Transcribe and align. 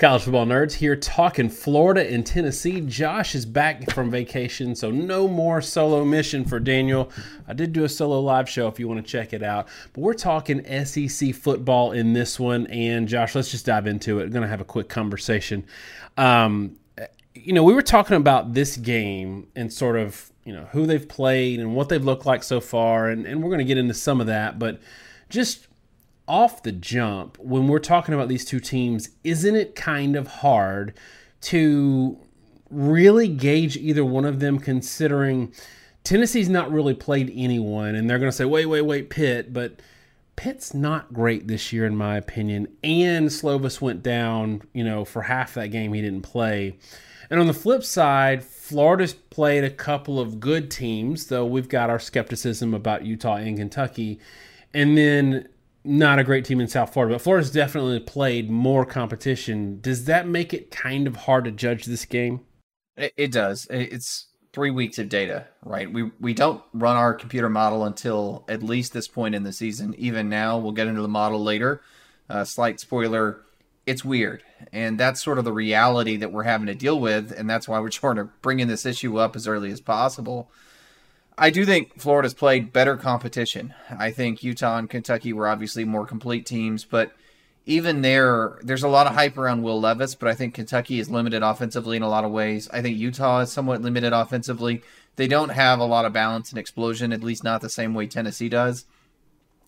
College 0.00 0.22
football 0.22 0.46
nerds 0.46 0.72
here 0.72 0.96
talking 0.96 1.50
Florida 1.50 2.10
and 2.10 2.24
Tennessee. 2.24 2.80
Josh 2.80 3.34
is 3.34 3.44
back 3.44 3.90
from 3.92 4.10
vacation, 4.10 4.74
so 4.74 4.90
no 4.90 5.28
more 5.28 5.60
solo 5.60 6.06
mission 6.06 6.42
for 6.42 6.58
Daniel. 6.58 7.12
I 7.46 7.52
did 7.52 7.74
do 7.74 7.84
a 7.84 7.88
solo 7.90 8.18
live 8.18 8.48
show 8.48 8.66
if 8.66 8.80
you 8.80 8.88
want 8.88 9.04
to 9.04 9.12
check 9.12 9.34
it 9.34 9.42
out. 9.42 9.68
But 9.92 10.00
we're 10.00 10.14
talking 10.14 10.64
SEC 10.86 11.34
football 11.34 11.92
in 11.92 12.14
this 12.14 12.40
one. 12.40 12.66
And 12.68 13.08
Josh, 13.08 13.34
let's 13.34 13.50
just 13.50 13.66
dive 13.66 13.86
into 13.86 14.20
it. 14.20 14.22
I'm 14.22 14.30
going 14.30 14.40
to 14.40 14.48
have 14.48 14.62
a 14.62 14.64
quick 14.64 14.88
conversation. 14.88 15.66
Um, 16.16 16.78
you 17.34 17.52
know, 17.52 17.62
we 17.62 17.74
were 17.74 17.82
talking 17.82 18.16
about 18.16 18.54
this 18.54 18.78
game 18.78 19.48
and 19.54 19.70
sort 19.70 19.98
of, 19.98 20.32
you 20.46 20.54
know, 20.54 20.64
who 20.72 20.86
they've 20.86 21.06
played 21.06 21.60
and 21.60 21.76
what 21.76 21.90
they've 21.90 22.02
looked 22.02 22.24
like 22.24 22.42
so 22.42 22.62
far. 22.62 23.10
And, 23.10 23.26
and 23.26 23.42
we're 23.42 23.50
going 23.50 23.58
to 23.58 23.66
get 23.66 23.76
into 23.76 23.92
some 23.92 24.22
of 24.22 24.28
that. 24.28 24.58
But 24.58 24.80
just 25.28 25.68
off 26.30 26.62
the 26.62 26.70
jump, 26.70 27.36
when 27.40 27.66
we're 27.66 27.80
talking 27.80 28.14
about 28.14 28.28
these 28.28 28.44
two 28.44 28.60
teams, 28.60 29.10
isn't 29.24 29.56
it 29.56 29.74
kind 29.74 30.14
of 30.14 30.28
hard 30.28 30.94
to 31.40 32.16
really 32.70 33.26
gauge 33.26 33.76
either 33.76 34.04
one 34.04 34.24
of 34.24 34.38
them 34.38 34.60
considering 34.60 35.52
Tennessee's 36.04 36.48
not 36.48 36.70
really 36.70 36.94
played 36.94 37.32
anyone 37.34 37.96
and 37.96 38.08
they're 38.08 38.20
going 38.20 38.30
to 38.30 38.36
say, 38.36 38.44
wait, 38.44 38.66
wait, 38.66 38.82
wait, 38.82 39.10
Pitt, 39.10 39.52
but 39.52 39.82
Pitt's 40.36 40.72
not 40.72 41.12
great 41.12 41.48
this 41.48 41.72
year, 41.72 41.84
in 41.84 41.96
my 41.96 42.16
opinion. 42.16 42.68
And 42.84 43.28
Slovis 43.28 43.80
went 43.80 44.04
down, 44.04 44.62
you 44.72 44.84
know, 44.84 45.04
for 45.04 45.22
half 45.22 45.54
that 45.54 45.72
game 45.72 45.92
he 45.92 46.00
didn't 46.00 46.22
play. 46.22 46.78
And 47.28 47.40
on 47.40 47.48
the 47.48 47.52
flip 47.52 47.82
side, 47.82 48.44
Florida's 48.44 49.14
played 49.14 49.64
a 49.64 49.70
couple 49.70 50.20
of 50.20 50.38
good 50.38 50.70
teams, 50.70 51.26
though 51.26 51.44
we've 51.44 51.68
got 51.68 51.90
our 51.90 51.98
skepticism 51.98 52.72
about 52.72 53.04
Utah 53.04 53.36
and 53.36 53.58
Kentucky. 53.58 54.20
And 54.72 54.96
then 54.96 55.48
not 55.90 56.18
a 56.18 56.24
great 56.24 56.44
team 56.44 56.60
in 56.60 56.68
South 56.68 56.92
Florida, 56.92 57.14
but 57.14 57.22
Florida's 57.22 57.50
definitely 57.50 58.00
played 58.00 58.48
more 58.48 58.86
competition. 58.86 59.80
Does 59.80 60.04
that 60.04 60.26
make 60.26 60.54
it 60.54 60.70
kind 60.70 61.06
of 61.06 61.16
hard 61.16 61.44
to 61.44 61.50
judge 61.50 61.84
this 61.84 62.04
game? 62.04 62.40
It, 62.96 63.12
it 63.16 63.32
does. 63.32 63.66
It's 63.70 64.28
three 64.52 64.70
weeks 64.70 64.98
of 64.98 65.08
data, 65.08 65.48
right? 65.64 65.92
We 65.92 66.10
we 66.20 66.32
don't 66.32 66.62
run 66.72 66.96
our 66.96 67.12
computer 67.14 67.48
model 67.48 67.84
until 67.84 68.44
at 68.48 68.62
least 68.62 68.92
this 68.92 69.08
point 69.08 69.34
in 69.34 69.42
the 69.42 69.52
season. 69.52 69.94
Even 69.98 70.28
now, 70.28 70.58
we'll 70.58 70.72
get 70.72 70.86
into 70.86 71.02
the 71.02 71.08
model 71.08 71.42
later. 71.42 71.82
Uh, 72.28 72.44
slight 72.44 72.78
spoiler: 72.78 73.42
it's 73.86 74.04
weird, 74.04 74.44
and 74.72 74.98
that's 74.98 75.22
sort 75.22 75.38
of 75.38 75.44
the 75.44 75.52
reality 75.52 76.16
that 76.16 76.32
we're 76.32 76.44
having 76.44 76.68
to 76.68 76.74
deal 76.74 77.00
with, 77.00 77.32
and 77.32 77.50
that's 77.50 77.68
why 77.68 77.80
we're 77.80 77.90
trying 77.90 78.16
to 78.16 78.24
bring 78.42 78.60
in 78.60 78.68
this 78.68 78.86
issue 78.86 79.18
up 79.18 79.34
as 79.34 79.48
early 79.48 79.72
as 79.72 79.80
possible. 79.80 80.50
I 81.42 81.48
do 81.48 81.64
think 81.64 81.98
Florida's 81.98 82.34
played 82.34 82.70
better 82.70 82.98
competition. 82.98 83.72
I 83.88 84.10
think 84.10 84.42
Utah 84.42 84.76
and 84.76 84.90
Kentucky 84.90 85.32
were 85.32 85.48
obviously 85.48 85.86
more 85.86 86.04
complete 86.04 86.44
teams, 86.44 86.84
but 86.84 87.12
even 87.64 88.02
there, 88.02 88.58
there's 88.62 88.82
a 88.82 88.88
lot 88.88 89.06
of 89.06 89.14
hype 89.14 89.38
around 89.38 89.62
Will 89.62 89.80
Levis, 89.80 90.14
but 90.14 90.28
I 90.28 90.34
think 90.34 90.52
Kentucky 90.52 91.00
is 91.00 91.08
limited 91.08 91.42
offensively 91.42 91.96
in 91.96 92.02
a 92.02 92.10
lot 92.10 92.24
of 92.24 92.30
ways. 92.30 92.68
I 92.74 92.82
think 92.82 92.98
Utah 92.98 93.40
is 93.40 93.50
somewhat 93.50 93.80
limited 93.80 94.12
offensively. 94.12 94.82
They 95.16 95.26
don't 95.26 95.48
have 95.48 95.78
a 95.78 95.86
lot 95.86 96.04
of 96.04 96.12
balance 96.12 96.50
and 96.50 96.58
explosion, 96.58 97.10
at 97.10 97.24
least 97.24 97.42
not 97.42 97.62
the 97.62 97.70
same 97.70 97.94
way 97.94 98.06
Tennessee 98.06 98.50
does. 98.50 98.84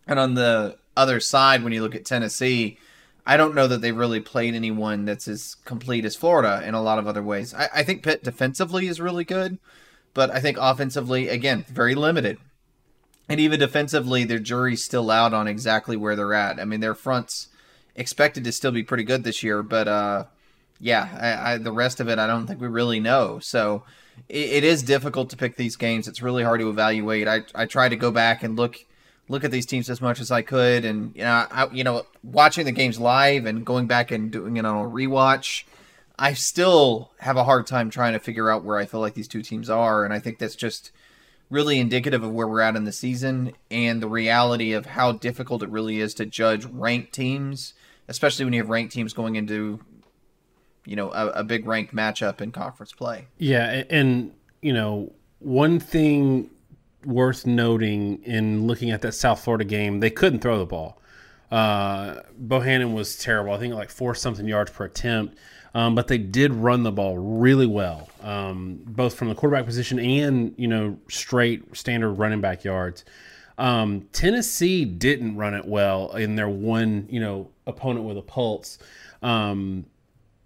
And 0.07 0.19
on 0.19 0.35
the 0.35 0.77
other 0.95 1.21
side, 1.21 1.65
when 1.65 1.73
you 1.73 1.81
look 1.81 1.95
at 1.95 2.05
Tennessee, 2.05 2.77
I 3.25 3.39
don't 3.39 3.55
know 3.55 3.67
that 3.67 3.81
they've 3.81 3.97
really 3.97 4.21
played 4.21 4.55
anyone 4.55 5.07
that's 5.07 5.27
as 5.27 5.57
complete 5.65 6.05
as 6.05 6.17
Florida 6.17 6.63
in 6.67 6.75
a 6.75 6.83
lot 6.83 6.99
of 6.99 7.07
other 7.07 7.23
ways. 7.23 7.55
I, 7.55 7.71
I 7.77 7.83
think 7.83 8.03
Pitt 8.03 8.23
defensively 8.23 8.89
is 8.89 9.01
really 9.01 9.25
good 9.25 9.59
but 10.15 10.31
I 10.31 10.41
think 10.41 10.59
offensively, 10.61 11.29
again, 11.29 11.65
very 11.69 11.95
limited. 11.95 12.39
And 13.29 13.41
even 13.41 13.61
defensively, 13.61 14.25
their 14.25 14.39
jury's 14.39 14.85
still 14.85 15.11
out 15.11 15.33
on 15.33 15.49
exactly 15.49 15.97
where 15.97 16.17
they're 16.17 16.35
at. 16.35 16.61
I 16.61 16.65
mean, 16.65 16.81
their 16.81 16.95
fronts 16.95 17.49
expected 17.95 18.45
to 18.45 18.53
still 18.53 18.73
be 18.73 18.83
pretty 18.83 19.05
good 19.05 19.25
this 19.25 19.43
year, 19.43 19.63
but 19.63 19.89
uh, 19.89 20.25
yeah, 20.81 21.09
I, 21.21 21.53
I, 21.53 21.59
the 21.59 21.73
rest 21.73 22.01
of 22.01 22.09
it, 22.09 22.19
I 22.19 22.27
don't 22.27 22.47
think 22.47 22.61
we 22.61 22.69
really 22.69 23.01
know. 23.01 23.39
So 23.39 23.85
it, 24.29 24.51
it 24.51 24.65
is 24.65 24.83
difficult 24.83 25.31
to 25.31 25.37
pick 25.37 25.57
these 25.57 25.77
games. 25.77 26.09
It's 26.09 26.23
really 26.23 26.43
hard 26.43 26.61
to 26.61 26.69
evaluate. 26.69 27.29
I 27.29 27.43
I 27.55 27.67
tried 27.67 27.91
to 27.91 27.97
go 27.97 28.11
back 28.11 28.43
and 28.43 28.57
look 28.57 28.85
look 29.29 29.45
at 29.45 29.51
these 29.51 29.67
teams 29.67 29.89
as 29.89 30.01
much 30.01 30.21
as 30.21 30.31
I 30.31 30.43
could, 30.43 30.85
and 30.85 31.15
you 31.15 31.23
know, 31.23 31.47
I, 31.51 31.69
you 31.73 31.85
know, 31.85 32.05
watching 32.23 32.65
the 32.65 32.73
games 32.73 32.99
live 32.99 33.47
and 33.47 33.65
going 33.65 33.87
back 33.87 34.11
and 34.11 34.31
doing 34.31 34.57
it 34.57 34.67
on 34.67 34.85
a 34.85 34.89
rewatch 34.89 35.65
I 36.23 36.35
still 36.35 37.11
have 37.19 37.37
a 37.37 37.43
hard 37.43 37.67
time 37.67 37.91
trying 37.91 38.13
to 38.13 38.21
figure 38.21 38.49
out 38.49 38.63
where 38.63 38.79
I 38.79 38.87
feel 38.87 39.01
like 39.01 39.15
these 39.15 39.27
two 39.27 39.43
teams 39.43 39.69
are, 39.69 40.05
and 40.05 40.15
I 40.15 40.21
think 40.21 40.39
that's 40.39 40.55
just 40.55 40.93
really 41.51 41.81
indicative 41.81 42.23
of 42.23 42.31
where 42.31 42.47
we're 42.47 42.61
at 42.61 42.77
in 42.77 42.85
the 42.85 42.93
season 42.93 43.55
and 43.73 44.01
the 44.01 44.07
reality 44.07 44.73
of 44.73 44.87
how 44.87 45.11
difficult 45.11 45.65
it 45.65 45.69
really 45.69 45.99
is 45.99 46.15
to 46.15 46.25
judge 46.25 46.65
ranked 46.67 47.13
teams, 47.13 47.75
especially 48.07 48.45
when 48.45 48.55
you 48.55 48.61
have 48.61 48.71
ranked 48.71 48.93
teams 48.93 49.13
going 49.13 49.35
into 49.35 49.81
you 50.85 50.95
know 50.95 51.11
a, 51.11 51.27
a 51.31 51.45
big 51.45 51.67
ranked 51.67 51.93
matchup 51.93 52.41
in 52.41 52.53
conference 52.53 52.93
play. 52.93 53.27
Yeah, 53.39 53.83
and 53.91 54.33
you 54.61 54.73
know 54.73 55.13
one 55.41 55.81
thing 55.81 56.51
worth 57.05 57.47
noting 57.47 58.23
in 58.23 58.69
looking 58.69 58.93
at 58.93 59.03
that 59.03 59.15
South 59.15 59.43
Florida 59.43 59.65
game, 59.65 59.99
they 59.99 60.11
couldn't 60.11 60.39
throw 60.39 60.57
the 60.57 60.67
ball. 60.67 61.01
Uh, 61.51 62.23
Bohanon 62.39 62.93
was 62.93 63.19
terrible. 63.19 63.53
I 63.53 63.59
think 63.59 63.75
like 63.75 63.91
four 63.91 64.15
something 64.15 64.47
yards 64.47 64.71
per 64.71 64.85
attempt. 64.85 65.37
Um, 65.75 65.95
but 65.95 66.09
they 66.09 66.19
did 66.19 66.53
run 66.53 66.83
the 66.83 66.93
ball 66.93 67.17
really 67.17 67.67
well, 67.67 68.11
um, 68.21 68.81
both 68.85 69.15
from 69.15 69.29
the 69.29 69.35
quarterback 69.35 69.65
position 69.65 69.99
and 69.99 70.55
you 70.59 70.69
know 70.69 70.99
straight 71.09 71.75
standard 71.77 72.13
running 72.13 72.41
back 72.41 72.63
yards. 72.63 73.05
Um, 73.59 74.09
Tennessee 74.13 74.85
didn't 74.85 75.37
run 75.37 75.55
it 75.55 75.65
well 75.67 76.15
in 76.17 76.37
their 76.37 76.49
one, 76.49 77.07
you 77.11 77.21
know, 77.21 77.51
opponent 77.67 78.07
with 78.07 78.19
a 78.19 78.23
pulse. 78.23 78.79
Um, 79.23 79.87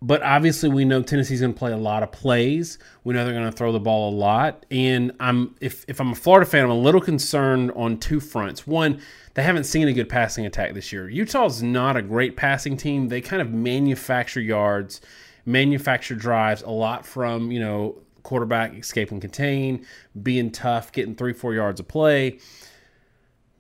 but 0.02 0.23
obviously 0.23 0.69
we 0.69 0.84
know 0.84 1.02
Tennessee's 1.02 1.40
going 1.40 1.55
to 1.55 1.58
play 1.58 1.73
a 1.73 1.76
lot 1.76 2.02
of 2.02 2.12
plays. 2.12 2.78
We 3.05 3.14
know 3.14 3.25
they're 3.25 3.32
going 3.32 3.50
to 3.50 3.56
throw 3.56 3.73
the 3.73 3.81
ball 3.81 4.12
a 4.12 4.14
lot, 4.14 4.67
and 4.70 5.12
I'm 5.19 5.55
if 5.61 5.84
if 5.88 6.00
I'm 6.00 6.12
a 6.12 6.14
Florida 6.14 6.49
fan, 6.49 6.64
I'm 6.64 6.70
a 6.70 6.75
little 6.75 7.00
concerned 7.00 7.73
on 7.75 7.99
two 7.99 8.20
fronts. 8.20 8.67
One, 8.67 9.00
they 9.36 9.42
haven't 9.42 9.64
seen 9.64 9.86
a 9.86 9.92
good 9.92 10.08
passing 10.08 10.46
attack 10.46 10.72
this 10.72 10.90
year. 10.90 11.10
Utah's 11.10 11.62
not 11.62 11.94
a 11.94 12.00
great 12.00 12.38
passing 12.38 12.74
team. 12.74 13.08
They 13.08 13.20
kind 13.20 13.42
of 13.42 13.52
manufacture 13.52 14.40
yards, 14.40 15.02
manufacture 15.44 16.14
drives 16.14 16.62
a 16.62 16.70
lot 16.70 17.04
from 17.04 17.52
you 17.52 17.60
know 17.60 17.98
quarterback 18.22 18.74
escape 18.74 19.10
and 19.10 19.20
contain, 19.20 19.84
being 20.22 20.50
tough, 20.50 20.90
getting 20.90 21.14
three 21.14 21.34
four 21.34 21.52
yards 21.52 21.80
of 21.80 21.86
play. 21.86 22.38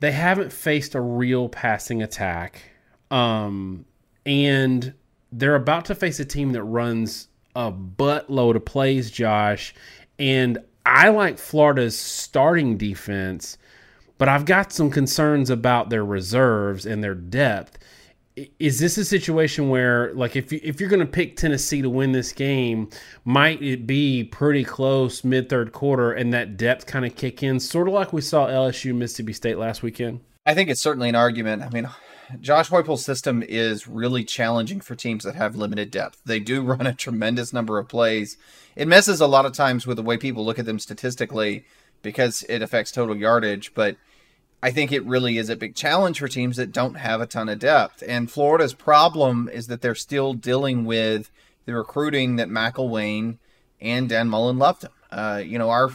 They 0.00 0.12
haven't 0.12 0.50
faced 0.50 0.94
a 0.94 1.00
real 1.00 1.50
passing 1.50 2.02
attack, 2.02 2.62
um, 3.10 3.84
and 4.24 4.94
they're 5.30 5.56
about 5.56 5.84
to 5.86 5.94
face 5.94 6.18
a 6.18 6.24
team 6.24 6.52
that 6.52 6.64
runs 6.64 7.28
a 7.54 7.70
buttload 7.70 8.56
of 8.56 8.64
plays, 8.64 9.10
Josh. 9.10 9.74
And 10.18 10.56
I 10.86 11.10
like 11.10 11.36
Florida's 11.36 11.98
starting 11.98 12.78
defense, 12.78 13.58
but 14.18 14.28
I've 14.28 14.44
got 14.44 14.72
some 14.72 14.90
concerns 14.90 15.50
about 15.50 15.90
their 15.90 16.04
reserves 16.04 16.86
and 16.86 17.02
their 17.02 17.14
depth. 17.14 17.78
Is 18.58 18.78
this 18.80 18.98
a 18.98 19.04
situation 19.04 19.70
where, 19.70 20.12
like, 20.12 20.36
if 20.36 20.52
you, 20.52 20.60
if 20.62 20.78
you're 20.78 20.90
going 20.90 21.00
to 21.00 21.06
pick 21.06 21.36
Tennessee 21.36 21.80
to 21.80 21.88
win 21.88 22.12
this 22.12 22.32
game, 22.32 22.90
might 23.24 23.62
it 23.62 23.86
be 23.86 24.24
pretty 24.24 24.62
close 24.62 25.24
mid 25.24 25.48
third 25.48 25.72
quarter 25.72 26.12
and 26.12 26.34
that 26.34 26.58
depth 26.58 26.86
kind 26.86 27.06
of 27.06 27.16
kick 27.16 27.42
in, 27.42 27.58
sort 27.58 27.88
of 27.88 27.94
like 27.94 28.12
we 28.12 28.20
saw 28.20 28.46
LSU 28.46 28.94
Mississippi 28.94 29.32
State 29.32 29.56
last 29.56 29.82
weekend? 29.82 30.20
I 30.44 30.54
think 30.54 30.68
it's 30.68 30.82
certainly 30.82 31.08
an 31.08 31.14
argument. 31.14 31.62
I 31.62 31.70
mean, 31.70 31.88
Josh 32.40 32.68
Heupel's 32.68 33.04
system 33.04 33.42
is 33.42 33.86
really 33.86 34.24
challenging 34.24 34.80
for 34.80 34.94
teams 34.94 35.24
that 35.24 35.34
have 35.34 35.56
limited 35.56 35.90
depth. 35.90 36.20
They 36.24 36.40
do 36.40 36.62
run 36.64 36.86
a 36.86 36.94
tremendous 36.94 37.52
number 37.52 37.78
of 37.78 37.88
plays. 37.88 38.36
It 38.74 38.88
messes 38.88 39.20
a 39.20 39.26
lot 39.26 39.46
of 39.46 39.52
times 39.52 39.86
with 39.86 39.96
the 39.96 40.02
way 40.02 40.16
people 40.16 40.44
look 40.44 40.58
at 40.58 40.66
them 40.66 40.78
statistically 40.78 41.64
because 42.02 42.44
it 42.48 42.62
affects 42.62 42.92
total 42.92 43.16
yardage, 43.16 43.72
but 43.74 43.96
I 44.66 44.72
think 44.72 44.90
it 44.90 45.04
really 45.04 45.38
is 45.38 45.48
a 45.48 45.54
big 45.54 45.76
challenge 45.76 46.18
for 46.18 46.26
teams 46.26 46.56
that 46.56 46.72
don't 46.72 46.96
have 46.96 47.20
a 47.20 47.26
ton 47.26 47.48
of 47.48 47.60
depth. 47.60 48.02
And 48.04 48.28
Florida's 48.28 48.74
problem 48.74 49.48
is 49.48 49.68
that 49.68 49.80
they're 49.80 49.94
still 49.94 50.34
dealing 50.34 50.84
with 50.84 51.30
the 51.66 51.74
recruiting 51.76 52.34
that 52.34 52.48
McElwain 52.48 53.38
and 53.80 54.08
Dan 54.08 54.28
Mullen 54.28 54.58
left 54.58 54.80
them. 54.80 54.90
Uh, 55.08 55.40
you 55.46 55.56
know, 55.56 55.70
our 55.70 55.90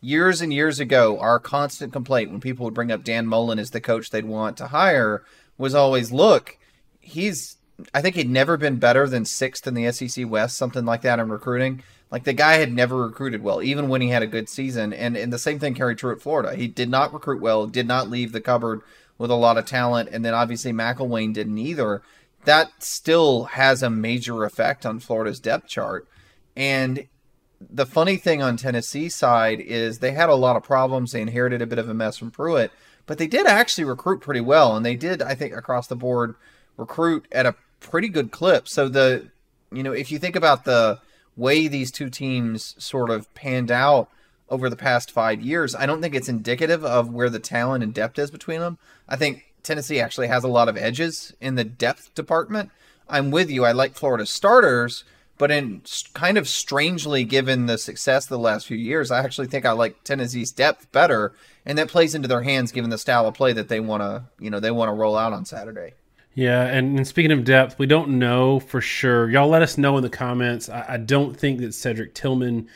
years 0.00 0.40
and 0.40 0.52
years 0.52 0.78
ago, 0.78 1.18
our 1.18 1.40
constant 1.40 1.92
complaint 1.92 2.30
when 2.30 2.38
people 2.38 2.62
would 2.64 2.74
bring 2.74 2.92
up 2.92 3.02
Dan 3.02 3.26
Mullen 3.26 3.58
as 3.58 3.72
the 3.72 3.80
coach 3.80 4.10
they'd 4.10 4.24
want 4.24 4.56
to 4.58 4.68
hire 4.68 5.24
was 5.58 5.74
always 5.74 6.12
look, 6.12 6.56
he's 7.00 7.56
I 7.92 8.02
think 8.02 8.14
he'd 8.14 8.30
never 8.30 8.56
been 8.56 8.76
better 8.76 9.08
than 9.08 9.24
sixth 9.24 9.66
in 9.66 9.74
the 9.74 9.90
SEC 9.90 10.30
West, 10.30 10.56
something 10.56 10.84
like 10.84 11.02
that 11.02 11.18
in 11.18 11.28
recruiting. 11.28 11.82
Like 12.12 12.24
the 12.24 12.34
guy 12.34 12.54
had 12.54 12.70
never 12.70 12.98
recruited 12.98 13.42
well, 13.42 13.62
even 13.62 13.88
when 13.88 14.02
he 14.02 14.10
had 14.10 14.22
a 14.22 14.26
good 14.26 14.46
season. 14.48 14.92
And 14.92 15.16
and 15.16 15.32
the 15.32 15.38
same 15.38 15.58
thing 15.58 15.74
carried 15.74 15.96
true 15.96 16.12
at 16.12 16.20
Florida. 16.20 16.54
He 16.54 16.68
did 16.68 16.90
not 16.90 17.12
recruit 17.12 17.40
well, 17.40 17.66
did 17.66 17.88
not 17.88 18.10
leave 18.10 18.32
the 18.32 18.40
cupboard 18.40 18.82
with 19.16 19.30
a 19.30 19.34
lot 19.34 19.56
of 19.56 19.64
talent, 19.64 20.10
and 20.12 20.24
then 20.24 20.34
obviously 20.34 20.72
McElwain 20.72 21.32
didn't 21.32 21.56
either. 21.56 22.02
That 22.44 22.70
still 22.82 23.44
has 23.44 23.82
a 23.82 23.88
major 23.88 24.44
effect 24.44 24.84
on 24.84 25.00
Florida's 25.00 25.40
depth 25.40 25.68
chart. 25.68 26.06
And 26.54 27.06
the 27.70 27.86
funny 27.86 28.16
thing 28.16 28.42
on 28.42 28.56
Tennessee 28.56 29.08
side 29.08 29.60
is 29.60 29.98
they 29.98 30.10
had 30.10 30.28
a 30.28 30.34
lot 30.34 30.56
of 30.56 30.64
problems. 30.64 31.12
They 31.12 31.22
inherited 31.22 31.62
a 31.62 31.66
bit 31.66 31.78
of 31.78 31.88
a 31.88 31.94
mess 31.94 32.18
from 32.18 32.30
Pruitt, 32.30 32.72
but 33.06 33.16
they 33.16 33.26
did 33.26 33.46
actually 33.46 33.84
recruit 33.84 34.20
pretty 34.20 34.40
well, 34.40 34.76
and 34.76 34.84
they 34.84 34.96
did, 34.96 35.22
I 35.22 35.34
think, 35.34 35.54
across 35.54 35.86
the 35.86 35.96
board 35.96 36.34
recruit 36.76 37.26
at 37.32 37.46
a 37.46 37.54
pretty 37.80 38.08
good 38.08 38.32
clip. 38.32 38.68
So 38.68 38.88
the, 38.88 39.30
you 39.70 39.82
know, 39.82 39.92
if 39.92 40.10
you 40.12 40.18
think 40.18 40.36
about 40.36 40.64
the 40.64 41.00
way 41.36 41.68
these 41.68 41.90
two 41.90 42.10
teams 42.10 42.74
sort 42.78 43.10
of 43.10 43.32
panned 43.34 43.70
out 43.70 44.08
over 44.48 44.68
the 44.68 44.76
past 44.76 45.10
five 45.10 45.40
years, 45.40 45.74
I 45.74 45.86
don't 45.86 46.02
think 46.02 46.14
it's 46.14 46.28
indicative 46.28 46.84
of 46.84 47.12
where 47.12 47.30
the 47.30 47.38
talent 47.38 47.82
and 47.82 47.94
depth 47.94 48.18
is 48.18 48.30
between 48.30 48.60
them. 48.60 48.78
I 49.08 49.16
think 49.16 49.54
Tennessee 49.62 50.00
actually 50.00 50.28
has 50.28 50.44
a 50.44 50.48
lot 50.48 50.68
of 50.68 50.76
edges 50.76 51.34
in 51.40 51.54
the 51.54 51.64
depth 51.64 52.14
department. 52.14 52.70
I'm 53.08 53.30
with 53.30 53.50
you. 53.50 53.64
I 53.64 53.72
like 53.72 53.94
Florida 53.94 54.26
starters, 54.26 55.04
but 55.38 55.50
in 55.50 55.82
kind 56.14 56.36
of 56.36 56.48
strangely, 56.48 57.24
given 57.24 57.66
the 57.66 57.78
success 57.78 58.26
of 58.26 58.30
the 58.30 58.38
last 58.38 58.66
few 58.66 58.76
years, 58.76 59.10
I 59.10 59.20
actually 59.20 59.46
think 59.46 59.64
I 59.64 59.72
like 59.72 60.04
Tennessee's 60.04 60.52
depth 60.52 60.92
better, 60.92 61.32
and 61.64 61.78
that 61.78 61.88
plays 61.88 62.14
into 62.14 62.28
their 62.28 62.42
hands 62.42 62.72
given 62.72 62.90
the 62.90 62.98
style 62.98 63.26
of 63.26 63.34
play 63.34 63.52
that 63.52 63.68
they 63.68 63.80
want 63.80 64.02
to, 64.02 64.24
you 64.38 64.50
know, 64.50 64.60
they 64.60 64.70
want 64.70 64.88
to 64.88 64.94
roll 64.94 65.16
out 65.16 65.32
on 65.32 65.44
Saturday. 65.44 65.94
Yeah, 66.34 66.64
and, 66.64 66.96
and, 66.96 67.06
speaking 67.06 67.30
of 67.30 67.44
depth, 67.44 67.78
we 67.78 67.86
don't 67.86 68.18
know 68.18 68.58
for 68.58 68.80
sure. 68.80 69.28
Y'all 69.28 69.48
let 69.48 69.60
us 69.60 69.76
know 69.76 69.96
in 69.98 70.02
the 70.02 70.08
comments. 70.08 70.68
I, 70.70 70.94
I 70.94 70.96
don't 70.96 71.36
think 71.36 71.60
that 71.60 71.74
Cedric 71.74 72.14
Tillman 72.14 72.68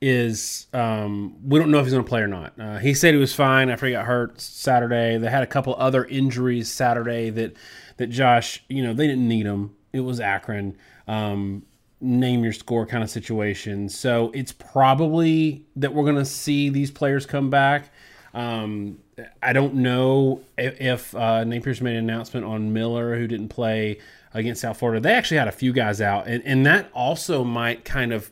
is. 0.00 0.66
Um, 0.72 1.36
we 1.44 1.58
don't 1.58 1.70
know 1.70 1.78
if 1.78 1.84
he's 1.84 1.92
going 1.92 2.04
to 2.04 2.08
play 2.08 2.20
or 2.20 2.26
not. 2.26 2.58
Uh, 2.58 2.78
he 2.78 2.94
said 2.94 3.14
he 3.14 3.20
was 3.20 3.32
fine 3.32 3.70
after 3.70 3.86
he 3.86 3.92
got 3.92 4.06
hurt 4.06 4.40
Saturday. 4.40 5.18
They 5.18 5.30
had 5.30 5.44
a 5.44 5.46
couple 5.46 5.76
other 5.78 6.04
injuries 6.04 6.68
Saturday 6.70 7.30
that 7.30 7.56
that 7.98 8.08
Josh, 8.08 8.64
you 8.68 8.82
know, 8.82 8.92
they 8.92 9.06
didn't 9.06 9.28
need 9.28 9.46
him. 9.46 9.76
It 9.92 10.00
was 10.00 10.18
Akron. 10.18 10.76
Um, 11.06 11.64
name 12.00 12.42
your 12.42 12.52
score 12.52 12.86
kind 12.86 13.02
of 13.02 13.10
situation. 13.10 13.88
So 13.88 14.30
it's 14.34 14.52
probably 14.52 15.64
that 15.76 15.94
we're 15.94 16.04
going 16.04 16.16
to 16.16 16.24
see 16.24 16.68
these 16.68 16.90
players 16.90 17.24
come 17.24 17.50
back. 17.50 17.90
Um, 18.34 18.98
I 19.42 19.52
don't 19.52 19.74
know 19.74 20.42
if, 20.58 20.80
if 20.80 21.14
uh, 21.14 21.44
Napier's 21.44 21.80
made 21.80 21.96
an 21.96 22.04
announcement 22.10 22.44
on 22.44 22.72
Miller, 22.72 23.16
who 23.16 23.26
didn't 23.26 23.48
play 23.48 23.98
against 24.34 24.60
South 24.60 24.78
Florida. 24.78 25.00
They 25.00 25.14
actually 25.14 25.38
had 25.38 25.48
a 25.48 25.52
few 25.52 25.72
guys 25.72 26.00
out, 26.00 26.26
and, 26.26 26.42
and 26.44 26.66
that 26.66 26.90
also 26.92 27.42
might 27.44 27.84
kind 27.84 28.12
of 28.12 28.30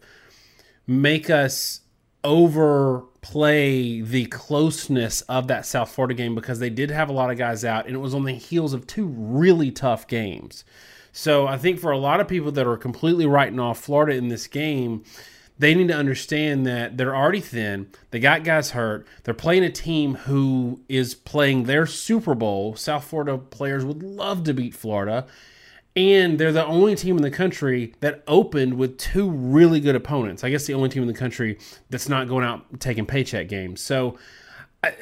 make 0.87 1.31
us 1.31 1.81
overplay 2.23 4.01
the 4.01 4.27
closeness 4.27 5.23
of 5.23 5.47
that 5.49 5.65
South 5.65 5.91
Florida 5.91 6.15
game 6.15 6.35
because 6.35 6.59
they 6.59 6.71
did 6.71 6.91
have 6.91 7.09
a 7.09 7.13
lot 7.13 7.31
of 7.31 7.39
guys 7.39 7.65
out, 7.65 7.87
and 7.87 7.95
it 7.95 8.01
was 8.01 8.15
on 8.15 8.25
the 8.25 8.33
heels 8.33 8.73
of 8.75 8.87
two 8.87 9.07
really 9.07 9.71
tough 9.71 10.07
games. 10.07 10.65
So 11.13 11.47
I 11.47 11.57
think 11.57 11.79
for 11.79 11.93
a 11.93 11.99
lot 11.99 12.21
of 12.21 12.29
people 12.29 12.51
that 12.53 12.67
are 12.67 12.77
completely 12.77 13.25
writing 13.25 13.61
off 13.61 13.79
Florida 13.79 14.17
in 14.17 14.29
this 14.29 14.47
game, 14.47 15.05
they 15.59 15.75
need 15.75 15.89
to 15.89 15.95
understand 15.95 16.67
that 16.67 16.97
they're 16.97 17.15
already 17.15 17.41
thin. 17.41 17.89
They 18.11 18.19
got 18.19 18.45
guys 18.45 18.73
hurt. 18.73 19.06
They're 19.23 19.35
playing 19.35 19.65
a 19.65 19.71
team 19.71 20.15
who 20.15 20.81
is 20.89 21.15
playing 21.15 21.65
their 21.65 21.87
Super 21.87 22.35
Bowl. 22.35 22.75
South 22.75 23.05
Florida 23.05 23.39
players 23.39 23.85
would 23.85 24.03
love 24.03 24.45
to 24.45 24.55
beat 24.55 24.75
Florida. 24.75 25.27
And 25.97 26.41
they're 26.41 26.51
the 26.51 26.67
only 26.67 26.97
team 26.97 27.17
in 27.17 27.23
the 27.23 27.31
country 27.31 27.95
that 28.01 28.25
opened 28.27 28.75
with 28.75 28.99
two 28.99 29.31
really 29.31 29.79
good 29.79 29.94
opponents. 29.94 30.43
I 30.43 30.51
guess 30.51 30.67
the 30.67 30.75
only 30.75 30.89
team 30.89 31.03
in 31.03 31.06
the 31.06 31.15
country 31.15 31.58
that's 31.89 32.08
not 32.08 32.27
going 32.27 32.44
out 32.44 32.81
taking 32.81 33.06
paycheck 33.06 33.49
games. 33.49 33.81
So 33.81 34.19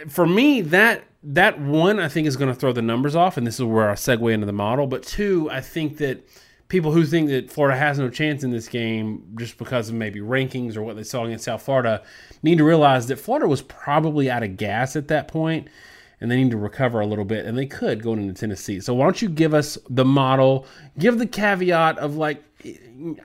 for 0.09 0.27
me, 0.27 0.61
that 0.61 1.05
that 1.23 1.61
one 1.61 1.99
I 1.99 2.09
think 2.09 2.27
is 2.27 2.37
going 2.37 2.53
to 2.53 2.55
throw 2.55 2.73
the 2.73 2.83
numbers 2.83 3.17
off, 3.17 3.37
and 3.37 3.47
this 3.47 3.55
is 3.55 3.65
where 3.65 3.89
I 3.89 3.95
segue 3.95 4.33
into 4.33 4.47
the 4.47 4.53
model. 4.53 4.87
But 4.87 5.03
two, 5.03 5.49
I 5.51 5.61
think 5.61 5.97
that 5.99 6.29
people 6.73 6.91
who 6.91 7.05
think 7.05 7.29
that 7.29 7.51
Florida 7.51 7.79
has 7.79 7.99
no 7.99 8.09
chance 8.09 8.43
in 8.43 8.51
this 8.51 8.67
game 8.67 9.23
just 9.39 9.59
because 9.59 9.91
of 9.91 9.95
maybe 9.95 10.21
rankings 10.21 10.75
or 10.75 10.83
what 10.83 10.97
they 10.97 11.03
saw 11.03 11.27
against 11.27 11.45
South 11.45 11.61
Florida 11.61 12.03
need 12.43 12.57
to 12.57 12.65
realize 12.65 13.09
that 13.09 13.17
Florida 13.19 13.47
was 13.47 13.61
probably 13.61 14.31
out 14.31 14.43
of 14.43 14.57
gas 14.57 14.97
at 14.97 15.07
that 15.09 15.29
point 15.29 15.69
and 16.19 16.31
they 16.31 16.43
need 16.43 16.51
to 16.51 16.57
recover 16.57 17.01
a 17.01 17.07
little 17.07 17.27
bit 17.27 17.45
and 17.45 17.59
they 17.59 17.67
could 17.67 18.03
going 18.03 18.23
into 18.23 18.33
Tennessee. 18.33 18.81
So 18.81 18.95
why 18.95 19.05
don't 19.05 19.21
you 19.21 19.29
give 19.29 19.53
us 19.53 19.77
the 19.91 20.07
model, 20.07 20.65
give 20.99 21.19
the 21.19 21.27
caveat 21.27 21.99
of 21.99 22.17
like 22.17 22.43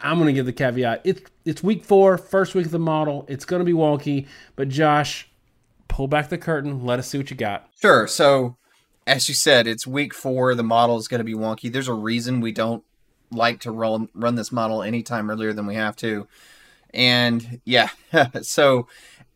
I'm 0.02 0.18
going 0.18 0.26
to 0.26 0.34
give 0.34 0.46
the 0.46 0.52
caveat. 0.52 1.04
It's 1.06 1.22
it's 1.46 1.64
week 1.64 1.86
4, 1.86 2.18
first 2.18 2.54
week 2.54 2.66
of 2.66 2.74
the 2.74 2.80
model. 2.80 3.26
It's 3.30 3.46
going 3.46 3.62
to 3.62 3.66
be 3.66 3.72
wonky, 3.72 4.28
but 4.58 4.68
Josh, 4.68 5.30
pull 5.88 6.10
back 6.10 6.28
the 6.28 6.38
curtain. 6.38 6.86
Let 6.86 7.00
us 7.00 7.08
see 7.08 7.18
what 7.18 7.32
you 7.32 7.38
got. 7.38 7.70
Sure. 7.82 8.08
So, 8.08 8.58
as 9.06 9.30
you 9.30 9.36
said, 9.36 9.68
it's 9.68 9.88
week 9.88 10.14
four. 10.14 10.54
The 10.54 10.64
model 10.64 10.98
is 10.98 11.08
going 11.08 11.20
to 11.20 11.24
be 11.24 11.34
wonky. 11.34 11.72
There's 11.72 11.88
a 11.88 11.94
reason 11.94 12.42
we 12.42 12.52
don't 12.52 12.84
like 13.32 13.60
to 13.62 13.72
run 13.72 14.10
run 14.14 14.36
this 14.36 14.52
model 14.52 14.84
anytime 14.84 15.30
earlier 15.30 15.54
than 15.54 15.66
we 15.66 15.76
have 15.76 15.96
to. 15.98 16.28
And 16.94 17.62
yeah, 17.66 17.90
so 18.42 18.88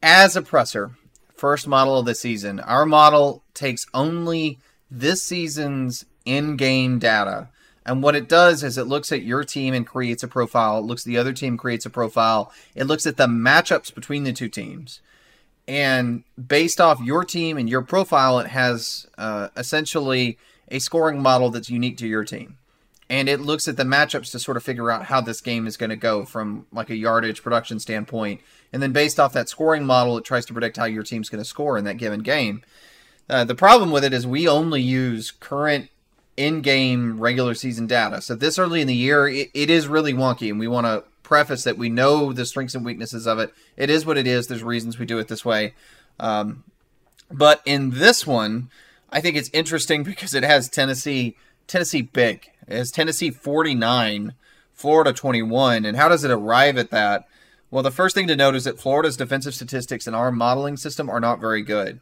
as 0.02 0.36
a 0.36 0.42
presser, 0.42 0.92
first 1.36 1.68
model 1.68 2.00
of 2.00 2.06
the 2.06 2.16
season, 2.16 2.60
our 2.60 2.86
model 2.86 3.44
takes 3.54 3.86
only 3.94 4.60
this 4.90 5.22
season's 5.22 6.06
in-game 6.26 7.00
data. 7.00 7.50
And 7.84 8.04
what 8.04 8.16
it 8.16 8.30
does 8.30 8.64
is 8.64 8.78
it 8.78 8.86
looks 8.86 9.12
at 9.12 9.24
your 9.24 9.44
team 9.44 9.74
and 9.74 9.88
creates 9.88 10.22
a 10.22 10.28
profile. 10.28 10.78
It 10.78 10.86
looks 10.86 11.02
at 11.02 11.08
the 11.08 11.18
other 11.18 11.34
team 11.34 11.58
creates 11.58 11.86
a 11.86 11.90
profile. 11.90 12.52
It 12.76 12.84
looks 12.84 13.08
at 13.08 13.18
the 13.18 13.26
matchups 13.26 13.94
between 13.94 14.24
the 14.24 14.34
two 14.34 14.50
teams 14.50 15.02
and 15.68 16.24
based 16.48 16.82
off 16.82 17.00
your 17.02 17.24
team 17.24 17.58
and 17.58 17.70
your 17.70 17.82
profile, 17.82 18.40
it 18.40 18.48
has 18.48 19.08
uh, 19.18 19.50
essentially 19.56 20.38
a 20.70 20.80
scoring 20.80 21.22
model 21.22 21.50
that's 21.50 21.70
unique 21.70 21.98
to 21.98 22.08
your 22.08 22.24
team. 22.24 22.58
And 23.12 23.28
it 23.28 23.42
looks 23.42 23.68
at 23.68 23.76
the 23.76 23.84
matchups 23.84 24.32
to 24.32 24.40
sort 24.40 24.56
of 24.56 24.64
figure 24.64 24.90
out 24.90 25.04
how 25.04 25.20
this 25.20 25.42
game 25.42 25.68
is 25.68 25.76
going 25.76 25.90
to 25.90 25.98
go 25.98 26.24
from 26.24 26.66
like 26.72 26.90
a 26.90 26.96
yardage 26.96 27.44
production 27.44 27.78
standpoint. 27.78 28.40
And 28.72 28.82
then 28.82 28.94
based 28.94 29.20
off 29.20 29.34
that 29.34 29.50
scoring 29.50 29.86
model, 29.86 30.18
it 30.18 30.24
tries 30.24 30.46
to 30.46 30.54
predict 30.54 30.78
how 30.78 30.86
your 30.86 31.04
team's 31.04 31.28
going 31.28 31.44
to 31.44 31.48
score 31.48 31.78
in 31.78 31.84
that 31.84 31.98
given 31.98 32.22
game. 32.22 32.64
Uh, 33.30 33.44
the 33.44 33.54
problem 33.54 33.92
with 33.92 34.06
it 34.06 34.14
is 34.14 34.26
we 34.26 34.48
only 34.48 34.82
use 34.82 35.30
current 35.30 35.90
in-game 36.38 37.20
regular 37.20 37.54
season 37.54 37.86
data. 37.86 38.22
So 38.22 38.34
this 38.34 38.58
early 38.58 38.80
in 38.80 38.88
the 38.88 38.96
year, 38.96 39.28
it, 39.28 39.50
it 39.54 39.70
is 39.70 39.90
really 39.90 40.14
wonky, 40.14 40.50
and 40.50 40.58
we 40.58 40.70
want 40.70 40.88
to 40.88 41.04
preface 41.22 41.66
that 41.66 41.78
we 41.78 41.90
know 41.90 42.32
the 42.32 42.46
strengths 42.46 42.76
and 42.76 42.86
weaknesses 42.86 43.28
of 43.28 43.40
it. 43.40 43.54
It 43.76 43.90
is 43.90 44.06
what 44.06 44.18
it 44.18 44.26
is. 44.26 44.48
There's 44.48 44.64
reasons 44.64 44.98
we 44.98 45.06
do 45.06 45.20
it 45.20 45.28
this 45.28 45.44
way. 45.44 45.74
Um, 46.18 46.64
but 47.30 47.62
in 47.66 47.90
this 47.90 48.26
one, 48.26 48.70
I 49.10 49.20
think 49.20 49.36
it's 49.36 49.50
interesting 49.52 50.04
because 50.06 50.34
it 50.34 50.44
has 50.44 50.70
Tennessee 50.70 51.36
Tennessee 51.68 52.04
big. 52.04 52.51
Has 52.68 52.92
Tennessee 52.92 53.32
49, 53.32 54.34
Florida 54.74 55.14
21. 55.14 55.86
And 55.86 55.98
how 55.98 56.10
does 56.10 56.24
it 56.24 56.32
arrive 56.32 56.78
at 56.78 56.92
that? 56.92 57.26
Well, 57.70 57.84
the 57.84 57.92
first 57.92 58.16
thing 58.16 58.28
to 58.28 58.36
note 58.36 58.56
is 58.56 58.66
that 58.66 58.80
Florida's 58.80 59.18
defensive 59.18 59.56
statistics 59.56 60.08
in 60.08 60.14
our 60.14 60.32
modeling 60.32 60.78
system 60.78 61.10
are 61.10 61.20
not 61.20 61.40
very 61.40 61.62
good. 61.62 62.02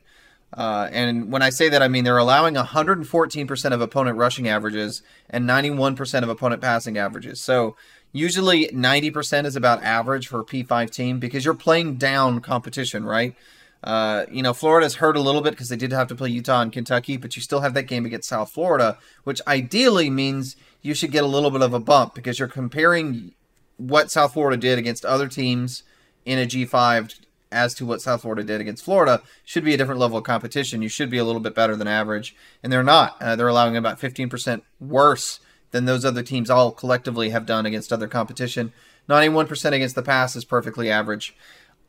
Uh, 0.51 0.89
and 0.91 1.31
when 1.31 1.43
I 1.43 1.51
say 1.51 1.69
that, 1.69 1.83
I 1.83 1.87
mean 1.87 2.03
they're 2.03 2.17
allowing 2.17 2.55
114% 2.55 3.71
of 3.71 3.81
opponent 3.81 4.17
rushing 4.17 4.47
averages 4.47 5.03
and 5.29 5.47
91% 5.47 6.23
of 6.23 6.29
opponent 6.29 6.61
passing 6.61 6.97
averages. 6.97 7.39
So 7.39 7.75
usually 8.11 8.67
90% 8.67 9.45
is 9.45 9.55
about 9.55 9.83
average 9.83 10.27
for 10.27 10.39
a 10.39 10.45
P5 10.45 10.89
team 10.89 11.19
because 11.19 11.45
you're 11.45 11.53
playing 11.53 11.97
down 11.97 12.39
competition, 12.39 13.05
right? 13.05 13.35
Uh, 13.83 14.25
you 14.29 14.43
know, 14.43 14.53
Florida's 14.53 14.95
hurt 14.95 15.15
a 15.15 15.21
little 15.21 15.41
bit 15.41 15.51
because 15.51 15.69
they 15.69 15.75
did 15.75 15.91
have 15.91 16.07
to 16.07 16.15
play 16.15 16.29
Utah 16.29 16.61
and 16.61 16.71
Kentucky, 16.71 17.17
but 17.17 17.35
you 17.35 17.41
still 17.41 17.61
have 17.61 17.73
that 17.73 17.83
game 17.83 18.05
against 18.05 18.29
South 18.29 18.51
Florida, 18.51 18.97
which 19.23 19.41
ideally 19.47 20.09
means 20.09 20.55
you 20.81 20.93
should 20.93 21.11
get 21.11 21.23
a 21.23 21.27
little 21.27 21.51
bit 21.51 21.61
of 21.61 21.73
a 21.73 21.79
bump 21.79 22.13
because 22.13 22.39
you're 22.39 22.47
comparing 22.47 23.33
what 23.77 24.11
South 24.11 24.33
Florida 24.33 24.57
did 24.57 24.77
against 24.77 25.05
other 25.05 25.27
teams 25.27 25.83
in 26.25 26.37
a 26.37 26.45
G5 26.45 27.19
as 27.51 27.73
to 27.75 27.85
what 27.85 28.01
South 28.01 28.21
Florida 28.21 28.43
did 28.43 28.61
against 28.61 28.83
Florida 28.83 29.21
should 29.43 29.63
be 29.63 29.73
a 29.73 29.77
different 29.77 29.99
level 29.99 30.17
of 30.17 30.23
competition. 30.23 30.81
You 30.81 30.89
should 30.89 31.09
be 31.09 31.17
a 31.17 31.23
little 31.23 31.41
bit 31.41 31.55
better 31.55 31.75
than 31.75 31.87
average, 31.87 32.35
and 32.61 32.71
they're 32.71 32.83
not. 32.83 33.19
Uh, 33.21 33.35
they're 33.35 33.47
allowing 33.47 33.75
about 33.75 33.99
15% 33.99 34.61
worse 34.79 35.39
than 35.71 35.85
those 35.85 36.05
other 36.05 36.23
teams 36.23 36.49
all 36.49 36.71
collectively 36.71 37.29
have 37.29 37.45
done 37.45 37.65
against 37.65 37.93
other 37.93 38.07
competition. 38.07 38.73
91% 39.07 39.71
against 39.73 39.95
the 39.95 40.03
pass 40.03 40.35
is 40.35 40.45
perfectly 40.45 40.91
average. 40.91 41.35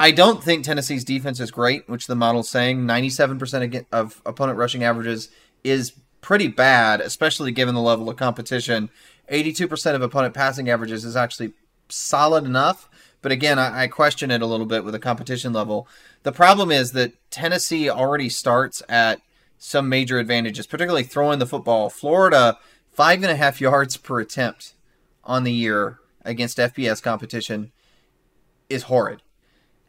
I 0.00 0.10
don't 0.10 0.42
think 0.42 0.64
Tennessee's 0.64 1.04
defense 1.04 1.38
is 1.38 1.50
great, 1.50 1.88
which 1.88 2.06
the 2.08 2.16
model's 2.16 2.48
saying 2.48 2.80
97% 2.80 3.86
of 3.92 4.20
opponent 4.26 4.58
rushing 4.58 4.82
averages 4.82 5.28
is 5.62 5.92
pretty 6.20 6.48
bad, 6.48 7.00
especially 7.00 7.52
given 7.52 7.74
the 7.74 7.80
level 7.80 8.08
of 8.08 8.16
competition. 8.16 8.90
82% 9.30 9.94
of 9.94 10.02
opponent 10.02 10.34
passing 10.34 10.68
averages 10.68 11.04
is 11.04 11.16
actually 11.16 11.52
solid 11.88 12.44
enough 12.44 12.88
but 13.22 13.32
again, 13.32 13.58
I, 13.58 13.82
I 13.82 13.88
question 13.88 14.30
it 14.30 14.42
a 14.42 14.46
little 14.46 14.66
bit 14.66 14.84
with 14.84 14.92
the 14.92 14.98
competition 14.98 15.52
level. 15.52 15.86
The 16.22 16.32
problem 16.32 16.70
is 16.70 16.92
that 16.92 17.12
Tennessee 17.30 17.90
already 17.90 18.28
starts 18.28 18.82
at 18.88 19.20
some 19.58 19.88
major 19.88 20.18
advantages, 20.18 20.66
particularly 20.66 21.04
throwing 21.04 21.38
the 21.38 21.46
football. 21.46 21.90
Florida, 21.90 22.58
five 22.92 23.22
and 23.22 23.30
a 23.30 23.36
half 23.36 23.60
yards 23.60 23.96
per 23.96 24.20
attempt 24.20 24.74
on 25.24 25.44
the 25.44 25.52
year 25.52 25.98
against 26.24 26.58
FBS 26.58 27.02
competition 27.02 27.72
is 28.68 28.84
horrid. 28.84 29.22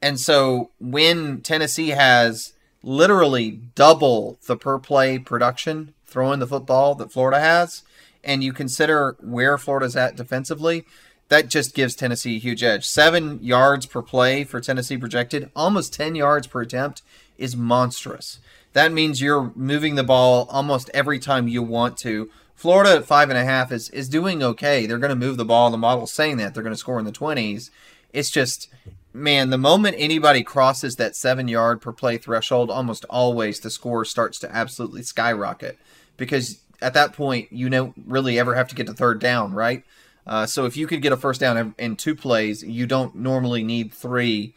And 0.01 0.19
so 0.19 0.71
when 0.79 1.41
Tennessee 1.41 1.89
has 1.89 2.53
literally 2.83 3.51
double 3.75 4.37
the 4.47 4.57
per 4.57 4.79
play 4.79 5.19
production 5.19 5.93
throwing 6.05 6.39
the 6.39 6.47
football 6.47 6.95
that 6.95 7.11
Florida 7.11 7.39
has, 7.39 7.83
and 8.23 8.43
you 8.43 8.53
consider 8.53 9.15
where 9.19 9.57
Florida's 9.57 9.95
at 9.95 10.15
defensively, 10.15 10.85
that 11.29 11.47
just 11.47 11.73
gives 11.73 11.95
Tennessee 11.95 12.35
a 12.35 12.39
huge 12.39 12.63
edge. 12.63 12.85
Seven 12.85 13.39
yards 13.41 13.85
per 13.85 14.01
play 14.01 14.43
for 14.43 14.59
Tennessee 14.59 14.97
projected, 14.97 15.49
almost 15.55 15.93
10 15.93 16.15
yards 16.15 16.47
per 16.47 16.61
attempt 16.61 17.01
is 17.37 17.55
monstrous. 17.55 18.39
That 18.73 18.91
means 18.91 19.21
you're 19.21 19.51
moving 19.55 19.95
the 19.95 20.03
ball 20.03 20.47
almost 20.49 20.89
every 20.93 21.19
time 21.19 21.47
you 21.47 21.63
want 21.63 21.97
to. 21.99 22.29
Florida 22.53 22.97
at 22.97 23.05
five 23.05 23.29
and 23.29 23.37
a 23.37 23.45
half 23.45 23.71
is, 23.71 23.89
is 23.89 24.07
doing 24.07 24.43
okay. 24.43 24.85
They're 24.85 24.97
going 24.97 25.09
to 25.09 25.15
move 25.15 25.37
the 25.37 25.45
ball. 25.45 25.71
The 25.71 25.77
model's 25.77 26.13
saying 26.13 26.37
that 26.37 26.53
they're 26.53 26.63
going 26.63 26.75
to 26.75 26.77
score 26.77 26.99
in 26.99 27.05
the 27.05 27.11
20s. 27.11 27.69
It's 28.13 28.29
just, 28.29 28.69
man, 29.13 29.49
the 29.49 29.57
moment 29.57 29.95
anybody 29.99 30.43
crosses 30.43 30.95
that 30.95 31.15
seven 31.15 31.47
yard 31.47 31.81
per 31.81 31.91
play 31.91 32.17
threshold, 32.17 32.69
almost 32.69 33.05
always 33.09 33.59
the 33.59 33.69
score 33.69 34.05
starts 34.05 34.39
to 34.39 34.55
absolutely 34.55 35.03
skyrocket 35.03 35.77
because 36.17 36.61
at 36.81 36.93
that 36.95 37.13
point, 37.13 37.51
you 37.51 37.69
don't 37.69 37.93
really 38.05 38.39
ever 38.39 38.55
have 38.55 38.67
to 38.69 38.75
get 38.75 38.87
to 38.87 38.93
third 38.93 39.19
down, 39.19 39.53
right? 39.53 39.83
Uh, 40.25 40.45
so 40.45 40.65
if 40.65 40.75
you 40.75 40.87
could 40.87 41.01
get 41.01 41.11
a 41.11 41.17
first 41.17 41.39
down 41.39 41.75
in 41.77 41.95
two 41.95 42.15
plays, 42.15 42.63
you 42.63 42.85
don't 42.85 43.15
normally 43.15 43.63
need 43.63 43.93
three. 43.93 44.53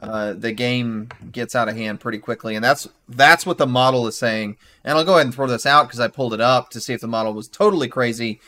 Uh, 0.00 0.32
the 0.32 0.52
game 0.52 1.08
gets 1.32 1.56
out 1.56 1.68
of 1.68 1.76
hand 1.76 1.98
pretty 1.98 2.18
quickly, 2.18 2.54
and 2.54 2.64
that's 2.64 2.86
that's 3.08 3.44
what 3.44 3.58
the 3.58 3.66
model 3.66 4.06
is 4.06 4.16
saying. 4.16 4.56
And 4.84 4.96
I'll 4.96 5.04
go 5.04 5.14
ahead 5.14 5.26
and 5.26 5.34
throw 5.34 5.46
this 5.46 5.66
out 5.66 5.88
because 5.88 6.00
I 6.00 6.08
pulled 6.08 6.34
it 6.34 6.40
up 6.40 6.70
to 6.70 6.80
see 6.80 6.92
if 6.92 7.00
the 7.00 7.08
model 7.08 7.34
was 7.34 7.48
totally 7.48 7.88
crazy. 7.88 8.40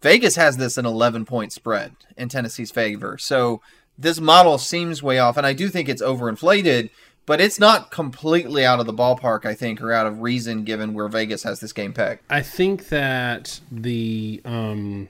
Vegas 0.00 0.36
has 0.36 0.56
this 0.56 0.76
an 0.76 0.86
11 0.86 1.24
point 1.24 1.52
spread 1.52 1.92
in 2.16 2.28
Tennessee's 2.28 2.70
favor, 2.70 3.16
so 3.18 3.60
this 3.98 4.20
model 4.20 4.58
seems 4.58 5.02
way 5.02 5.18
off, 5.18 5.36
and 5.36 5.46
I 5.46 5.52
do 5.52 5.68
think 5.68 5.88
it's 5.88 6.02
overinflated. 6.02 6.90
But 7.26 7.40
it's 7.40 7.58
not 7.58 7.90
completely 7.90 8.66
out 8.66 8.80
of 8.80 8.86
the 8.86 8.92
ballpark, 8.92 9.46
I 9.46 9.54
think, 9.54 9.80
or 9.80 9.94
out 9.94 10.06
of 10.06 10.20
reason 10.20 10.62
given 10.62 10.92
where 10.92 11.08
Vegas 11.08 11.42
has 11.44 11.58
this 11.58 11.72
game 11.72 11.94
pegged. 11.94 12.20
I 12.28 12.42
think 12.42 12.90
that 12.90 13.60
the 13.72 14.42
um, 14.44 15.08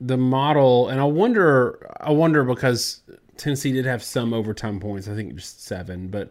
the 0.00 0.16
model, 0.16 0.88
and 0.88 1.00
I 1.00 1.04
wonder, 1.04 1.84
I 2.00 2.12
wonder 2.12 2.44
because 2.44 3.00
Tennessee 3.36 3.72
did 3.72 3.86
have 3.86 4.04
some 4.04 4.32
overtime 4.32 4.78
points. 4.78 5.08
I 5.08 5.16
think 5.16 5.34
just 5.34 5.64
seven, 5.64 6.08
but 6.08 6.30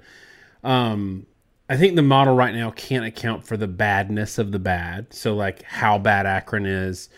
um, 0.63 1.25
I 1.69 1.75
think 1.75 1.95
the 1.95 2.01
model 2.01 2.35
right 2.35 2.53
now 2.53 2.71
can't 2.71 3.05
account 3.05 3.45
for 3.45 3.57
the 3.57 3.67
badness 3.67 4.37
of 4.37 4.51
the 4.51 4.59
bad. 4.59 5.13
So 5.13 5.35
like 5.35 5.63
how 5.63 5.97
bad 5.97 6.25
Akron 6.25 6.65
is, 6.65 7.09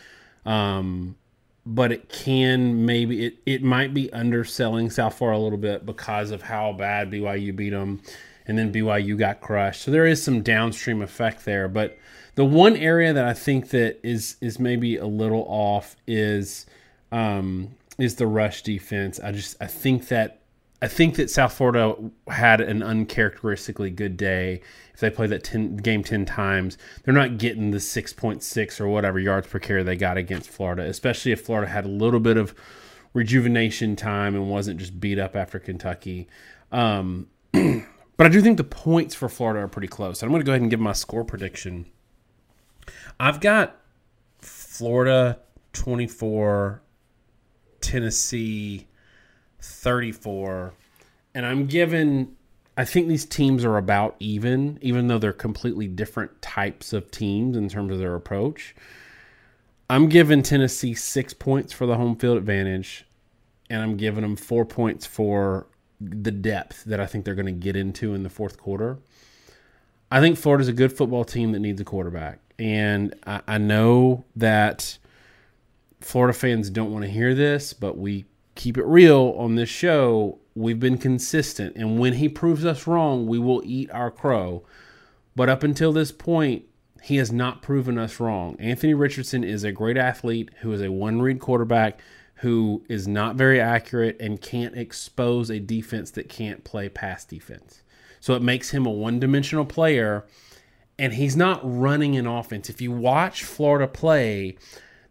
um, 0.46 1.16
but 1.66 1.92
it 1.92 2.10
can 2.10 2.86
maybe 2.86 3.26
it 3.26 3.38
it 3.46 3.64
might 3.64 3.94
be 3.94 4.12
underselling 4.14 4.90
South 4.90 5.18
Florida 5.18 5.40
a 5.40 5.42
little 5.42 5.58
bit 5.58 5.86
because 5.86 6.32
of 6.32 6.44
how 6.44 6.74
bad 6.74 7.12
BYU 7.12 7.56
beat 7.56 7.72
them, 7.72 8.02
and 8.46 8.58
then 8.58 8.72
BYU 8.72 9.18
got 9.18 9.42
crushed. 9.42 9.82
So 9.82 9.92
there 9.92 10.06
is 10.06 10.22
some 10.22 10.42
downstream 10.42 11.02
effect 11.02 11.46
there, 11.46 11.68
but 11.68 11.98
the 12.36 12.46
one 12.46 12.76
area 12.76 13.14
that 13.14 13.26
I 13.26 13.34
think 13.34 13.70
that 13.70 14.00
is 14.04 14.36
is 14.42 14.60
maybe 14.60 14.98
a 14.98 15.08
little 15.08 15.46
off 15.48 15.96
is 16.06 16.66
um, 17.12 17.72
is 17.98 18.16
the 18.16 18.28
rush 18.28 18.62
defense. 18.62 19.20
I 19.20 19.32
just 19.32 19.56
I 19.62 19.68
think 19.68 20.10
that 20.10 20.42
I 20.82 20.88
think 20.88 21.16
that 21.16 21.30
South 21.32 21.54
Florida 21.54 21.96
had 22.28 22.62
an 22.62 22.84
uncharacteristically 22.84 23.90
good 23.90 24.18
day. 24.18 24.62
If 24.96 25.02
they 25.02 25.10
play 25.10 25.28
that 25.28 25.44
10, 25.44 25.76
game 25.78 26.06
10 26.06 26.24
times, 26.24 26.78
they're 27.04 27.14
not 27.14 27.38
getting 27.38 27.72
the 27.72 27.80
6.6 27.80 28.80
or 28.80 28.88
whatever 28.88 29.20
yards 29.20 29.48
per 29.48 29.60
carry 29.60 29.84
they 29.84 29.98
got 29.98 30.16
against 30.16 30.50
Florida, 30.50 30.84
especially 30.84 31.34
if 31.34 31.42
Florida 31.42 31.70
had 31.70 31.84
a 31.84 31.90
little 31.90 32.22
bit 32.22 32.38
of 32.38 32.56
rejuvenation 33.14 33.98
time 33.98 34.36
and 34.36 34.50
wasn't 34.50 34.80
just 34.80 35.02
beat 35.02 35.20
up 35.20 35.36
after 35.36 35.60
Kentucky. 35.60 36.30
Um, 36.72 37.28
but 37.52 38.26
I 38.26 38.30
do 38.30 38.42
think 38.42 38.56
the 38.56 38.64
points 38.64 39.14
for 39.14 39.28
Florida 39.28 39.60
are 39.66 39.68
pretty 39.68 39.90
close. 39.90 40.24
I'm 40.24 40.30
going 40.30 40.40
to 40.40 40.46
go 40.46 40.54
ahead 40.54 40.62
and 40.62 40.72
give 40.72 40.80
my 40.80 40.94
score 40.94 41.26
prediction. 41.26 41.88
I've 43.20 43.42
got 43.42 43.78
Florida 44.40 45.40
24, 45.74 46.82
Tennessee 47.82 48.88
34, 49.60 50.74
and 51.34 51.46
I'm 51.46 51.66
given. 51.66 52.35
I 52.78 52.84
think 52.86 53.08
these 53.08 53.26
teams 53.26 53.64
are 53.64 53.78
about 53.78 54.16
even, 54.20 54.78
even 54.82 55.08
though 55.08 55.18
they're 55.18 55.34
completely 55.34 55.88
different 55.88 56.42
types 56.42 56.92
of 56.92 57.10
teams 57.10 57.56
in 57.56 57.70
terms 57.70 57.94
of 57.94 58.00
their 58.00 58.16
approach. 58.16 58.76
I'm 59.90 60.10
giving 60.10 60.44
Tennessee 60.44 60.94
six 60.94 61.34
points 61.34 61.72
for 61.72 61.86
the 61.86 61.96
home 61.96 62.16
field 62.16 62.38
advantage, 62.38 63.06
and 63.70 63.82
I'm 63.82 63.98
giving 63.98 64.24
them 64.24 64.36
four 64.36 64.66
points 64.66 65.06
for 65.06 65.68
the 66.02 66.32
depth 66.32 66.84
that 66.86 67.00
I 67.00 67.06
think 67.06 67.24
they're 67.24 67.36
going 67.36 67.46
to 67.46 67.52
get 67.52 67.76
into 67.76 68.14
in 68.14 68.24
the 68.24 68.30
fourth 68.30 68.58
quarter. 68.58 68.98
I 70.12 70.20
think 70.20 70.38
Florida's 70.38 70.68
a 70.68 70.74
good 70.74 70.92
football 70.92 71.24
team 71.24 71.52
that 71.54 71.60
needs 71.60 71.80
a 71.80 71.86
quarterback. 71.86 72.40
And 72.60 73.16
I, 73.26 73.42
I 73.48 73.58
know 73.58 74.26
that 74.36 74.98
Florida 76.02 76.34
fans 76.34 76.70
don't 76.70 76.92
want 76.92 77.04
to 77.04 77.10
hear 77.10 77.34
this, 77.34 77.74
but 77.74 77.98
we 77.98 78.26
keep 78.56 78.78
it 78.78 78.86
real 78.86 79.36
on 79.38 79.56
this 79.56 79.70
show. 79.70 80.40
We've 80.56 80.80
been 80.80 80.98
consistent. 80.98 81.76
And 81.76 82.00
when 82.00 82.14
he 82.14 82.30
proves 82.30 82.66
us 82.66 82.88
wrong, 82.88 83.28
we 83.28 83.38
will 83.38 83.62
eat 83.66 83.92
our 83.92 84.10
crow. 84.10 84.64
But 85.36 85.50
up 85.50 85.64
until 85.64 85.92
this 85.92 86.12
point, 86.12 86.66
he 87.04 87.18
has 87.18 87.32
not 87.32 87.62
proven 87.62 87.98
us 87.98 88.20
wrong. 88.20 88.56
Anthony 88.58 88.94
Richardson 88.94 89.44
is 89.44 89.64
a 89.64 89.72
great 89.72 89.98
athlete 89.98 90.50
who 90.62 90.72
is 90.72 90.82
a 90.82 90.92
one 90.92 91.22
read 91.22 91.40
quarterback 91.40 92.00
who 92.40 92.84
is 92.90 93.08
not 93.08 93.36
very 93.36 93.62
accurate 93.62 94.18
and 94.20 94.42
can't 94.42 94.76
expose 94.76 95.50
a 95.50 95.60
defense 95.60 96.12
that 96.12 96.30
can't 96.30 96.64
play 96.64 96.90
pass 96.90 97.24
defense. 97.24 97.82
So 98.20 98.34
it 98.34 98.42
makes 98.42 98.72
him 98.72 98.86
a 98.86 98.92
one 98.92 99.20
dimensional 99.20 99.66
player 99.66 100.26
and 100.98 101.14
he's 101.14 101.36
not 101.36 101.60
running 101.64 102.16
an 102.16 102.26
offense. 102.26 102.70
If 102.70 102.82
you 102.82 102.92
watch 102.92 103.44
Florida 103.44 103.88
play, 103.88 104.58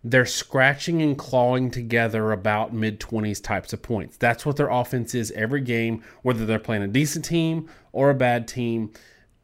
they're 0.05 0.27
scratching 0.27 1.01
and 1.01 1.17
clawing 1.17 1.71
together 1.71 2.31
about 2.31 2.75
mid 2.75 3.01
20s 3.01 3.43
types 3.43 3.73
of 3.73 3.81
points. 3.81 4.19
That's 4.19 4.45
what 4.45 4.57
their 4.57 4.69
offense 4.69 5.15
is 5.15 5.31
every 5.33 5.63
game, 5.63 6.03
whether 6.23 6.45
they're 6.45 6.59
playing 6.59 6.83
a 6.83 6.89
decent 6.89 7.25
team 7.25 7.71
or 7.93 8.11
a 8.11 8.15
bad 8.15 8.47
team. 8.47 8.93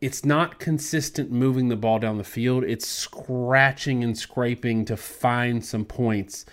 it's 0.02 0.24
not 0.24 0.58
consistent 0.58 1.30
moving 1.30 1.68
the 1.68 1.76
ball 1.76 1.98
down 1.98 2.16
the 2.16 2.24
field. 2.24 2.64
It's 2.64 2.86
scratching 2.86 4.02
and 4.02 4.16
scraping 4.16 4.86
to 4.86 4.96
find 4.96 5.62
some 5.62 5.84
points 5.84 6.46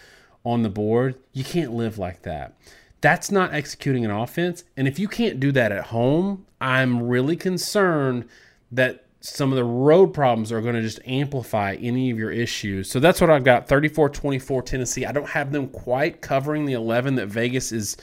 on 0.43 0.63
the 0.63 0.69
board. 0.69 1.15
You 1.31 1.45
can't 1.45 1.73
live 1.73 1.97
like 1.97 2.23
that. 2.23 2.57
That's 2.99 3.31
not 3.31 3.53
executing 3.53 4.03
an 4.03 4.11
offense. 4.11 4.65
And 4.75 4.85
if 4.85 4.99
you 4.99 5.07
can't 5.07 5.39
do 5.39 5.53
that 5.53 5.71
at 5.71 5.85
home, 5.85 6.45
I'm 6.59 7.03
really 7.03 7.37
concerned 7.37 8.27
that 8.71 9.05
some 9.19 9.51
of 9.51 9.55
the 9.55 9.63
road 9.63 10.13
problems 10.13 10.51
are 10.51 10.61
going 10.61 10.75
to 10.75 10.81
just 10.81 10.99
amplify 11.05 11.73
any 11.81 12.11
of 12.11 12.17
your 12.19 12.31
issues. 12.31 12.89
So 12.89 12.99
that's 12.99 13.19
what 13.19 13.29
I've 13.29 13.43
got 13.43 13.67
34 13.67 14.09
24 14.09 14.61
Tennessee. 14.63 15.05
I 15.05 15.11
don't 15.11 15.29
have 15.29 15.51
them 15.51 15.67
quite 15.69 16.21
covering 16.21 16.65
the 16.65 16.73
11 16.73 17.15
that 17.15 17.27
Vegas 17.27 17.71
is 17.71 17.97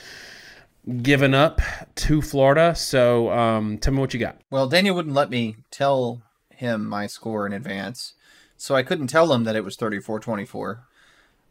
given 1.03 1.33
up 1.35 1.61
to 1.95 2.21
Florida. 2.21 2.75
So 2.75 3.31
um, 3.31 3.79
tell 3.79 3.95
me 3.95 4.01
what 4.01 4.13
you 4.13 4.21
got. 4.21 4.39
Well, 4.51 4.69
Daniel 4.69 4.95
wouldn't 4.97 5.15
let 5.15 5.31
me 5.31 5.57
tell 5.71 6.23
him 6.51 6.85
my 6.87 7.07
score 7.07 7.47
in 7.47 7.53
advance. 7.53 8.15
So 8.57 8.75
I 8.75 8.83
couldn't 8.83 9.07
tell 9.09 9.33
him 9.33 9.45
that 9.45 9.57
it 9.57 9.65
was 9.65 9.77
34 9.77 10.21
24. 10.21 10.85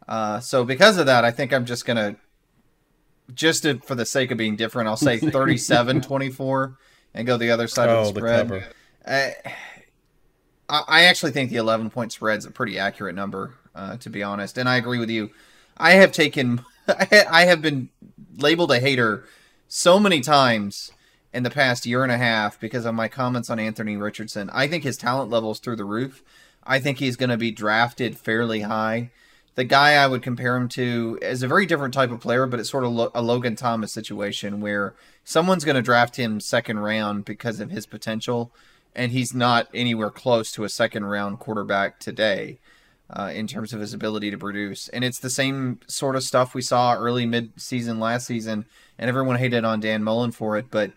Uh, 0.06 0.40
so 0.40 0.64
because 0.64 0.98
of 0.98 1.06
that, 1.06 1.24
I 1.24 1.30
think 1.30 1.52
I'm 1.52 1.64
just 1.64 1.86
going 1.86 1.96
to, 1.96 2.16
just 3.34 3.62
to, 3.62 3.78
for 3.78 3.94
the 3.94 4.04
sake 4.04 4.30
of 4.30 4.36
being 4.38 4.56
different, 4.56 4.88
I'll 4.88 4.96
say 4.96 5.18
37 5.18 6.02
24 6.02 6.76
and 7.14 7.26
go 7.26 7.36
the 7.38 7.50
other 7.50 7.66
side 7.66 7.88
Oh, 7.88 8.00
of 8.00 8.06
the 8.08 8.12
the 8.14 8.20
spread. 8.20 8.48
cover. 8.48 8.64
I, 9.06 9.34
actually 11.04 11.32
think 11.32 11.50
the 11.50 11.56
11 11.56 11.90
point 11.90 12.12
spread's 12.12 12.46
a 12.46 12.50
pretty 12.50 12.78
accurate 12.78 13.14
number, 13.14 13.54
uh, 13.74 13.96
to 13.98 14.10
be 14.10 14.22
honest. 14.22 14.58
And 14.58 14.68
I 14.68 14.76
agree 14.76 14.98
with 14.98 15.10
you. 15.10 15.30
I 15.76 15.92
have 15.92 16.12
taken, 16.12 16.64
I 16.88 17.44
have 17.46 17.60
been 17.62 17.90
labeled 18.36 18.72
a 18.72 18.80
hater 18.80 19.24
so 19.68 19.98
many 19.98 20.20
times 20.20 20.92
in 21.32 21.42
the 21.42 21.50
past 21.50 21.84
year 21.84 22.02
and 22.02 22.12
a 22.12 22.16
half 22.16 22.58
because 22.60 22.84
of 22.86 22.94
my 22.94 23.08
comments 23.08 23.50
on 23.50 23.58
Anthony 23.58 23.96
Richardson. 23.96 24.48
I 24.50 24.68
think 24.68 24.84
his 24.84 24.96
talent 24.96 25.30
level's 25.30 25.58
through 25.58 25.76
the 25.76 25.84
roof. 25.84 26.22
I 26.62 26.78
think 26.78 26.98
he's 26.98 27.16
going 27.16 27.30
to 27.30 27.36
be 27.36 27.50
drafted 27.50 28.16
fairly 28.16 28.60
high. 28.60 29.10
The 29.56 29.64
guy 29.64 29.94
I 29.94 30.06
would 30.06 30.22
compare 30.22 30.56
him 30.56 30.68
to 30.70 31.18
is 31.22 31.42
a 31.42 31.48
very 31.48 31.66
different 31.66 31.94
type 31.94 32.10
of 32.10 32.20
player, 32.20 32.46
but 32.46 32.58
it's 32.58 32.70
sort 32.70 32.84
of 32.84 33.10
a 33.14 33.22
Logan 33.22 33.54
Thomas 33.54 33.92
situation 33.92 34.60
where 34.60 34.94
someone's 35.22 35.64
going 35.64 35.76
to 35.76 35.82
draft 35.82 36.16
him 36.16 36.40
second 36.40 36.80
round 36.80 37.24
because 37.24 37.60
of 37.60 37.70
his 37.70 37.86
potential, 37.86 38.52
and 38.94 39.12
he's 39.12 39.34
not 39.34 39.68
anywhere 39.74 40.10
close 40.10 40.52
to 40.52 40.64
a 40.64 40.68
second 40.68 41.04
round 41.04 41.38
quarterback 41.38 41.98
today 41.98 42.58
uh, 43.10 43.30
in 43.34 43.46
terms 43.46 43.72
of 43.72 43.80
his 43.80 43.92
ability 43.92 44.30
to 44.30 44.38
produce. 44.38 44.88
And 44.88 45.04
it's 45.04 45.18
the 45.18 45.30
same 45.30 45.80
sort 45.86 46.16
of 46.16 46.22
stuff 46.22 46.54
we 46.54 46.62
saw 46.62 46.94
early 46.94 47.26
mid 47.26 47.52
season 47.60 47.98
last 48.00 48.26
season, 48.26 48.66
and 48.98 49.08
everyone 49.08 49.36
hated 49.36 49.64
on 49.64 49.80
Dan 49.80 50.02
Mullen 50.02 50.32
for 50.32 50.56
it, 50.56 50.66
but 50.70 50.92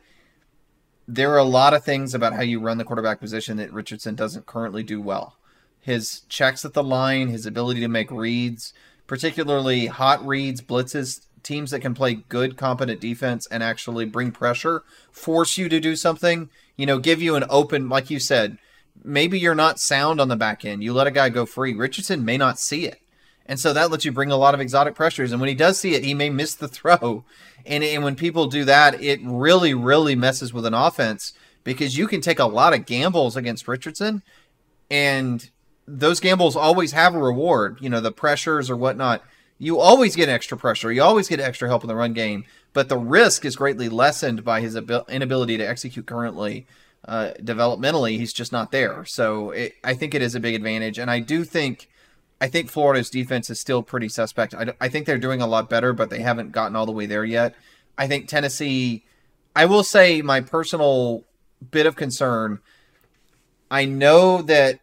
there 1.08 1.32
are 1.32 1.38
a 1.38 1.44
lot 1.44 1.74
of 1.74 1.86
things 1.86 2.14
about 2.14 2.34
how 2.34 2.42
you 2.42 2.60
run 2.60 2.78
the 2.78 2.84
quarterback 2.84 3.20
position 3.20 3.58
that 3.58 3.72
Richardson 3.72 4.16
doesn't 4.16 4.46
currently 4.46 4.84
do 4.84 5.02
well. 5.02 5.38
His 5.80 6.22
checks 6.28 6.66
at 6.66 6.74
the 6.74 6.84
line, 6.84 7.30
his 7.30 7.46
ability 7.46 7.80
to 7.80 7.88
make 7.88 8.12
reads, 8.12 8.74
particularly 9.08 9.86
hot 9.86 10.26
reads, 10.26 10.62
blitzes, 10.62 11.27
teams 11.48 11.72
that 11.72 11.80
can 11.80 11.94
play 11.94 12.16
good, 12.16 12.58
competent 12.58 13.00
defense 13.00 13.48
and 13.48 13.64
actually 13.64 14.06
bring 14.06 14.32
pressure, 14.32 14.84
force 15.12 15.58
you 15.58 15.70
to 15.70 15.80
do 15.80 15.96
something, 15.96 16.50
you 16.76 16.86
know, 16.86 17.00
give 17.00 17.22
you 17.22 17.36
an 17.36 17.46
open, 17.50 17.90
like 17.90 18.10
you 18.10 18.20
said, 18.20 18.58
maybe 19.04 19.40
you're 19.40 19.56
not 19.56 19.80
sound 19.80 20.20
on 20.20 20.28
the 20.28 20.36
back 20.36 20.66
end. 20.66 20.84
You 20.84 20.94
let 20.94 21.08
a 21.08 21.12
guy 21.12 21.30
go 21.30 21.46
free. 21.46 21.74
Richardson 21.74 22.26
may 22.26 22.38
not 22.38 22.60
see 22.60 22.86
it. 22.86 23.02
And 23.46 23.60
so 23.60 23.72
that 23.74 23.90
lets 23.90 24.04
you 24.04 24.12
bring 24.12 24.32
a 24.32 24.38
lot 24.38 24.54
of 24.54 24.60
exotic 24.60 24.94
pressures. 24.94 25.32
And 25.32 25.40
when 25.40 25.48
he 25.48 25.56
does 25.56 25.80
see 25.80 25.96
it, 25.96 26.04
he 26.04 26.14
may 26.14 26.30
miss 26.30 26.54
the 26.54 26.68
throw. 26.68 27.24
And, 27.66 27.84
and 27.84 28.02
when 28.02 28.16
people 28.16 28.48
do 28.48 28.64
that, 28.64 29.04
it 29.04 29.20
really, 29.22 29.74
really 29.74 30.16
messes 30.16 30.54
with 30.54 30.66
an 30.66 30.74
offense 30.74 31.34
because 31.66 31.98
you 31.98 32.08
can 32.08 32.22
take 32.22 32.40
a 32.40 32.46
lot 32.46 32.74
of 32.74 32.86
gambles 32.86 33.36
against 33.36 33.68
Richardson. 33.68 34.22
And 34.90 35.50
those 35.86 36.22
gambles 36.22 36.56
always 36.56 36.94
have 36.94 37.14
a 37.14 37.20
reward, 37.20 37.80
you 37.82 37.90
know, 37.90 38.00
the 38.00 38.14
pressures 38.14 38.70
or 38.70 38.78
whatnot. 38.78 39.22
You 39.60 39.80
always 39.80 40.16
get 40.16 40.30
extra 40.30 40.58
pressure. 40.58 40.92
You 40.92 41.04
always 41.04 41.28
get 41.28 41.40
extra 41.40 41.68
help 41.68 41.84
in 41.84 41.88
the 41.88 41.96
run 41.96 42.14
game. 42.14 42.46
But 42.74 42.90
the 42.90 42.98
risk 42.98 43.44
is 43.44 43.56
greatly 43.56 43.90
lessened 43.90 44.44
by 44.44 44.62
his 44.62 44.76
abil- 44.76 45.06
inability 45.10 45.58
to 45.58 45.68
execute 45.68 46.06
currently. 46.06 46.68
Uh, 47.08 47.32
developmentally, 47.40 48.18
he's 48.18 48.34
just 48.34 48.52
not 48.52 48.72
there. 48.72 49.06
So 49.06 49.52
it, 49.52 49.74
I 49.84 49.94
think 49.94 50.14
it 50.14 50.22
is 50.22 50.36
a 50.36 50.40
big 50.40 50.56
advantage. 50.56 51.00
And 51.00 51.10
I 51.10 51.20
do 51.20 51.44
think. 51.44 51.90
I 52.40 52.48
think 52.48 52.70
Florida's 52.70 53.10
defense 53.10 53.50
is 53.50 53.60
still 53.60 53.82
pretty 53.82 54.10
suspect. 54.10 54.54
I, 54.54 54.74
I 54.80 54.90
think 54.90 55.08
they're 55.08 55.18
doing 55.18 55.42
a 55.42 55.48
lot 55.48 55.72
better, 55.72 55.92
but 55.92 56.12
they 56.12 56.20
haven't 56.20 56.52
gotten 56.52 56.76
all 56.76 56.86
the 56.86 56.92
way 56.92 57.08
there 57.08 57.26
yet. 57.26 57.56
I 57.98 58.08
think 58.08 58.28
Tennessee, 58.28 59.06
I 59.56 59.66
will 59.66 59.84
say 59.84 60.22
my 60.22 60.42
personal 60.42 61.24
bit 61.72 61.88
of 61.88 61.96
concern. 61.96 62.60
I 63.72 63.86
know 63.86 64.44
that, 64.44 64.82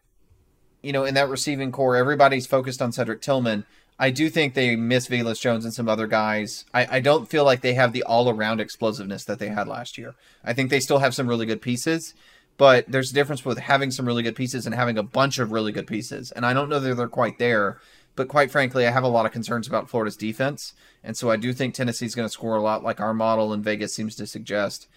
you 0.83 0.91
know, 0.91 1.05
in 1.05 1.13
that 1.13 1.29
receiving 1.29 1.71
corps, 1.71 1.95
everybody's 1.95 2.45
focused 2.45 2.81
on 2.81 2.91
Cedric 2.91 3.21
Tillman. 3.21 3.65
I 3.97 4.09
do 4.09 4.29
think 4.29 4.53
they 4.53 4.75
miss 4.75 5.07
Velus 5.07 5.39
Jones 5.39 5.63
and 5.63 5.73
some 5.73 5.87
other 5.87 6.07
guys. 6.07 6.65
I, 6.73 6.97
I 6.97 6.99
don't 6.99 7.29
feel 7.29 7.45
like 7.45 7.61
they 7.61 7.75
have 7.75 7.93
the 7.93 8.03
all 8.03 8.29
around 8.29 8.59
explosiveness 8.59 9.23
that 9.25 9.39
they 9.39 9.47
had 9.47 9.67
last 9.67 9.97
year. 9.97 10.15
I 10.43 10.53
think 10.53 10.69
they 10.69 10.81
still 10.81 10.99
have 10.99 11.15
some 11.15 11.27
really 11.27 11.45
good 11.45 11.61
pieces, 11.61 12.13
but 12.57 12.85
there's 12.89 13.11
a 13.11 13.13
difference 13.13 13.45
with 13.45 13.57
having 13.57 13.91
some 13.91 14.05
really 14.05 14.23
good 14.23 14.35
pieces 14.35 14.65
and 14.65 14.75
having 14.75 14.97
a 14.97 15.03
bunch 15.03 15.39
of 15.39 15.51
really 15.51 15.71
good 15.71 15.87
pieces. 15.87 16.31
And 16.31 16.45
I 16.45 16.53
don't 16.53 16.69
know 16.69 16.79
that 16.79 16.95
they're 16.95 17.07
quite 17.07 17.39
there. 17.39 17.79
But 18.15 18.29
quite 18.29 18.49
frankly, 18.49 18.87
I 18.87 18.91
have 18.91 19.03
a 19.03 19.09
lot 19.09 19.25
of 19.25 19.33
concerns 19.33 19.67
about 19.67 19.89
Florida's 19.89 20.15
defense. 20.15 20.73
And 21.03 21.17
so 21.17 21.29
I 21.29 21.35
do 21.35 21.51
think 21.51 21.73
Tennessee's 21.73 22.15
going 22.15 22.27
to 22.27 22.31
score 22.31 22.55
a 22.55 22.61
lot 22.61 22.83
like 22.83 23.01
our 23.01 23.13
model 23.13 23.53
in 23.53 23.61
Vegas 23.61 23.93
seems 23.93 24.15
to 24.15 24.25
suggest. 24.25 24.87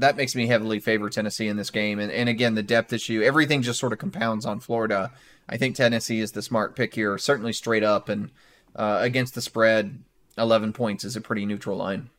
That 0.00 0.16
makes 0.16 0.34
me 0.34 0.46
heavily 0.46 0.80
favor 0.80 1.08
Tennessee 1.08 1.48
in 1.48 1.56
this 1.56 1.70
game. 1.70 1.98
And, 1.98 2.10
and 2.10 2.28
again, 2.28 2.54
the 2.54 2.62
depth 2.62 2.92
issue, 2.92 3.22
everything 3.22 3.62
just 3.62 3.78
sort 3.78 3.92
of 3.92 3.98
compounds 3.98 4.44
on 4.46 4.60
Florida. 4.60 5.12
I 5.48 5.56
think 5.56 5.76
Tennessee 5.76 6.20
is 6.20 6.32
the 6.32 6.42
smart 6.42 6.76
pick 6.76 6.94
here, 6.94 7.16
certainly 7.18 7.52
straight 7.52 7.82
up. 7.82 8.08
And 8.08 8.30
uh, 8.74 8.98
against 9.00 9.34
the 9.34 9.42
spread, 9.42 9.98
11 10.38 10.72
points 10.72 11.04
is 11.04 11.16
a 11.16 11.20
pretty 11.20 11.46
neutral 11.46 11.76
line. 11.76 12.10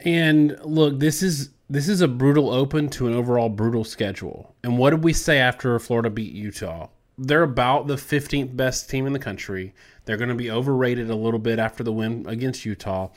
And 0.00 0.58
look, 0.64 0.98
this 0.98 1.22
is 1.22 1.50
this 1.68 1.88
is 1.88 2.00
a 2.00 2.08
brutal 2.08 2.50
open 2.50 2.88
to 2.90 3.06
an 3.06 3.14
overall 3.14 3.48
brutal 3.48 3.84
schedule. 3.84 4.54
And 4.64 4.76
what 4.76 4.90
did 4.90 5.04
we 5.04 5.12
say 5.12 5.38
after 5.38 5.78
Florida 5.78 6.10
beat 6.10 6.32
Utah? 6.32 6.88
They're 7.16 7.42
about 7.42 7.86
the 7.86 7.96
15th 7.96 8.56
best 8.56 8.88
team 8.88 9.06
in 9.06 9.12
the 9.12 9.18
country. 9.18 9.74
They're 10.04 10.16
going 10.16 10.30
to 10.30 10.34
be 10.34 10.50
overrated 10.50 11.10
a 11.10 11.14
little 11.14 11.38
bit 11.38 11.58
after 11.58 11.84
the 11.84 11.92
win 11.92 12.24
against 12.26 12.64
Utah. 12.64 13.10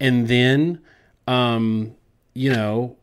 And 0.00 0.26
then 0.26 0.80
um, 1.26 1.94
you 2.34 2.52
know, 2.52 2.96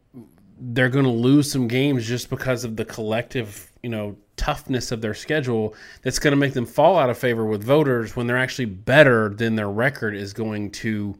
they're 0.62 0.90
going 0.90 1.06
to 1.06 1.12
lose 1.12 1.52
some 1.52 1.68
games 1.68 2.08
just 2.08 2.30
because 2.30 2.64
of 2.64 2.76
the 2.76 2.86
collective, 2.86 3.72
you 3.82 3.90
know, 3.90 4.16
toughness 4.38 4.92
of 4.92 5.02
their 5.02 5.14
schedule 5.14 5.76
that's 6.04 6.20
going 6.20 6.32
to 6.32 6.38
make 6.38 6.54
them 6.54 6.66
fall 6.66 6.98
out 6.98 7.10
of 7.10 7.18
favor 7.18 7.46
with 7.46 7.64
voters 7.64 8.16
when 8.16 8.28
they're 8.28 8.38
actually 8.38 8.66
better 8.66 9.30
than 9.30 9.56
their 9.56 9.70
record 9.70 10.16
is 10.16 10.34
going 10.34 10.70
to, 10.72 11.16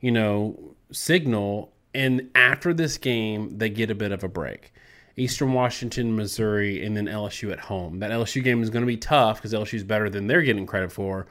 you 0.00 0.12
know, 0.12 0.74
signal. 0.90 1.72
And 1.94 2.30
after 2.34 2.74
this 2.74 2.98
game, 2.98 3.56
they 3.58 3.70
get 3.70 3.90
a 3.90 3.94
bit 3.94 4.12
of 4.12 4.24
a 4.24 4.28
break. 4.28 4.72
Eastern 5.16 5.52
Washington, 5.52 6.14
Missouri, 6.16 6.84
and 6.84 6.96
then 6.96 7.06
LSU 7.06 7.52
at 7.52 7.60
home. 7.60 7.98
That 7.98 8.10
LSU 8.10 8.42
game 8.42 8.62
is 8.62 8.70
going 8.70 8.82
to 8.82 8.86
be 8.86 8.96
tough 8.96 9.36
because 9.36 9.52
LSU 9.52 9.74
is 9.74 9.84
better 9.84 10.08
than 10.08 10.26
they're 10.26 10.42
getting 10.42 10.66
credit 10.66 10.92
for. 10.92 11.26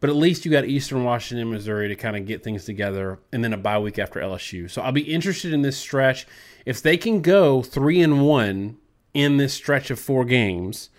But 0.00 0.10
at 0.10 0.16
least 0.16 0.44
you 0.44 0.50
got 0.50 0.64
Eastern 0.64 1.04
Washington, 1.04 1.50
Missouri 1.50 1.88
to 1.88 1.94
kind 1.94 2.16
of 2.16 2.26
get 2.26 2.42
things 2.42 2.64
together, 2.64 3.18
and 3.32 3.44
then 3.44 3.52
a 3.52 3.58
bye 3.58 3.78
week 3.78 3.98
after 3.98 4.18
LSU. 4.18 4.68
So 4.70 4.80
I'll 4.82 4.92
be 4.92 5.02
interested 5.02 5.52
in 5.52 5.62
this 5.62 5.76
stretch. 5.76 6.26
If 6.66 6.82
they 6.82 6.96
can 6.96 7.22
go 7.22 7.62
three 7.62 8.00
and 8.00 8.22
one 8.26 8.78
in 9.14 9.36
this 9.36 9.54
stretch 9.54 9.90
of 9.90 9.98
four 9.98 10.24
games, 10.24 10.90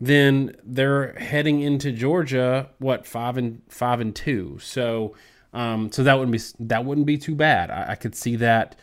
then 0.00 0.56
they're 0.64 1.12
heading 1.14 1.60
into 1.60 1.92
Georgia. 1.92 2.70
What 2.78 3.06
five 3.06 3.36
and 3.36 3.62
five 3.68 4.00
and 4.00 4.14
two? 4.14 4.58
So, 4.60 5.14
um, 5.52 5.90
so 5.90 6.02
that 6.02 6.14
wouldn't 6.18 6.32
be 6.32 6.64
that 6.66 6.84
wouldn't 6.84 7.06
be 7.06 7.18
too 7.18 7.34
bad. 7.34 7.70
I, 7.70 7.92
I 7.92 7.94
could 7.94 8.14
see 8.14 8.36
that 8.36 8.76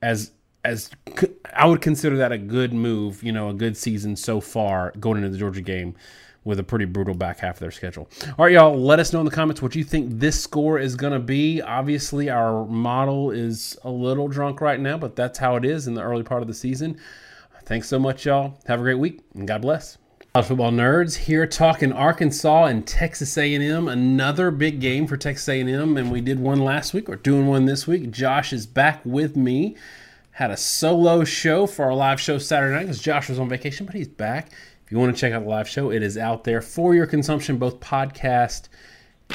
as 0.00 0.32
as 0.64 0.90
I 1.54 1.66
would 1.66 1.80
consider 1.80 2.16
that 2.18 2.32
a 2.32 2.38
good 2.38 2.72
move. 2.72 3.22
You 3.22 3.32
know, 3.32 3.48
a 3.48 3.54
good 3.54 3.76
season 3.76 4.16
so 4.16 4.40
far 4.40 4.92
going 4.98 5.18
into 5.18 5.30
the 5.30 5.38
Georgia 5.38 5.62
game 5.62 5.96
with 6.44 6.58
a 6.58 6.62
pretty 6.62 6.86
brutal 6.86 7.14
back 7.14 7.40
half 7.40 7.56
of 7.56 7.60
their 7.60 7.70
schedule. 7.70 8.08
All 8.38 8.46
right, 8.46 8.52
y'all, 8.52 8.78
let 8.78 8.98
us 8.98 9.12
know 9.12 9.20
in 9.20 9.26
the 9.26 9.30
comments 9.30 9.60
what 9.60 9.74
you 9.74 9.84
think 9.84 10.18
this 10.18 10.40
score 10.40 10.78
is 10.78 10.96
going 10.96 11.12
to 11.12 11.18
be. 11.18 11.60
Obviously, 11.60 12.30
our 12.30 12.64
model 12.66 13.30
is 13.30 13.78
a 13.84 13.90
little 13.90 14.28
drunk 14.28 14.60
right 14.60 14.80
now, 14.80 14.96
but 14.96 15.16
that's 15.16 15.38
how 15.38 15.56
it 15.56 15.64
is 15.64 15.86
in 15.86 15.94
the 15.94 16.02
early 16.02 16.22
part 16.22 16.42
of 16.42 16.48
the 16.48 16.54
season. 16.54 16.98
Thanks 17.64 17.88
so 17.88 17.98
much, 17.98 18.26
y'all. 18.26 18.58
Have 18.66 18.80
a 18.80 18.82
great 18.82 18.98
week, 18.98 19.20
and 19.34 19.46
God 19.46 19.62
bless. 19.62 19.98
College 20.32 20.46
football 20.46 20.70
nerds 20.70 21.16
here 21.16 21.46
talking 21.46 21.92
Arkansas 21.92 22.66
and 22.66 22.86
Texas 22.86 23.36
A&M. 23.36 23.88
Another 23.88 24.50
big 24.50 24.80
game 24.80 25.06
for 25.08 25.16
Texas 25.16 25.48
A&M, 25.48 25.96
and 25.96 26.10
we 26.10 26.20
did 26.20 26.38
one 26.38 26.60
last 26.60 26.94
week. 26.94 27.08
We're 27.08 27.16
doing 27.16 27.48
one 27.48 27.66
this 27.66 27.86
week. 27.86 28.10
Josh 28.12 28.52
is 28.52 28.64
back 28.64 29.00
with 29.04 29.36
me. 29.36 29.76
Had 30.32 30.52
a 30.52 30.56
solo 30.56 31.24
show 31.24 31.66
for 31.66 31.84
our 31.84 31.94
live 31.94 32.20
show 32.20 32.38
Saturday 32.38 32.74
night 32.74 32.82
because 32.82 33.02
Josh 33.02 33.28
was 33.28 33.38
on 33.38 33.48
vacation, 33.48 33.86
but 33.86 33.94
he's 33.94 34.08
back. 34.08 34.52
If 34.90 34.94
you 34.94 34.98
want 34.98 35.14
to 35.14 35.20
check 35.20 35.32
out 35.32 35.44
the 35.44 35.48
live 35.48 35.68
show, 35.68 35.92
it 35.92 36.02
is 36.02 36.18
out 36.18 36.42
there 36.42 36.60
for 36.60 36.96
your 36.96 37.06
consumption, 37.06 37.58
both 37.58 37.78
podcast 37.78 38.66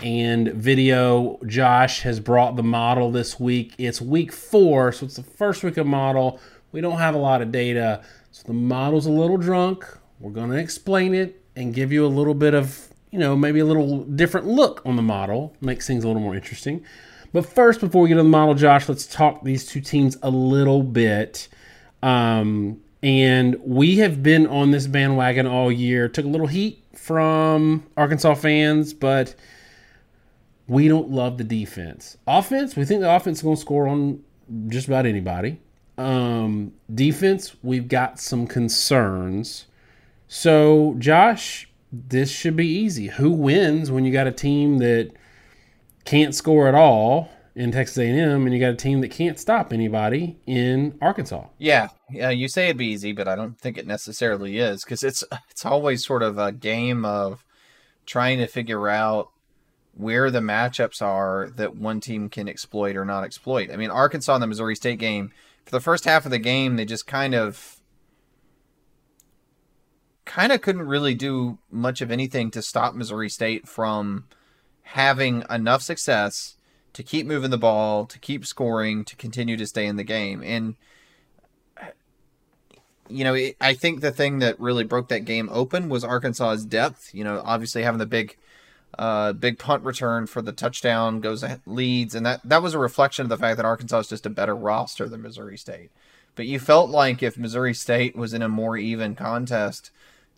and 0.04 0.50
video. 0.50 1.40
Josh 1.48 2.02
has 2.02 2.20
brought 2.20 2.58
the 2.58 2.64
model 2.64 3.10
this 3.10 3.40
week. 3.40 3.74
It's 3.78 4.02
week 4.02 4.34
four, 4.34 4.92
so 4.92 5.06
it's 5.06 5.16
the 5.16 5.24
first 5.24 5.64
week 5.64 5.78
of 5.78 5.88
model. 5.88 6.42
We 6.74 6.82
don't 6.82 6.98
have 6.98 7.16
a 7.16 7.18
lot 7.18 7.42
of 7.42 7.54
data, 7.54 8.04
So 8.32 8.44
the 8.48 8.54
model's 8.54 9.06
a 9.06 9.12
little 9.12 9.38
drunk. 9.38 9.86
We're 10.20 10.32
going 10.32 10.50
to 10.50 10.58
explain 10.58 11.14
it 11.14 11.42
and 11.56 11.74
give 11.74 11.90
you 11.90 12.06
a 12.06 12.12
little 12.12 12.34
bit 12.34 12.54
of, 12.54 12.90
you 13.12 13.20
know, 13.20 13.38
maybe 13.38 13.62
a 13.62 13.66
little 13.66 14.04
different 14.04 14.48
look 14.48 14.82
on 14.86 14.98
the 14.98 15.04
model, 15.04 15.56
makes 15.62 15.88
things 15.88 16.04
a 16.04 16.08
little 16.08 16.22
more 16.22 16.36
interesting. 16.36 16.84
But 17.32 17.46
first, 17.46 17.80
before 17.80 18.02
we 18.02 18.10
get 18.10 18.16
to 18.16 18.24
the 18.24 18.28
model, 18.28 18.56
Josh, 18.56 18.90
let's 18.90 19.08
talk 19.08 19.42
these 19.46 19.66
two 19.66 19.80
teams 19.80 20.18
a 20.22 20.30
little 20.30 20.84
bit. 20.84 21.48
Um, 22.04 22.82
and 23.06 23.58
we 23.64 23.98
have 23.98 24.24
been 24.24 24.48
on 24.48 24.72
this 24.72 24.88
bandwagon 24.88 25.46
all 25.46 25.72
year. 25.72 26.10
Took 26.10 26.26
a 26.26 26.28
little 26.28 26.48
heat 26.48 26.84
from 26.96 27.86
Arkansas 27.96 28.34
fans, 28.34 28.96
but 28.96 29.36
we 30.68 30.88
don't 30.88 31.12
love 31.12 31.38
the 31.38 31.44
defense. 31.44 32.18
Offense, 32.26 32.76
we 32.76 32.84
think 32.84 33.02
the 33.02 33.16
offense 33.16 33.38
is 33.38 33.44
going 33.44 33.58
to 33.58 33.62
score 33.62 33.88
on 33.88 34.24
just 34.70 34.88
about 34.88 35.06
anybody. 35.06 35.62
Um, 36.00 36.74
defense, 36.92 37.56
we've 37.62 37.88
got 37.88 38.20
some 38.20 38.48
concerns. 38.48 39.68
So, 40.28 40.96
Josh, 40.98 41.70
this 41.92 42.32
should 42.32 42.56
be 42.56 42.68
easy. 42.68 43.10
Who 43.10 43.30
wins 43.30 43.92
when 43.92 44.04
you 44.04 44.12
got 44.12 44.26
a 44.26 44.32
team 44.32 44.80
that 44.80 45.12
can't 46.06 46.34
score 46.34 46.68
at 46.68 46.74
all 46.74 47.30
in 47.56 47.72
Texas 47.72 47.98
A&M, 47.98 48.46
and 48.46 48.54
you 48.54 48.60
got 48.60 48.74
a 48.74 48.76
team 48.76 49.02
that 49.02 49.12
can't 49.12 49.40
stop 49.40 49.72
anybody 49.72 50.38
in 50.46 50.98
Arkansas? 51.02 51.46
Yeah, 51.58 51.90
yeah. 52.12 52.30
You 52.30 52.48
say 52.48 52.66
it'd 52.66 52.78
be 52.78 52.88
easy, 52.88 53.14
but 53.14 53.28
I 53.28 53.36
don't 53.36 53.58
think 53.58 53.78
it 53.78 53.88
necessarily 53.88 54.60
is 54.60 54.84
because 54.84 55.04
it's 55.04 55.24
it's 55.50 55.66
always 55.66 56.06
sort 56.06 56.22
of 56.22 56.38
a 56.38 56.52
game 56.52 57.06
of 57.06 57.46
trying 58.06 58.38
to 58.40 58.48
figure 58.48 58.90
out 58.90 59.30
where 59.94 60.30
the 60.30 60.40
matchups 60.40 61.02
are 61.02 61.50
that 61.56 61.78
one 61.78 62.02
team 62.02 62.30
can 62.30 62.50
exploit 62.50 62.98
or 62.98 63.06
not 63.06 63.24
exploit. 63.24 63.72
I 63.72 63.78
mean, 63.78 63.90
Arkansas 63.90 64.36
in 64.36 64.42
the 64.42 64.48
Missouri 64.48 64.76
State 64.76 65.00
game, 65.00 65.32
for 65.64 65.72
the 65.72 65.80
first 65.80 66.04
half 66.04 66.26
of 66.26 66.32
the 66.32 66.40
game, 66.40 66.76
they 66.76 66.86
just 66.86 67.08
kind 67.08 67.34
of 67.34 67.78
kind 70.26 70.52
of 70.52 70.62
couldn't 70.62 70.88
really 70.88 71.14
do 71.14 71.60
much 71.72 72.02
of 72.02 72.12
anything 72.12 72.52
to 72.52 72.62
stop 72.62 72.96
Missouri 72.96 73.30
State 73.30 73.68
from 73.68 74.26
having 74.82 75.44
enough 75.50 75.82
success 75.82 76.55
to 76.96 77.04
keep 77.04 77.28
moving 77.28 77.52
the 77.52 77.58
ball, 77.58 78.06
to 78.06 78.18
keep 78.18 78.46
scoring, 78.46 79.04
to 79.04 79.18
continue 79.18 79.58
to 79.58 79.68
stay 79.68 79.86
in 79.86 79.98
the 79.98 80.04
game. 80.04 80.42
And 80.42 80.76
you 83.10 83.24
know, 83.24 83.36
I 83.62 83.74
think 83.74 84.00
the 84.00 84.12
thing 84.12 84.40
that 84.40 84.60
really 84.60 84.86
broke 84.86 85.10
that 85.10 85.26
game 85.26 85.50
open 85.52 85.90
was 85.90 86.04
Arkansas's 86.04 86.66
depth. 86.66 87.14
You 87.14 87.26
know, 87.26 87.42
obviously 87.44 87.84
having 87.84 88.00
the 88.00 88.06
big 88.06 88.38
uh, 88.98 89.34
big 89.34 89.60
punt 89.60 89.84
return 89.84 90.26
for 90.26 90.42
the 90.42 90.54
touchdown 90.54 91.20
goes 91.20 91.44
leads, 91.66 92.16
and 92.16 92.26
that 92.26 92.40
that 92.46 92.64
was 92.64 92.74
a 92.74 92.80
reflection 92.80 93.24
of 93.24 93.30
the 93.30 93.38
fact 93.38 93.58
that 93.58 93.66
Arkansas 93.66 94.00
is 94.00 94.08
just 94.08 94.26
a 94.26 94.30
better 94.30 94.56
roster 94.56 95.10
than 95.10 95.22
Missouri 95.22 95.58
State. 95.58 95.92
But 96.36 96.48
you 96.48 96.60
felt 96.60 96.90
like 96.90 97.22
if 97.22 97.38
Missouri 97.38 97.74
State 97.74 98.16
was 98.16 98.34
in 98.34 98.42
a 98.42 98.50
more 98.50 98.78
even 98.78 99.16
contest, 99.16 99.92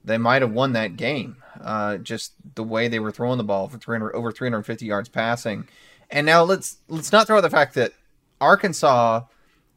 they 0.04 0.17
might 0.17 0.41
have 0.41 0.52
won 0.52 0.74
that 0.74 0.98
game. 0.98 1.38
Uh, 1.62 1.98
just 1.98 2.34
the 2.56 2.63
way 2.63 2.88
they 2.88 3.00
were 3.00 3.12
throwing 3.12 3.38
the 3.38 3.43
ball 3.43 3.67
for 3.67 3.78
300 3.78 4.13
over 4.13 4.32
350 4.32 4.86
yards 4.86 5.10
passing. 5.10 5.67
And 6.10 6.26
now 6.26 6.43
let's 6.43 6.78
let's 6.88 7.12
not 7.12 7.28
throw 7.28 7.38
out 7.38 7.41
the 7.41 7.50
fact 7.50 7.74
that 7.76 7.93
Arkansas 8.39 9.24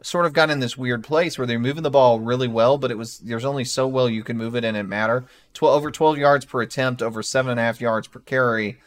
sort 0.02 0.26
of 0.26 0.32
got 0.32 0.50
in 0.50 0.60
this 0.60 0.78
weird 0.78 1.04
place 1.04 1.36
where 1.36 1.46
they're 1.46 1.58
moving 1.58 1.82
the 1.82 1.90
ball 1.90 2.20
really 2.20 2.48
well, 2.48 2.78
but 2.78 2.90
it 2.90 2.98
was 2.98 3.18
there's 3.18 3.44
only 3.44 3.64
so 3.64 3.86
well 3.86 4.08
you 4.08 4.24
can 4.24 4.36
move 4.36 4.54
it 4.54 4.64
and 4.64 4.76
it 4.76 4.84
matter. 4.84 5.24
12 5.54 5.76
over 5.76 5.90
12 5.90 6.18
yards 6.18 6.44
per 6.44 6.62
attempt, 6.62 7.02
over 7.02 7.22
seven 7.22 7.50
and 7.50 7.60
a 7.60 7.62
half 7.62 7.80
yards 7.80 8.06
per 8.08 8.20
carry, 8.20 8.78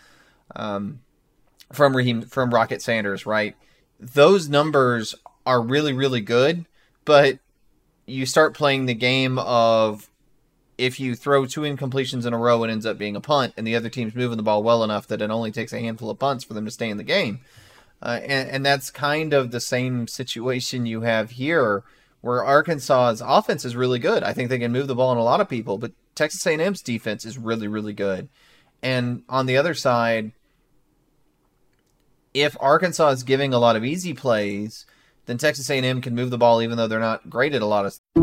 um, 0.56 1.02
from 1.72 1.94
Raheim 1.94 2.30
from 2.30 2.54
Rocket 2.54 2.82
Sanders, 2.82 3.26
right? 3.26 3.56
Those 4.00 4.50
numbers 4.50 5.16
are 5.46 5.62
really 5.62 5.94
really 5.94 6.22
good, 6.22 6.66
but 7.06 7.40
you 8.06 8.26
start 8.26 8.54
playing 8.54 8.86
the 8.86 8.94
game 8.94 9.38
of 9.40 10.10
if 10.78 11.00
you 11.00 11.16
throw 11.16 11.46
two 11.46 11.62
incompletions 11.62 12.26
in 12.26 12.34
a 12.34 12.38
row, 12.38 12.64
it 12.64 12.72
ends 12.72 12.86
up 12.86 12.98
being 12.98 13.16
a 13.16 13.22
punt, 13.22 13.54
and 13.58 13.66
the 13.66 13.76
other 13.76 13.90
team's 13.90 14.16
moving 14.16 14.38
the 14.38 14.44
ball 14.44 14.64
well 14.64 14.84
enough 14.84 15.08
that 15.08 15.22
it 15.22 15.30
only 15.30 15.52
takes 15.52 15.74
a 15.74 15.80
handful 15.80 16.10
of 16.10 16.20
punts 16.20 16.44
for 16.44 16.54
them 16.54 16.66
to 16.66 16.72
stay 16.72 16.90
in 16.90 16.98
the 16.98 17.04
game. 17.04 17.42
Uh, 18.02 18.20
and, 18.24 18.50
and 18.50 18.66
that's 18.66 18.92
kind 18.92 19.34
of 19.34 19.52
the 19.52 19.62
same 19.62 20.08
situation 20.08 20.86
you 20.86 21.02
have 21.02 21.32
here, 21.32 21.84
where 22.22 22.44
Arkansas's 22.44 23.22
offense 23.26 23.66
is 23.66 23.76
really 23.76 24.00
good. 24.00 24.24
I 24.24 24.34
think 24.34 24.50
they 24.50 24.60
can 24.60 24.72
move 24.72 24.88
the 24.88 24.96
ball 24.96 25.10
on 25.10 25.18
a 25.18 25.24
lot 25.24 25.42
of 25.42 25.50
people, 25.50 25.78
but 25.78 25.92
Texas 26.16 26.46
A&M's 26.46 26.82
defense 26.82 27.26
is 27.26 27.38
really, 27.38 27.68
really 27.68 27.94
good. 27.94 28.30
And 28.82 29.24
on 29.30 29.46
the 29.46 29.58
other 29.58 29.74
side, 29.74 30.34
if 32.34 32.58
Arkansas 32.60 33.10
is 33.10 33.24
giving 33.24 33.54
a 33.54 33.60
lot 33.60 33.76
of 33.76 33.86
easy 33.86 34.14
plays, 34.14 34.86
then 35.26 35.38
Texas 35.38 35.70
A&M 35.70 36.02
can 36.02 36.16
move 36.16 36.30
the 36.30 36.38
ball 36.38 36.62
even 36.62 36.78
though 36.78 36.88
they're 36.88 37.00
not 37.00 37.30
great 37.30 37.54
at 37.54 37.62
a 37.62 37.66
lot 37.66 37.86
of 37.86 38.23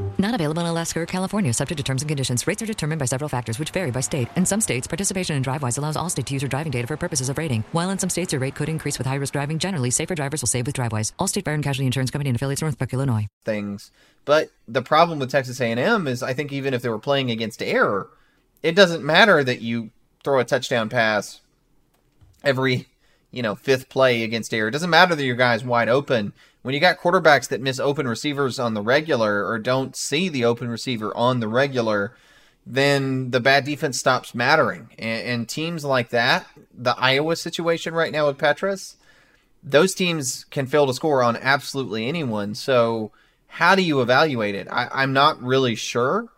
Not 0.21 0.35
available 0.35 0.61
in 0.61 0.67
Alaska 0.67 0.99
or 0.99 1.07
California, 1.07 1.51
subject 1.51 1.77
to 1.77 1.83
terms 1.83 2.03
and 2.03 2.07
conditions. 2.07 2.45
Rates 2.45 2.61
are 2.61 2.67
determined 2.67 2.99
by 2.99 3.05
several 3.05 3.27
factors, 3.27 3.57
which 3.57 3.71
vary 3.71 3.89
by 3.89 4.01
state. 4.01 4.27
In 4.35 4.45
some 4.45 4.61
states, 4.61 4.85
participation 4.85 5.35
in 5.35 5.41
DriveWise 5.41 5.79
allows 5.79 5.97
all 5.97 6.05
Allstate 6.05 6.25
to 6.25 6.33
use 6.33 6.43
your 6.43 6.49
driving 6.49 6.71
data 6.71 6.85
for 6.85 6.95
purposes 6.95 7.27
of 7.27 7.39
rating. 7.39 7.63
While 7.71 7.89
in 7.89 7.97
some 7.97 8.11
states, 8.11 8.31
your 8.31 8.39
rate 8.39 8.53
could 8.53 8.69
increase 8.69 8.99
with 8.99 9.07
high 9.07 9.15
risk 9.15 9.33
driving. 9.33 9.57
Generally, 9.57 9.89
safer 9.89 10.13
drivers 10.13 10.43
will 10.43 10.47
save 10.47 10.67
with 10.67 10.75
DriveWise. 10.75 11.13
Allstate 11.13 11.43
Fire 11.43 11.55
and 11.55 11.63
Casualty 11.63 11.87
Insurance 11.87 12.11
Company 12.11 12.29
and 12.29 12.35
affiliates, 12.35 12.61
Northbrook, 12.61 12.93
Illinois. 12.93 13.25
Things, 13.45 13.91
but 14.23 14.51
the 14.67 14.83
problem 14.83 15.17
with 15.17 15.31
Texas 15.31 15.59
A&M 15.59 16.07
is, 16.07 16.21
I 16.21 16.35
think 16.35 16.51
even 16.51 16.75
if 16.75 16.83
they 16.83 16.89
were 16.89 16.99
playing 16.99 17.31
against 17.31 17.63
error, 17.63 18.07
it 18.61 18.75
doesn't 18.75 19.03
matter 19.03 19.43
that 19.43 19.61
you 19.61 19.89
throw 20.23 20.39
a 20.39 20.45
touchdown 20.45 20.87
pass 20.87 21.41
every 22.43 22.85
you 23.31 23.41
know 23.41 23.55
fifth 23.55 23.89
play 23.89 24.21
against 24.21 24.53
error. 24.53 24.67
It 24.67 24.71
doesn't 24.71 24.91
matter 24.91 25.15
that 25.15 25.25
your 25.25 25.35
guy's 25.35 25.63
wide 25.63 25.89
open 25.89 26.33
when 26.61 26.73
you 26.73 26.79
got 26.79 26.99
quarterbacks 26.99 27.47
that 27.49 27.61
miss 27.61 27.79
open 27.79 28.07
receivers 28.07 28.59
on 28.59 28.73
the 28.73 28.81
regular 28.81 29.45
or 29.45 29.57
don't 29.59 29.95
see 29.95 30.29
the 30.29 30.45
open 30.45 30.69
receiver 30.69 31.15
on 31.17 31.39
the 31.39 31.47
regular, 31.47 32.15
then 32.65 33.31
the 33.31 33.39
bad 33.39 33.65
defense 33.65 33.99
stops 33.99 34.35
mattering. 34.35 34.89
And, 34.99 35.27
and 35.27 35.49
teams 35.49 35.83
like 35.83 36.09
that, 36.09 36.45
the 36.73 36.95
Iowa 36.97 37.35
situation 37.35 37.93
right 37.93 38.11
now 38.11 38.27
with 38.27 38.37
Petras, 38.37 38.95
those 39.63 39.93
teams 39.93 40.45
can 40.45 40.67
fail 40.67 40.87
to 40.87 40.93
score 40.93 41.23
on 41.23 41.37
absolutely 41.37 42.07
anyone. 42.07 42.55
So, 42.55 43.11
how 43.47 43.75
do 43.75 43.81
you 43.81 44.01
evaluate 44.01 44.55
it? 44.55 44.67
I, 44.71 44.87
I'm 44.91 45.13
not 45.13 45.41
really 45.41 45.75
sure. 45.75 46.29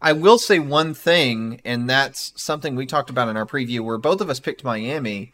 I 0.00 0.12
will 0.12 0.38
say 0.38 0.60
one 0.60 0.94
thing, 0.94 1.60
and 1.64 1.90
that's 1.90 2.32
something 2.36 2.74
we 2.74 2.86
talked 2.86 3.10
about 3.10 3.28
in 3.28 3.36
our 3.36 3.44
preview 3.44 3.80
where 3.80 3.98
both 3.98 4.20
of 4.20 4.30
us 4.30 4.40
picked 4.40 4.64
Miami 4.64 5.32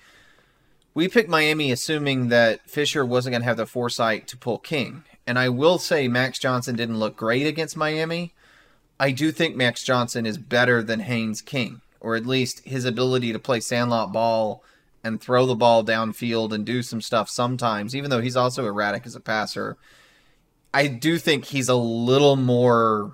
we 0.96 1.08
picked 1.08 1.28
Miami 1.28 1.70
assuming 1.70 2.28
that 2.30 2.70
Fisher 2.70 3.04
wasn't 3.04 3.34
going 3.34 3.42
to 3.42 3.46
have 3.48 3.58
the 3.58 3.66
foresight 3.66 4.26
to 4.28 4.36
pull 4.36 4.56
King. 4.56 5.04
And 5.26 5.38
I 5.38 5.50
will 5.50 5.78
say 5.78 6.08
Max 6.08 6.38
Johnson 6.38 6.74
didn't 6.74 6.98
look 6.98 7.18
great 7.18 7.46
against 7.46 7.76
Miami. 7.76 8.32
I 8.98 9.10
do 9.10 9.30
think 9.30 9.54
Max 9.54 9.84
Johnson 9.84 10.24
is 10.24 10.38
better 10.38 10.82
than 10.82 11.00
Haynes 11.00 11.42
King, 11.42 11.82
or 12.00 12.16
at 12.16 12.24
least 12.24 12.64
his 12.64 12.86
ability 12.86 13.34
to 13.34 13.38
play 13.38 13.60
sandlot 13.60 14.10
ball 14.10 14.64
and 15.04 15.20
throw 15.20 15.44
the 15.44 15.54
ball 15.54 15.84
downfield 15.84 16.50
and 16.50 16.64
do 16.64 16.82
some 16.82 17.02
stuff 17.02 17.28
sometimes, 17.28 17.94
even 17.94 18.08
though 18.08 18.22
he's 18.22 18.34
also 18.34 18.64
erratic 18.64 19.04
as 19.04 19.14
a 19.14 19.20
passer. 19.20 19.76
I 20.72 20.86
do 20.86 21.18
think 21.18 21.44
he's 21.44 21.68
a 21.68 21.74
little 21.74 22.36
more, 22.36 23.12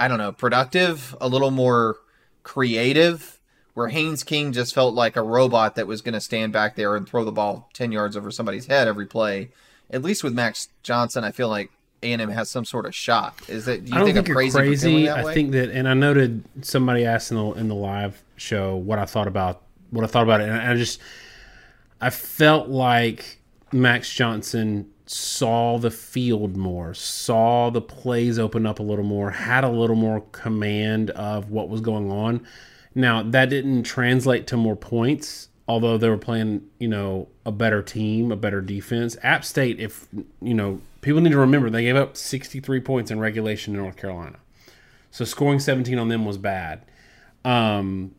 I 0.00 0.08
don't 0.08 0.16
know, 0.16 0.32
productive, 0.32 1.14
a 1.20 1.28
little 1.28 1.50
more 1.50 1.98
creative 2.42 3.31
where 3.74 3.88
Haynes 3.88 4.22
King 4.22 4.52
just 4.52 4.74
felt 4.74 4.94
like 4.94 5.16
a 5.16 5.22
robot 5.22 5.76
that 5.76 5.86
was 5.86 6.02
going 6.02 6.14
to 6.14 6.20
stand 6.20 6.52
back 6.52 6.76
there 6.76 6.94
and 6.96 7.08
throw 7.08 7.24
the 7.24 7.32
ball 7.32 7.68
10 7.72 7.92
yards 7.92 8.16
over 8.16 8.30
somebody's 8.30 8.66
head 8.66 8.86
every 8.88 9.06
play. 9.06 9.50
At 9.90 10.02
least 10.02 10.22
with 10.22 10.34
Max 10.34 10.68
Johnson, 10.82 11.24
I 11.24 11.32
feel 11.32 11.48
like 11.48 11.70
A&M 12.02 12.30
has 12.30 12.50
some 12.50 12.64
sort 12.64 12.86
of 12.86 12.94
shot. 12.94 13.34
Is 13.48 13.64
that 13.66 13.84
do 13.84 13.92
you 13.92 13.98
I 13.98 14.04
think, 14.04 14.14
think, 14.16 14.18
I'm 14.18 14.26
you're 14.26 14.36
crazy? 14.36 14.58
crazy. 14.58 15.08
I 15.08 15.28
I 15.28 15.34
think 15.34 15.52
that, 15.52 15.70
and 15.70 15.88
I 15.88 15.94
noted 15.94 16.44
somebody 16.62 17.04
asked 17.04 17.30
in 17.30 17.36
the 17.36 17.52
in 17.52 17.68
the 17.68 17.74
live 17.74 18.22
show 18.36 18.76
what 18.76 18.98
I 18.98 19.04
thought 19.04 19.28
about 19.28 19.62
what 19.90 20.04
I 20.04 20.06
thought 20.06 20.22
about 20.22 20.40
it, 20.40 20.48
and 20.48 20.60
I 20.60 20.74
just 20.74 21.00
I 22.00 22.10
felt 22.10 22.68
like 22.68 23.38
Max 23.72 24.12
Johnson 24.12 24.90
saw 25.06 25.78
the 25.78 25.90
field 25.90 26.56
more, 26.56 26.94
saw 26.94 27.70
the 27.70 27.80
plays 27.82 28.38
open 28.38 28.66
up 28.66 28.78
a 28.78 28.82
little 28.82 29.04
more, 29.04 29.30
had 29.30 29.62
a 29.64 29.68
little 29.68 29.96
more 29.96 30.22
command 30.32 31.10
of 31.10 31.50
what 31.50 31.68
was 31.68 31.80
going 31.80 32.10
on. 32.10 32.46
Now 32.94 33.22
that 33.22 33.50
didn't 33.50 33.84
translate 33.84 34.46
to 34.48 34.56
more 34.56 34.76
points, 34.76 35.48
although 35.68 35.98
they 35.98 36.08
were 36.08 36.18
playing, 36.18 36.62
you 36.78 36.88
know, 36.88 37.28
a 37.46 37.52
better 37.52 37.82
team, 37.82 38.30
a 38.32 38.36
better 38.36 38.60
defense. 38.60 39.16
App 39.22 39.44
State, 39.44 39.80
if 39.80 40.08
you 40.40 40.54
know, 40.54 40.80
people 41.00 41.20
need 41.20 41.30
to 41.32 41.38
remember 41.38 41.70
they 41.70 41.84
gave 41.84 41.96
up 41.96 42.16
63 42.16 42.80
points 42.80 43.10
in 43.10 43.18
regulation 43.18 43.74
in 43.74 43.80
North 43.80 43.96
Carolina, 43.96 44.38
so 45.10 45.24
scoring 45.24 45.58
17 45.60 45.98
on 45.98 46.08
them 46.08 46.24
was 46.24 46.38
bad. 46.38 46.84
Um, 47.44 48.14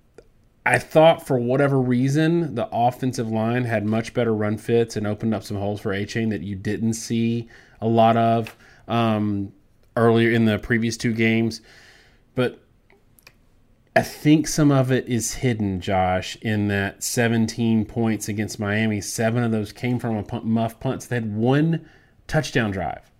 I 0.65 0.79
thought 0.79 1.25
for 1.27 1.37
whatever 1.37 1.79
reason 1.79 2.55
the 2.55 2.67
offensive 2.71 3.29
line 3.29 3.65
had 3.65 3.85
much 3.85 4.13
better 4.13 4.33
run 4.33 4.57
fits 4.57 4.95
and 4.95 5.05
opened 5.05 5.33
up 5.33 5.43
some 5.43 5.57
holes 5.57 5.81
for 5.81 5.91
Achane 5.91 6.29
that 6.29 6.41
you 6.41 6.55
didn't 6.55 6.93
see 6.93 7.49
a 7.81 7.87
lot 7.87 8.17
of. 8.17 8.55
um, 8.87 9.53
earlier 9.95 10.31
in 10.31 10.45
the 10.45 10.57
previous 10.59 10.97
two 10.97 11.13
games, 11.13 11.61
but 12.35 12.62
I 13.95 14.01
think 14.01 14.47
some 14.47 14.71
of 14.71 14.91
it 14.91 15.07
is 15.07 15.35
hidden, 15.35 15.79
Josh, 15.79 16.35
in 16.41 16.67
that 16.69 17.03
17 17.03 17.85
points 17.85 18.27
against 18.27 18.59
Miami. 18.59 18.99
Seven 19.01 19.43
of 19.43 19.51
those 19.51 19.71
came 19.71 19.99
from 19.99 20.17
a 20.17 20.23
punt, 20.23 20.45
muff 20.45 20.79
punts. 20.79 21.05
They 21.05 21.17
had 21.17 21.35
one 21.35 21.87
touchdown 22.27 22.71
drive 22.71 23.11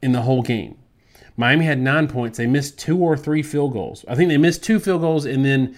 in 0.00 0.12
the 0.12 0.22
whole 0.22 0.42
game. 0.42 0.78
Miami 1.36 1.66
had 1.66 1.80
nine 1.80 2.08
points. 2.08 2.38
They 2.38 2.46
missed 2.46 2.78
two 2.78 2.98
or 2.98 3.16
three 3.16 3.42
field 3.42 3.72
goals. 3.74 4.04
I 4.08 4.14
think 4.14 4.30
they 4.30 4.38
missed 4.38 4.62
two 4.62 4.80
field 4.80 5.02
goals 5.02 5.26
and 5.26 5.44
then 5.44 5.76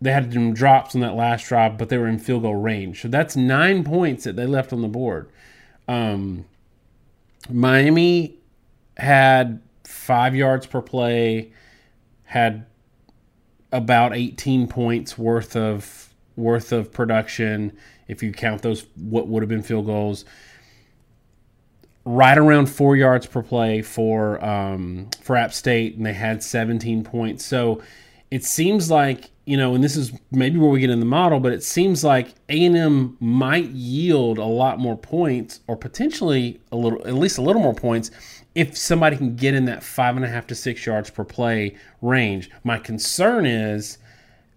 they 0.00 0.12
had 0.12 0.32
some 0.32 0.54
drops 0.54 0.94
on 0.94 1.00
that 1.02 1.14
last 1.14 1.46
drive, 1.48 1.76
but 1.76 1.88
they 1.88 1.98
were 1.98 2.06
in 2.06 2.18
field 2.18 2.42
goal 2.42 2.54
range. 2.54 3.02
So 3.02 3.08
that's 3.08 3.36
nine 3.36 3.82
points 3.82 4.24
that 4.24 4.36
they 4.36 4.46
left 4.46 4.72
on 4.72 4.82
the 4.82 4.88
board. 4.88 5.30
Um, 5.88 6.46
Miami 7.50 8.38
had 8.96 9.60
five 9.84 10.34
yards 10.34 10.66
per 10.66 10.80
play, 10.80 11.52
had 12.24 12.66
about 13.72 14.14
18 14.14 14.68
points 14.68 15.18
worth 15.18 15.56
of 15.56 16.12
worth 16.36 16.70
of 16.70 16.92
production 16.92 17.76
if 18.08 18.22
you 18.22 18.30
count 18.30 18.62
those 18.62 18.86
what 18.94 19.26
would 19.26 19.42
have 19.42 19.48
been 19.48 19.62
field 19.62 19.86
goals 19.86 20.24
right 22.06 22.38
around 22.38 22.66
four 22.66 22.96
yards 22.96 23.26
per 23.26 23.42
play 23.42 23.82
for 23.82 24.42
um, 24.42 25.10
for 25.20 25.36
App 25.36 25.52
State, 25.52 25.96
and 25.96 26.06
they 26.06 26.14
had 26.14 26.42
17 26.42 27.04
points. 27.04 27.44
So 27.44 27.82
it 28.30 28.44
seems 28.44 28.90
like 28.90 29.30
you 29.44 29.56
know, 29.56 29.76
and 29.76 29.84
this 29.84 29.96
is 29.96 30.12
maybe 30.32 30.58
where 30.58 30.70
we 30.70 30.80
get 30.80 30.90
in 30.90 30.98
the 30.98 31.06
model, 31.06 31.38
but 31.38 31.52
it 31.52 31.62
seems 31.62 32.02
like 32.02 32.34
A 32.48 32.64
and 32.64 32.76
M 32.76 33.16
might 33.20 33.66
yield 33.66 34.38
a 34.38 34.44
lot 34.44 34.80
more 34.80 34.96
points, 34.96 35.60
or 35.68 35.76
potentially 35.76 36.60
a 36.72 36.76
little, 36.76 37.06
at 37.06 37.14
least 37.14 37.38
a 37.38 37.42
little 37.42 37.62
more 37.62 37.74
points, 37.74 38.10
if 38.56 38.76
somebody 38.76 39.16
can 39.16 39.36
get 39.36 39.54
in 39.54 39.66
that 39.66 39.84
five 39.84 40.16
and 40.16 40.24
a 40.24 40.28
half 40.28 40.46
to 40.48 40.54
six 40.54 40.84
yards 40.84 41.10
per 41.10 41.24
play 41.24 41.76
range. 42.02 42.50
My 42.64 42.78
concern 42.78 43.46
is 43.46 43.98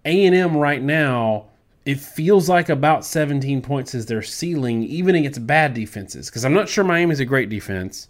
A 0.05 0.25
and 0.25 0.33
M 0.33 0.57
right 0.57 0.81
now 0.81 1.49
it 1.89 1.99
feels 1.99 2.47
like 2.47 2.69
about 2.69 3.03
17 3.03 3.63
points 3.63 3.95
is 3.95 4.05
their 4.05 4.21
ceiling, 4.21 4.83
even 4.83 5.15
against 5.15 5.47
bad 5.47 5.73
defenses. 5.73 6.29
Because 6.29 6.45
I'm 6.45 6.53
not 6.53 6.69
sure 6.69 6.83
Miami's 6.83 7.19
a 7.19 7.25
great 7.25 7.49
defense. 7.49 8.07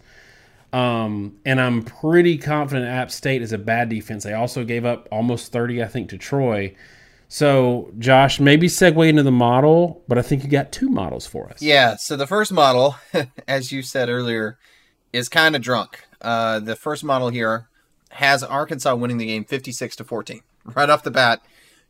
Um, 0.72 1.38
and 1.46 1.58
I'm 1.58 1.82
pretty 1.82 2.36
confident 2.36 2.86
App 2.86 3.10
State 3.10 3.40
is 3.40 3.52
a 3.52 3.58
bad 3.58 3.88
defense. 3.88 4.24
They 4.24 4.34
also 4.34 4.64
gave 4.64 4.84
up 4.84 5.08
almost 5.10 5.50
30, 5.50 5.82
I 5.82 5.86
think, 5.86 6.10
to 6.10 6.18
Troy. 6.18 6.74
So, 7.28 7.90
Josh, 7.98 8.38
maybe 8.38 8.66
segue 8.66 9.08
into 9.08 9.22
the 9.22 9.32
model, 9.32 10.02
but 10.08 10.18
I 10.18 10.22
think 10.22 10.44
you 10.44 10.50
got 10.50 10.72
two 10.72 10.90
models 10.90 11.26
for 11.26 11.48
us. 11.48 11.62
Yeah. 11.62 11.96
So 11.96 12.16
the 12.16 12.26
first 12.26 12.52
model, 12.52 12.96
as 13.48 13.72
you 13.72 13.82
said 13.82 14.10
earlier, 14.10 14.58
is 15.12 15.28
kind 15.28 15.56
of 15.56 15.62
drunk. 15.62 16.04
Uh, 16.20 16.60
the 16.60 16.76
first 16.76 17.04
model 17.04 17.28
here 17.28 17.68
has 18.10 18.42
Arkansas 18.42 18.94
winning 18.94 19.18
the 19.18 19.26
game 19.26 19.44
56 19.44 19.96
to 19.96 20.04
14 20.04 20.40
right 20.74 20.90
off 20.90 21.02
the 21.02 21.10
bat. 21.10 21.40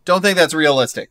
Don't 0.04 0.22
think 0.22 0.37
that's 0.37 0.54
realistic. 0.54 1.11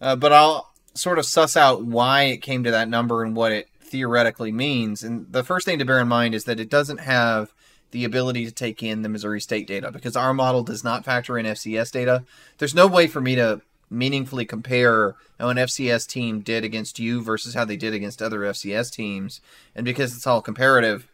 Uh, 0.00 0.16
but 0.16 0.32
I'll 0.32 0.72
sort 0.94 1.18
of 1.18 1.26
suss 1.26 1.56
out 1.56 1.84
why 1.84 2.22
it 2.24 2.38
came 2.38 2.64
to 2.64 2.70
that 2.70 2.88
number 2.88 3.22
and 3.22 3.36
what 3.36 3.52
it 3.52 3.68
theoretically 3.80 4.52
means. 4.52 5.02
And 5.02 5.30
the 5.32 5.44
first 5.44 5.66
thing 5.66 5.78
to 5.78 5.84
bear 5.84 6.00
in 6.00 6.08
mind 6.08 6.34
is 6.34 6.44
that 6.44 6.60
it 6.60 6.70
doesn't 6.70 7.00
have 7.00 7.52
the 7.90 8.04
ability 8.04 8.44
to 8.44 8.52
take 8.52 8.82
in 8.82 9.02
the 9.02 9.08
Missouri 9.08 9.40
State 9.40 9.66
data 9.66 9.90
because 9.90 10.16
our 10.16 10.32
model 10.32 10.62
does 10.62 10.84
not 10.84 11.04
factor 11.04 11.36
in 11.36 11.46
FCS 11.46 11.90
data. 11.90 12.24
There's 12.58 12.74
no 12.74 12.86
way 12.86 13.08
for 13.08 13.20
me 13.20 13.34
to 13.34 13.62
meaningfully 13.90 14.44
compare 14.44 15.16
how 15.38 15.48
an 15.48 15.56
FCS 15.56 16.06
team 16.06 16.40
did 16.40 16.64
against 16.64 17.00
you 17.00 17.20
versus 17.20 17.54
how 17.54 17.64
they 17.64 17.76
did 17.76 17.92
against 17.92 18.22
other 18.22 18.40
FCS 18.40 18.92
teams. 18.92 19.40
And 19.74 19.84
because 19.84 20.14
it's 20.14 20.26
all 20.26 20.40
comparative, 20.40 21.08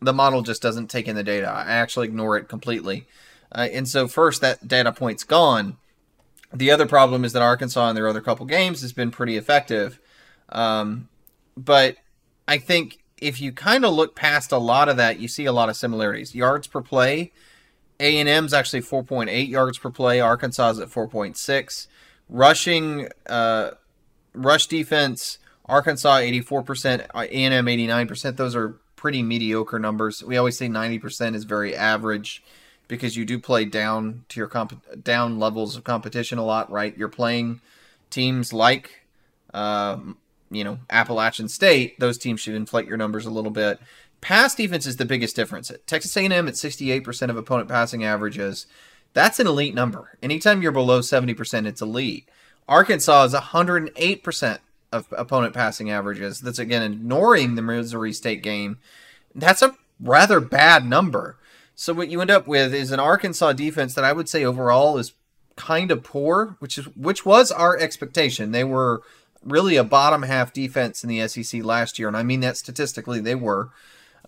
the 0.00 0.12
model 0.12 0.42
just 0.42 0.62
doesn't 0.62 0.88
take 0.88 1.08
in 1.08 1.16
the 1.16 1.22
data. 1.22 1.48
I 1.48 1.72
actually 1.72 2.08
ignore 2.08 2.36
it 2.36 2.48
completely. 2.48 3.06
Uh, 3.52 3.68
and 3.72 3.88
so, 3.88 4.08
first, 4.08 4.40
that 4.40 4.66
data 4.66 4.92
point's 4.92 5.24
gone. 5.24 5.76
The 6.52 6.70
other 6.70 6.86
problem 6.86 7.24
is 7.24 7.32
that 7.32 7.42
Arkansas 7.42 7.90
in 7.90 7.94
their 7.94 8.08
other 8.08 8.20
couple 8.20 8.46
games 8.46 8.80
has 8.82 8.92
been 8.92 9.10
pretty 9.10 9.36
effective. 9.36 10.00
Um, 10.48 11.08
but 11.56 11.96
I 12.48 12.58
think 12.58 13.00
if 13.20 13.40
you 13.40 13.52
kind 13.52 13.84
of 13.84 13.92
look 13.92 14.16
past 14.16 14.50
a 14.52 14.58
lot 14.58 14.88
of 14.88 14.96
that, 14.96 15.20
you 15.20 15.28
see 15.28 15.44
a 15.44 15.52
lot 15.52 15.68
of 15.68 15.76
similarities. 15.76 16.34
Yards 16.34 16.66
per 16.66 16.80
play, 16.80 17.32
A 18.00 18.18
and 18.18 18.28
M's 18.28 18.52
actually 18.52 18.82
4.8 18.82 19.48
yards 19.48 19.78
per 19.78 19.90
play. 19.90 20.20
Arkansas 20.20 20.70
is 20.70 20.78
at 20.80 20.88
4.6. 20.88 21.86
Rushing, 22.28 23.08
uh, 23.28 23.72
rush 24.32 24.66
defense, 24.66 25.38
Arkansas 25.66 26.18
84%, 26.18 27.06
A 27.14 27.28
and 27.28 27.54
M 27.54 27.66
89%. 27.66 28.36
Those 28.36 28.56
are 28.56 28.79
pretty 29.00 29.22
mediocre 29.22 29.78
numbers. 29.78 30.22
We 30.22 30.36
always 30.36 30.58
say 30.58 30.68
90% 30.68 31.34
is 31.34 31.44
very 31.44 31.74
average 31.74 32.44
because 32.86 33.16
you 33.16 33.24
do 33.24 33.38
play 33.38 33.64
down 33.64 34.26
to 34.28 34.38
your 34.38 34.46
comp- 34.46 35.02
down 35.02 35.38
levels 35.38 35.74
of 35.74 35.84
competition 35.84 36.36
a 36.36 36.44
lot, 36.44 36.70
right? 36.70 36.94
You're 36.98 37.08
playing 37.08 37.62
teams 38.10 38.52
like, 38.52 39.06
uh, 39.54 39.96
you 40.50 40.64
know, 40.64 40.80
Appalachian 40.90 41.48
State. 41.48 41.98
Those 41.98 42.18
teams 42.18 42.40
should 42.40 42.54
inflate 42.54 42.86
your 42.86 42.98
numbers 42.98 43.24
a 43.24 43.30
little 43.30 43.50
bit. 43.50 43.80
Pass 44.20 44.54
defense 44.54 44.86
is 44.86 44.96
the 44.96 45.06
biggest 45.06 45.34
difference. 45.34 45.72
Texas 45.86 46.14
A&M 46.14 46.46
at 46.46 46.54
68% 46.54 47.30
of 47.30 47.38
opponent 47.38 47.70
passing 47.70 48.04
averages. 48.04 48.66
That's 49.14 49.40
an 49.40 49.46
elite 49.46 49.74
number. 49.74 50.18
Anytime 50.22 50.60
you're 50.60 50.72
below 50.72 51.00
70%, 51.00 51.66
it's 51.66 51.80
elite. 51.80 52.28
Arkansas 52.68 53.24
is 53.24 53.34
108% 53.34 54.58
of 54.92 55.06
opponent 55.16 55.54
passing 55.54 55.90
averages. 55.90 56.40
That's 56.40 56.58
again 56.58 56.82
ignoring 56.82 57.54
the 57.54 57.62
Missouri 57.62 58.12
State 58.12 58.42
game. 58.42 58.78
That's 59.34 59.62
a 59.62 59.76
rather 60.00 60.40
bad 60.40 60.84
number. 60.84 61.36
So 61.74 61.94
what 61.94 62.08
you 62.08 62.20
end 62.20 62.30
up 62.30 62.46
with 62.46 62.74
is 62.74 62.90
an 62.90 63.00
Arkansas 63.00 63.52
defense 63.52 63.94
that 63.94 64.04
I 64.04 64.12
would 64.12 64.28
say 64.28 64.44
overall 64.44 64.98
is 64.98 65.14
kind 65.56 65.90
of 65.90 66.02
poor, 66.02 66.56
which 66.58 66.78
is 66.78 66.86
which 66.96 67.24
was 67.24 67.50
our 67.50 67.76
expectation. 67.78 68.52
They 68.52 68.64
were 68.64 69.02
really 69.44 69.76
a 69.76 69.84
bottom 69.84 70.22
half 70.22 70.52
defense 70.52 71.02
in 71.02 71.08
the 71.08 71.26
SEC 71.28 71.62
last 71.64 71.98
year, 71.98 72.08
and 72.08 72.16
I 72.16 72.22
mean 72.22 72.40
that 72.40 72.56
statistically 72.56 73.20
they 73.20 73.34
were. 73.34 73.70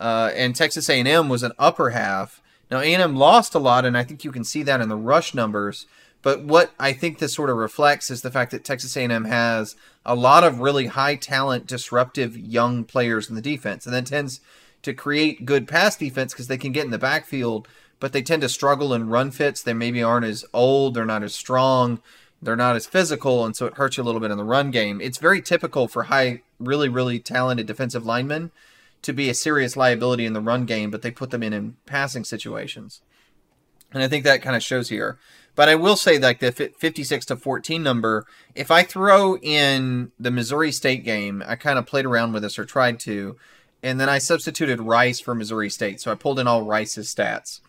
Uh, 0.00 0.30
and 0.34 0.56
Texas 0.56 0.88
A&M 0.88 1.28
was 1.28 1.42
an 1.42 1.52
upper 1.58 1.90
half. 1.90 2.40
Now 2.70 2.78
A&M 2.78 3.16
lost 3.16 3.54
a 3.54 3.58
lot, 3.58 3.84
and 3.84 3.96
I 3.96 4.04
think 4.04 4.24
you 4.24 4.32
can 4.32 4.44
see 4.44 4.62
that 4.62 4.80
in 4.80 4.88
the 4.88 4.96
rush 4.96 5.34
numbers. 5.34 5.86
But 6.22 6.44
what 6.44 6.72
I 6.78 6.92
think 6.92 7.18
this 7.18 7.34
sort 7.34 7.50
of 7.50 7.56
reflects 7.56 8.10
is 8.10 8.22
the 8.22 8.30
fact 8.30 8.52
that 8.52 8.64
Texas 8.64 8.96
A&M 8.96 9.24
has 9.24 9.74
a 10.06 10.14
lot 10.14 10.44
of 10.44 10.60
really 10.60 10.86
high 10.86 11.16
talent, 11.16 11.66
disruptive 11.66 12.36
young 12.36 12.84
players 12.84 13.28
in 13.28 13.34
the 13.34 13.42
defense, 13.42 13.86
and 13.86 13.94
that 13.94 14.06
tends 14.06 14.40
to 14.82 14.94
create 14.94 15.44
good 15.44 15.68
pass 15.68 15.96
defense 15.96 16.32
because 16.32 16.46
they 16.46 16.58
can 16.58 16.72
get 16.72 16.84
in 16.84 16.90
the 16.90 16.98
backfield, 16.98 17.66
but 18.00 18.12
they 18.12 18.22
tend 18.22 18.42
to 18.42 18.48
struggle 18.48 18.94
in 18.94 19.08
run 19.08 19.30
fits. 19.30 19.62
They 19.62 19.74
maybe 19.74 20.02
aren't 20.02 20.26
as 20.26 20.44
old, 20.52 20.94
they're 20.94 21.04
not 21.04 21.22
as 21.22 21.34
strong, 21.34 22.00
they're 22.40 22.56
not 22.56 22.76
as 22.76 22.86
physical, 22.86 23.44
and 23.44 23.54
so 23.54 23.66
it 23.66 23.76
hurts 23.76 23.96
you 23.96 24.02
a 24.02 24.06
little 24.06 24.20
bit 24.20 24.30
in 24.30 24.38
the 24.38 24.44
run 24.44 24.70
game. 24.70 25.00
It's 25.00 25.18
very 25.18 25.42
typical 25.42 25.88
for 25.88 26.04
high, 26.04 26.42
really, 26.58 26.88
really 26.88 27.18
talented 27.18 27.66
defensive 27.66 28.06
linemen 28.06 28.50
to 29.02 29.12
be 29.12 29.28
a 29.28 29.34
serious 29.34 29.76
liability 29.76 30.24
in 30.24 30.32
the 30.32 30.40
run 30.40 30.66
game, 30.66 30.90
but 30.90 31.02
they 31.02 31.10
put 31.10 31.30
them 31.30 31.42
in 31.42 31.52
in 31.52 31.76
passing 31.86 32.24
situations. 32.24 33.00
And 33.92 34.02
I 34.02 34.08
think 34.08 34.24
that 34.24 34.42
kind 34.42 34.56
of 34.56 34.62
shows 34.62 34.88
here. 34.88 35.18
But 35.54 35.68
I 35.68 35.74
will 35.74 35.96
say 35.96 36.18
like 36.18 36.40
the 36.40 36.50
56 36.50 37.26
to 37.26 37.36
14 37.36 37.82
number, 37.82 38.26
if 38.54 38.70
I 38.70 38.82
throw 38.82 39.36
in 39.36 40.12
the 40.18 40.30
Missouri 40.30 40.72
State 40.72 41.04
game, 41.04 41.42
I 41.46 41.56
kind 41.56 41.78
of 41.78 41.86
played 41.86 42.06
around 42.06 42.32
with 42.32 42.42
this 42.42 42.58
or 42.58 42.64
tried 42.64 42.98
to, 43.00 43.36
and 43.82 44.00
then 44.00 44.08
I 44.08 44.18
substituted 44.18 44.80
Rice 44.80 45.20
for 45.20 45.34
Missouri 45.34 45.68
State. 45.68 46.00
So 46.00 46.10
I 46.10 46.14
pulled 46.14 46.38
in 46.38 46.46
all 46.46 46.64
Rice's 46.64 47.12
stats. 47.14 47.60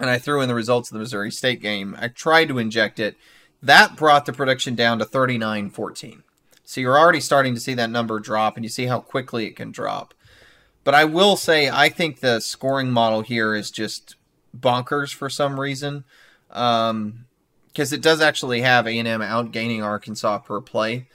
And 0.00 0.08
I 0.08 0.18
threw 0.18 0.40
in 0.40 0.48
the 0.48 0.54
results 0.54 0.90
of 0.90 0.94
the 0.94 1.00
Missouri 1.00 1.30
State 1.30 1.60
game. 1.60 1.94
I 2.00 2.08
tried 2.08 2.48
to 2.48 2.58
inject 2.58 2.98
it. 2.98 3.16
That 3.62 3.96
brought 3.96 4.24
the 4.24 4.32
production 4.32 4.74
down 4.74 4.98
to 4.98 5.04
39 5.04 5.70
14. 5.70 6.22
So 6.64 6.80
you're 6.80 6.98
already 6.98 7.20
starting 7.20 7.54
to 7.54 7.60
see 7.60 7.74
that 7.74 7.90
number 7.90 8.18
drop, 8.18 8.56
and 8.56 8.64
you 8.64 8.70
see 8.70 8.86
how 8.86 9.00
quickly 9.00 9.46
it 9.46 9.56
can 9.56 9.72
drop. 9.72 10.14
But 10.84 10.94
I 10.94 11.04
will 11.04 11.36
say, 11.36 11.68
I 11.68 11.88
think 11.88 12.20
the 12.20 12.40
scoring 12.40 12.90
model 12.90 13.20
here 13.20 13.54
is 13.54 13.70
just 13.70 14.16
bonkers 14.58 15.12
for 15.12 15.28
some 15.28 15.60
reason. 15.60 16.04
Um, 16.52 17.26
because 17.68 17.92
it 17.92 18.02
does 18.02 18.20
actually 18.20 18.62
have 18.62 18.86
A&M 18.86 19.20
outgaining 19.20 19.82
Arkansas 19.82 20.38
per 20.38 20.60
play. 20.60 21.06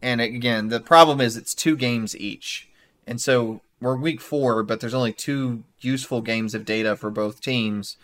And 0.00 0.20
again, 0.20 0.68
the 0.68 0.80
problem 0.80 1.20
is 1.20 1.36
it's 1.36 1.54
two 1.54 1.76
games 1.76 2.16
each. 2.16 2.68
And 3.06 3.20
so 3.20 3.62
we're 3.80 3.96
week 3.96 4.20
four, 4.20 4.62
but 4.62 4.80
there's 4.80 4.94
only 4.94 5.12
two 5.12 5.64
useful 5.80 6.20
games 6.20 6.54
of 6.54 6.64
data 6.64 6.96
for 6.96 7.10
both 7.10 7.40
teams. 7.40 7.96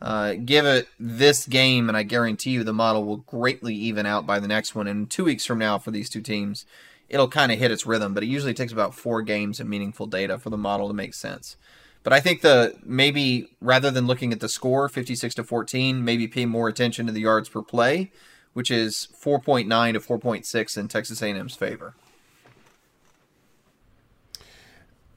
Uh, 0.00 0.34
give 0.34 0.66
it 0.66 0.88
this 0.98 1.46
game, 1.46 1.88
and 1.88 1.96
I 1.96 2.02
guarantee 2.02 2.50
you 2.50 2.64
the 2.64 2.72
model 2.72 3.04
will 3.04 3.18
greatly 3.18 3.74
even 3.74 4.04
out 4.04 4.26
by 4.26 4.40
the 4.40 4.48
next 4.48 4.74
one. 4.74 4.88
And 4.88 5.08
two 5.08 5.24
weeks 5.24 5.46
from 5.46 5.58
now, 5.58 5.78
for 5.78 5.92
these 5.92 6.10
two 6.10 6.20
teams, 6.20 6.66
it'll 7.08 7.28
kind 7.28 7.52
of 7.52 7.58
hit 7.58 7.70
its 7.70 7.86
rhythm. 7.86 8.12
But 8.12 8.24
it 8.24 8.28
usually 8.28 8.54
takes 8.54 8.72
about 8.72 8.94
four 8.94 9.22
games 9.22 9.60
of 9.60 9.68
meaningful 9.68 10.06
data 10.06 10.38
for 10.38 10.50
the 10.50 10.56
model 10.56 10.88
to 10.88 10.94
make 10.94 11.14
sense. 11.14 11.56
But 12.02 12.12
I 12.12 12.20
think 12.20 12.40
the 12.40 12.74
maybe 12.84 13.48
rather 13.60 13.90
than 13.90 14.06
looking 14.06 14.32
at 14.32 14.40
the 14.40 14.48
score, 14.48 14.88
56 14.88 15.34
to 15.36 15.44
14, 15.44 16.04
maybe 16.04 16.26
pay 16.26 16.46
more 16.46 16.68
attention 16.68 17.06
to 17.06 17.12
the 17.12 17.20
yards 17.20 17.48
per 17.48 17.62
play, 17.62 18.10
which 18.54 18.70
is 18.70 19.08
4.9 19.20 19.92
to 19.92 20.00
4.6 20.00 20.78
in 20.78 20.88
Texas 20.88 21.22
A&M's 21.22 21.54
favor. 21.54 21.94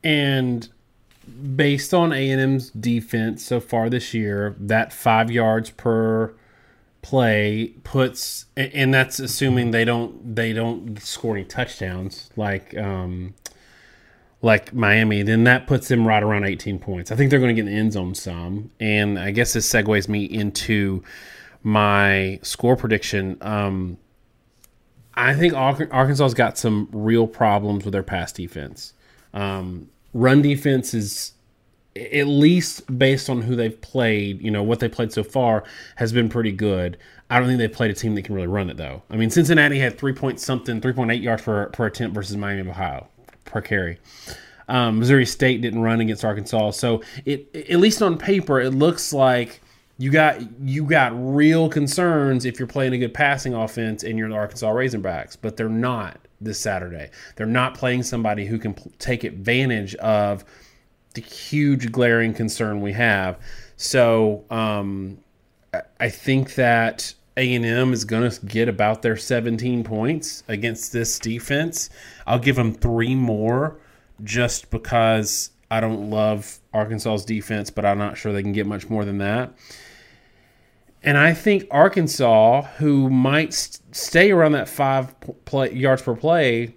And 0.04 0.70
based 1.56 1.94
on 1.94 2.14
A&M's 2.14 2.70
defense 2.70 3.44
so 3.44 3.60
far 3.60 3.90
this 3.90 4.14
year, 4.14 4.56
that 4.60 4.94
5 4.94 5.32
yards 5.32 5.72
per 5.72 6.36
play 7.02 7.72
puts 7.84 8.48
and 8.58 8.92
that's 8.92 9.20
assuming 9.20 9.70
they 9.70 9.86
don't 9.86 10.36
they 10.36 10.52
don't 10.52 11.00
score 11.00 11.36
any 11.36 11.46
touchdowns 11.46 12.32
like 12.36 12.76
um 12.80 13.36
like 14.46 14.76
Miami, 14.76 15.24
then 15.24 15.44
that 15.46 15.66
puts 15.66 15.88
them 15.88 16.08
right 16.08 16.22
around 16.22 16.46
18 16.46 16.78
points. 16.78 17.12
I 17.12 17.16
think 17.16 17.32
they're 17.32 17.40
going 17.40 17.56
to 17.56 17.60
get 17.60 17.68
in 17.68 17.74
the 17.74 17.80
end 17.80 17.94
zone 17.94 18.14
some. 18.14 18.70
And 18.80 19.18
I 19.18 19.32
guess 19.32 19.54
this 19.54 19.68
segues 19.68 20.08
me 20.08 20.24
into 20.24 21.04
my 21.64 22.40
score 22.44 22.76
prediction. 22.76 23.40
Um, 23.42 23.98
I 25.16 25.34
think 25.34 25.56
Arkansas's 25.56 26.36
got 26.36 26.60
some 26.60 26.90
real 26.92 27.26
problems 27.26 27.86
with 27.86 27.94
their 27.94 28.04
pass 28.04 28.32
defense. 28.32 28.94
Um, 29.34 29.90
run 30.14 30.44
defense 30.44 30.94
is 30.94 31.32
at 31.96 32.28
least 32.28 33.00
based 33.00 33.32
on 33.32 33.42
who 33.42 33.56
they've 33.56 33.82
played, 33.82 34.44
you 34.44 34.52
know, 34.52 34.62
what 34.62 34.80
they 34.80 34.90
played 34.90 35.12
so 35.12 35.24
far 35.24 35.64
has 35.96 36.14
been 36.14 36.30
pretty 36.30 36.52
good. 36.52 37.00
I 37.32 37.40
don't 37.40 37.48
think 37.48 37.58
they've 37.58 37.74
played 37.74 37.90
a 37.90 37.96
team 37.96 38.14
that 38.14 38.26
can 38.26 38.36
really 38.36 38.46
run 38.46 38.70
it 38.70 38.78
though. 38.78 39.02
I 39.10 39.16
mean, 39.16 39.32
Cincinnati 39.32 39.80
had 39.80 39.98
three 39.98 40.14
point 40.14 40.40
something, 40.40 40.82
three 40.82 40.94
point 40.94 41.10
eight 41.10 41.24
yards 41.24 41.42
per, 41.42 41.66
per 41.70 41.88
attempt 41.88 42.14
versus 42.14 42.38
Miami 42.38 42.62
of 42.62 42.68
Ohio 42.68 43.08
per 43.46 43.62
carry. 43.62 44.00
Um, 44.68 45.00
Missouri 45.00 45.26
State 45.26 45.62
didn't 45.62 45.82
run 45.82 46.02
against 46.02 46.26
Arkansas, 46.26 46.72
so 46.72 47.04
it 47.24 47.56
at 47.70 47.80
least 47.80 48.02
on 48.02 48.18
paper 48.18 48.60
it 48.60 48.72
looks 48.72 49.14
like 49.14 49.62
you 49.98 50.12
got 50.12 50.40
you 50.62 50.84
got 50.86 51.14
real 51.16 51.70
concerns 51.70 52.46
if 52.46 52.60
you're 52.60 52.68
playing 52.68 52.94
a 52.94 52.98
good 52.98 53.14
passing 53.14 53.54
offense 53.54 54.04
and 54.04 54.18
you're 54.18 54.28
the 54.28 54.36
Arkansas 54.36 54.72
Razorbacks, 54.72 55.38
but 55.40 55.56
they're 55.56 55.70
not 55.70 56.20
this 56.42 56.60
Saturday. 56.60 57.10
They're 57.36 57.46
not 57.46 57.76
playing 57.76 58.04
somebody 58.04 58.46
who 58.46 58.60
can 58.60 58.74
p- 58.74 58.92
take 59.00 59.24
advantage 59.24 59.96
of 59.96 60.44
the 61.14 61.22
huge 61.22 61.92
glaring 61.92 62.34
concern 62.34 62.82
we 62.82 62.92
have. 62.94 63.40
So 63.78 64.44
um, 64.50 65.20
I 66.00 66.10
think 66.10 66.56
that 66.56 67.14
a&M 67.38 67.94
is 67.94 68.06
going 68.06 68.30
to 68.30 68.46
get 68.46 68.70
about 68.70 69.02
their 69.02 69.18
17 69.18 69.84
points 69.84 70.44
against 70.48 70.94
this 70.94 71.20
defense. 71.20 71.90
I'll 72.26 72.40
give 72.40 72.56
them 72.56 72.74
three 72.74 73.16
more 73.16 73.78
just 74.24 74.70
because 74.70 75.52
I 75.70 75.80
don't 75.82 76.10
love 76.10 76.60
Arkansas's 76.74 77.26
defense, 77.26 77.70
but 77.70 77.86
I'm 77.86 77.98
not 77.98 78.18
sure 78.18 78.32
they 78.32 78.42
can 78.42 78.54
get 78.54 78.68
much 78.68 78.90
more 78.90 79.04
than 79.04 79.18
that. 79.18 79.54
And 81.04 81.18
I 81.18 81.34
think 81.34 81.68
Arkansas, 81.70 82.64
who 82.78 83.10
might 83.10 83.54
st- 83.54 83.96
stay 83.96 84.32
around 84.32 84.54
that 84.54 84.70
five 84.70 85.14
play, 85.46 85.74
yards 85.74 86.02
per 86.02 86.16
play, 86.16 86.76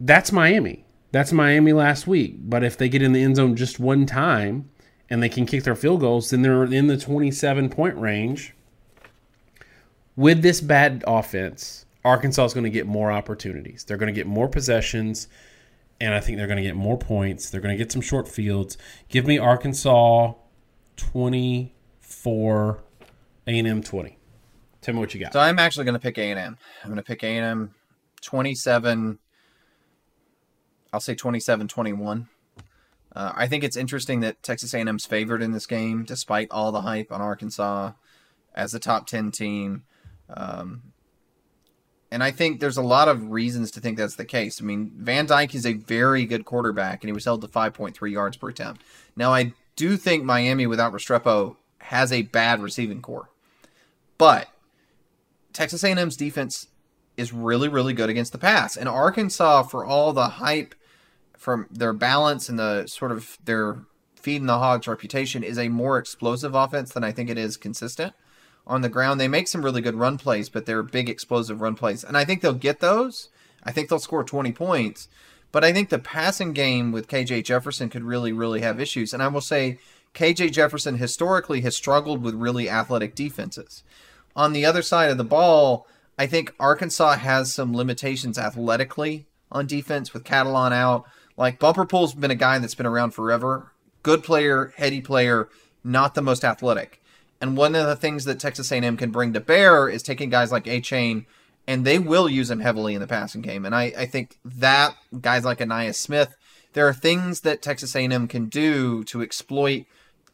that's 0.00 0.32
Miami. 0.32 0.84
That's 1.12 1.32
Miami 1.32 1.72
last 1.72 2.06
week. 2.06 2.36
But 2.38 2.64
if 2.64 2.76
they 2.76 2.88
get 2.88 3.02
in 3.02 3.12
the 3.12 3.22
end 3.22 3.36
zone 3.36 3.54
just 3.54 3.78
one 3.78 4.06
time 4.06 4.70
and 5.08 5.22
they 5.22 5.28
can 5.28 5.46
kick 5.46 5.64
their 5.64 5.76
field 5.76 6.00
goals, 6.00 6.30
then 6.30 6.42
they're 6.42 6.64
in 6.64 6.88
the 6.88 6.96
27 6.96 7.68
point 7.68 7.96
range 7.96 8.54
with 10.18 10.42
this 10.42 10.60
bad 10.60 11.04
offense, 11.06 11.86
Arkansas 12.04 12.46
is 12.46 12.52
going 12.52 12.64
to 12.64 12.70
get 12.70 12.88
more 12.88 13.12
opportunities. 13.12 13.84
They're 13.84 13.96
going 13.96 14.12
to 14.12 14.18
get 14.18 14.26
more 14.26 14.48
possessions, 14.48 15.28
and 16.00 16.12
I 16.12 16.18
think 16.18 16.38
they're 16.38 16.48
going 16.48 16.56
to 16.56 16.62
get 16.64 16.74
more 16.74 16.98
points. 16.98 17.50
They're 17.50 17.60
going 17.60 17.72
to 17.72 17.78
get 17.78 17.92
some 17.92 18.02
short 18.02 18.26
fields. 18.26 18.76
Give 19.08 19.26
me 19.26 19.38
Arkansas 19.38 20.32
24, 20.96 22.82
A&M 23.46 23.82
20. 23.82 24.18
Tell 24.80 24.94
me 24.94 25.00
what 25.00 25.14
you 25.14 25.20
got. 25.20 25.32
So 25.32 25.38
I'm 25.38 25.60
actually 25.60 25.84
going 25.84 25.94
to 25.94 26.00
pick 26.00 26.18
A&M. 26.18 26.58
I'm 26.82 26.90
going 26.90 26.96
to 26.96 27.02
pick 27.04 27.22
A&M 27.22 27.72
27. 28.20 29.20
I'll 30.92 30.98
say 30.98 31.14
27-21. 31.14 32.26
Uh, 33.14 33.32
I 33.36 33.46
think 33.46 33.62
it's 33.62 33.76
interesting 33.76 34.18
that 34.20 34.42
Texas 34.42 34.74
A&M's 34.74 35.06
favored 35.06 35.42
in 35.42 35.52
this 35.52 35.66
game, 35.66 36.02
despite 36.02 36.48
all 36.50 36.72
the 36.72 36.80
hype 36.80 37.12
on 37.12 37.20
Arkansas 37.20 37.92
as 38.52 38.74
a 38.74 38.80
top 38.80 39.06
10 39.06 39.30
team. 39.30 39.84
Um, 40.30 40.82
and 42.10 42.22
I 42.22 42.30
think 42.30 42.60
there's 42.60 42.76
a 42.76 42.82
lot 42.82 43.08
of 43.08 43.30
reasons 43.30 43.70
to 43.72 43.80
think 43.80 43.98
that's 43.98 44.16
the 44.16 44.24
case. 44.24 44.60
I 44.60 44.64
mean, 44.64 44.92
Van 44.96 45.26
Dyke 45.26 45.54
is 45.54 45.66
a 45.66 45.74
very 45.74 46.24
good 46.24 46.44
quarterback, 46.44 47.02
and 47.02 47.08
he 47.08 47.12
was 47.12 47.24
held 47.24 47.42
to 47.42 47.48
5.3 47.48 48.10
yards 48.10 48.36
per 48.36 48.48
attempt. 48.48 48.82
Now, 49.14 49.32
I 49.32 49.52
do 49.76 49.96
think 49.96 50.24
Miami 50.24 50.66
without 50.66 50.92
Restrepo 50.92 51.56
has 51.80 52.12
a 52.12 52.22
bad 52.22 52.62
receiving 52.62 53.02
corps, 53.02 53.30
but 54.16 54.48
Texas 55.52 55.84
A&M's 55.84 56.16
defense 56.16 56.68
is 57.16 57.32
really, 57.32 57.68
really 57.68 57.92
good 57.92 58.08
against 58.08 58.32
the 58.32 58.38
pass. 58.38 58.76
And 58.76 58.88
Arkansas, 58.88 59.64
for 59.64 59.84
all 59.84 60.12
the 60.12 60.28
hype 60.28 60.74
from 61.36 61.66
their 61.70 61.92
balance 61.92 62.48
and 62.48 62.58
the 62.58 62.86
sort 62.86 63.12
of 63.12 63.38
their 63.44 63.80
feeding 64.14 64.46
the 64.46 64.58
hogs 64.58 64.88
reputation, 64.88 65.42
is 65.42 65.58
a 65.58 65.68
more 65.68 65.98
explosive 65.98 66.54
offense 66.54 66.92
than 66.92 67.04
I 67.04 67.12
think 67.12 67.28
it 67.28 67.38
is 67.38 67.56
consistent 67.56 68.14
on 68.68 68.82
the 68.82 68.88
ground. 68.88 69.18
They 69.18 69.26
make 69.26 69.48
some 69.48 69.64
really 69.64 69.80
good 69.80 69.96
run 69.96 70.18
plays, 70.18 70.48
but 70.48 70.66
they're 70.66 70.82
big 70.82 71.08
explosive 71.08 71.60
run 71.60 71.74
plays. 71.74 72.04
And 72.04 72.16
I 72.16 72.24
think 72.24 72.42
they'll 72.42 72.52
get 72.52 72.80
those. 72.80 73.30
I 73.64 73.72
think 73.72 73.88
they'll 73.88 73.98
score 73.98 74.22
20 74.22 74.52
points. 74.52 75.08
But 75.50 75.64
I 75.64 75.72
think 75.72 75.88
the 75.88 75.98
passing 75.98 76.52
game 76.52 76.92
with 76.92 77.08
KJ 77.08 77.44
Jefferson 77.44 77.88
could 77.88 78.04
really, 78.04 78.32
really 78.32 78.60
have 78.60 78.78
issues. 78.78 79.14
And 79.14 79.22
I 79.22 79.28
will 79.28 79.40
say 79.40 79.78
KJ 80.14 80.52
Jefferson 80.52 80.98
historically 80.98 81.62
has 81.62 81.74
struggled 81.74 82.22
with 82.22 82.34
really 82.34 82.68
athletic 82.68 83.14
defenses. 83.14 83.82
On 84.36 84.52
the 84.52 84.66
other 84.66 84.82
side 84.82 85.10
of 85.10 85.16
the 85.16 85.24
ball, 85.24 85.86
I 86.18 86.26
think 86.26 86.54
Arkansas 86.60 87.16
has 87.16 87.52
some 87.52 87.74
limitations 87.74 88.38
athletically 88.38 89.26
on 89.50 89.66
defense 89.66 90.12
with 90.12 90.24
Catalon 90.24 90.72
out. 90.72 91.04
Like 91.36 91.58
Bumper 91.58 91.86
Pool's 91.86 92.14
been 92.14 92.30
a 92.30 92.36
guy 92.36 92.58
that's 92.58 92.74
been 92.74 92.86
around 92.86 93.12
forever. 93.12 93.72
Good 94.02 94.22
player, 94.22 94.72
heady 94.76 95.00
player, 95.00 95.48
not 95.82 96.14
the 96.14 96.22
most 96.22 96.44
athletic. 96.44 97.02
And 97.40 97.56
one 97.56 97.74
of 97.74 97.86
the 97.86 97.96
things 97.96 98.24
that 98.24 98.40
Texas 98.40 98.72
A&M 98.72 98.96
can 98.96 99.10
bring 99.10 99.32
to 99.32 99.40
bear 99.40 99.88
is 99.88 100.02
taking 100.02 100.28
guys 100.28 100.50
like 100.50 100.64
Achane, 100.64 101.26
and 101.66 101.84
they 101.84 101.98
will 101.98 102.28
use 102.28 102.50
him 102.50 102.60
heavily 102.60 102.94
in 102.94 103.00
the 103.00 103.06
passing 103.06 103.42
game. 103.42 103.64
And 103.64 103.74
I, 103.74 103.92
I 103.96 104.06
think 104.06 104.38
that 104.44 104.96
guys 105.20 105.44
like 105.44 105.58
Ainias 105.58 105.94
Smith, 105.94 106.34
there 106.72 106.88
are 106.88 106.94
things 106.94 107.42
that 107.42 107.62
Texas 107.62 107.94
A&M 107.94 108.26
can 108.26 108.46
do 108.46 109.04
to 109.04 109.22
exploit 109.22 109.86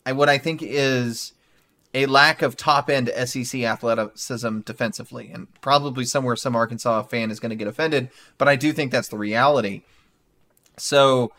uh, 0.07 0.15
what 0.15 0.29
I 0.29 0.39
think 0.39 0.61
is 0.63 1.33
a 1.93 2.07
lack 2.07 2.43
of 2.43 2.57
top 2.57 2.91
end 2.91 3.11
SEC 3.25 3.63
athleticism 3.63 4.61
defensively. 4.61 5.31
And 5.31 5.49
probably 5.61 6.05
somewhere 6.05 6.37
some 6.37 6.57
Arkansas 6.57 7.05
fan 7.05 7.31
is 7.31 7.41
going 7.41 7.51
to 7.51 7.57
get 7.57 7.69
offended, 7.69 8.11
but 8.37 8.49
I 8.49 8.57
do 8.57 8.73
think 8.73 8.91
that's 8.91 9.09
the 9.09 9.19
reality. 9.19 9.83
So 10.77 11.33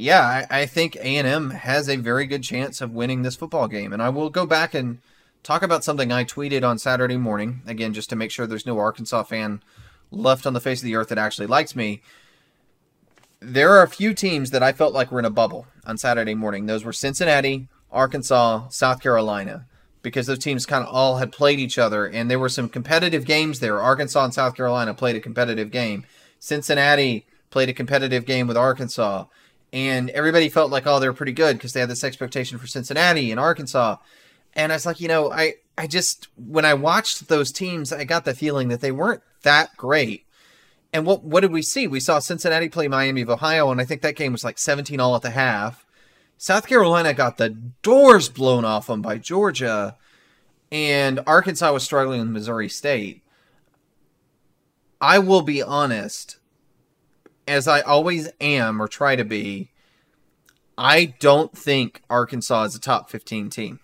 yeah, 0.00 0.46
I, 0.50 0.62
I 0.62 0.66
think 0.66 0.96
A 0.96 1.16
and 1.16 1.26
M 1.26 1.50
has 1.50 1.88
a 1.88 1.96
very 1.96 2.26
good 2.26 2.42
chance 2.42 2.80
of 2.80 2.92
winning 2.92 3.22
this 3.22 3.36
football 3.36 3.68
game, 3.68 3.92
and 3.92 4.02
I 4.02 4.08
will 4.08 4.30
go 4.30 4.46
back 4.46 4.74
and 4.74 4.98
talk 5.42 5.62
about 5.62 5.84
something 5.84 6.10
I 6.10 6.24
tweeted 6.24 6.66
on 6.66 6.78
Saturday 6.78 7.16
morning 7.16 7.62
again, 7.66 7.92
just 7.92 8.10
to 8.10 8.16
make 8.16 8.30
sure 8.30 8.46
there's 8.46 8.66
no 8.66 8.78
Arkansas 8.78 9.24
fan 9.24 9.62
left 10.10 10.46
on 10.46 10.52
the 10.52 10.60
face 10.60 10.80
of 10.80 10.84
the 10.84 10.96
earth 10.96 11.08
that 11.08 11.18
actually 11.18 11.46
likes 11.46 11.76
me. 11.76 12.02
There 13.40 13.70
are 13.70 13.82
a 13.82 13.88
few 13.88 14.12
teams 14.12 14.50
that 14.50 14.62
I 14.62 14.72
felt 14.72 14.92
like 14.92 15.10
were 15.10 15.18
in 15.18 15.24
a 15.24 15.30
bubble 15.30 15.66
on 15.86 15.96
Saturday 15.96 16.34
morning. 16.34 16.66
Those 16.66 16.84
were 16.84 16.92
Cincinnati, 16.92 17.68
Arkansas, 17.90 18.68
South 18.68 19.00
Carolina, 19.00 19.66
because 20.02 20.26
those 20.26 20.38
teams 20.38 20.66
kind 20.66 20.84
of 20.84 20.92
all 20.92 21.18
had 21.18 21.32
played 21.32 21.58
each 21.58 21.78
other, 21.78 22.06
and 22.06 22.30
there 22.30 22.38
were 22.38 22.48
some 22.48 22.68
competitive 22.68 23.24
games 23.24 23.60
there. 23.60 23.80
Arkansas 23.80 24.24
and 24.24 24.34
South 24.34 24.54
Carolina 24.54 24.94
played 24.94 25.16
a 25.16 25.20
competitive 25.20 25.70
game. 25.70 26.04
Cincinnati 26.38 27.26
played 27.50 27.68
a 27.68 27.74
competitive 27.74 28.24
game 28.24 28.46
with 28.46 28.56
Arkansas 28.56 29.24
and 29.72 30.10
everybody 30.10 30.48
felt 30.48 30.70
like 30.70 30.86
oh 30.86 30.98
they're 31.00 31.12
pretty 31.12 31.32
good 31.32 31.56
because 31.56 31.72
they 31.72 31.80
had 31.80 31.90
this 31.90 32.04
expectation 32.04 32.58
for 32.58 32.66
Cincinnati 32.66 33.30
and 33.30 33.40
Arkansas, 33.40 33.96
and 34.54 34.72
I 34.72 34.76
was 34.76 34.86
like 34.86 35.00
you 35.00 35.08
know 35.08 35.30
I 35.30 35.54
I 35.78 35.86
just 35.86 36.28
when 36.36 36.64
I 36.64 36.74
watched 36.74 37.28
those 37.28 37.52
teams 37.52 37.92
I 37.92 38.04
got 38.04 38.24
the 38.24 38.34
feeling 38.34 38.68
that 38.68 38.80
they 38.80 38.92
weren't 38.92 39.22
that 39.42 39.76
great. 39.76 40.26
And 40.92 41.06
what 41.06 41.22
what 41.22 41.40
did 41.40 41.52
we 41.52 41.62
see? 41.62 41.86
We 41.86 42.00
saw 42.00 42.18
Cincinnati 42.18 42.68
play 42.68 42.88
Miami 42.88 43.22
of 43.22 43.30
Ohio, 43.30 43.70
and 43.70 43.80
I 43.80 43.84
think 43.84 44.02
that 44.02 44.16
game 44.16 44.32
was 44.32 44.44
like 44.44 44.58
17 44.58 44.98
all 44.98 45.14
at 45.14 45.22
the 45.22 45.30
half. 45.30 45.86
South 46.36 46.66
Carolina 46.66 47.12
got 47.12 47.36
the 47.36 47.50
doors 47.50 48.28
blown 48.28 48.64
off 48.64 48.86
them 48.86 49.02
by 49.02 49.18
Georgia, 49.18 49.96
and 50.72 51.20
Arkansas 51.26 51.72
was 51.72 51.84
struggling 51.84 52.20
with 52.20 52.30
Missouri 52.30 52.68
State. 52.68 53.22
I 55.00 55.18
will 55.18 55.42
be 55.42 55.62
honest, 55.62 56.38
as 57.50 57.66
I 57.66 57.80
always 57.80 58.30
am 58.40 58.80
or 58.80 58.86
try 58.86 59.16
to 59.16 59.24
be, 59.24 59.70
I 60.78 61.16
don't 61.18 61.56
think 61.56 62.00
Arkansas 62.08 62.62
is 62.62 62.76
a 62.76 62.80
top 62.80 63.10
15 63.10 63.50
team. 63.50 63.80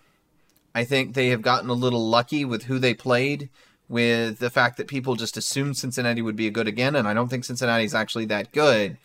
I 0.73 0.85
think 0.85 1.13
they 1.13 1.27
have 1.29 1.41
gotten 1.41 1.69
a 1.69 1.73
little 1.73 2.07
lucky 2.07 2.45
with 2.45 2.63
who 2.63 2.79
they 2.79 2.93
played, 2.93 3.49
with 3.89 4.39
the 4.39 4.49
fact 4.49 4.77
that 4.77 4.87
people 4.87 5.15
just 5.15 5.35
assumed 5.35 5.75
Cincinnati 5.75 6.21
would 6.21 6.37
be 6.37 6.47
a 6.47 6.51
good 6.51 6.67
again, 6.67 6.95
and 6.95 7.09
I 7.09 7.13
don't 7.13 7.27
think 7.27 7.43
Cincinnati 7.43 7.83
is 7.83 7.93
actually 7.93 8.25
that 8.25 8.53
good. 8.53 8.97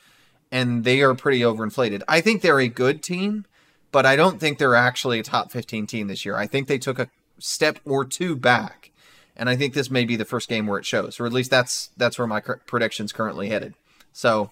And 0.52 0.84
they 0.84 1.00
are 1.00 1.14
pretty 1.14 1.40
overinflated. 1.40 2.02
I 2.06 2.20
think 2.20 2.40
they're 2.40 2.60
a 2.60 2.68
good 2.68 3.02
team, 3.02 3.46
but 3.90 4.06
I 4.06 4.14
don't 4.14 4.38
think 4.38 4.58
they're 4.58 4.76
actually 4.76 5.18
a 5.18 5.24
top 5.24 5.50
15 5.50 5.88
team 5.88 6.06
this 6.06 6.24
year. 6.24 6.36
I 6.36 6.46
think 6.46 6.68
they 6.68 6.78
took 6.78 7.00
a 7.00 7.10
step 7.38 7.80
or 7.84 8.04
two 8.04 8.36
back, 8.36 8.92
and 9.36 9.50
I 9.50 9.56
think 9.56 9.74
this 9.74 9.90
may 9.90 10.04
be 10.04 10.14
the 10.14 10.24
first 10.24 10.48
game 10.48 10.68
where 10.68 10.78
it 10.78 10.86
shows, 10.86 11.18
or 11.18 11.26
at 11.26 11.32
least 11.32 11.50
that's 11.50 11.90
that's 11.96 12.16
where 12.16 12.28
my 12.28 12.40
prediction's 12.40 13.12
currently 13.12 13.48
headed. 13.48 13.74
So 14.12 14.50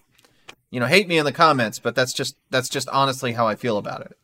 you 0.71 0.79
know, 0.79 0.87
hate 0.87 1.09
me 1.09 1.19
in 1.19 1.25
the 1.25 1.33
comments, 1.33 1.79
but 1.79 1.95
that's 1.95 2.13
just 2.13 2.37
that's 2.51 2.69
just 2.69 2.89
honestly 2.91 3.33
how 3.33 3.47
I 3.47 3.57
feel 3.57 3.77
about 3.77 4.03
it. 4.03 4.17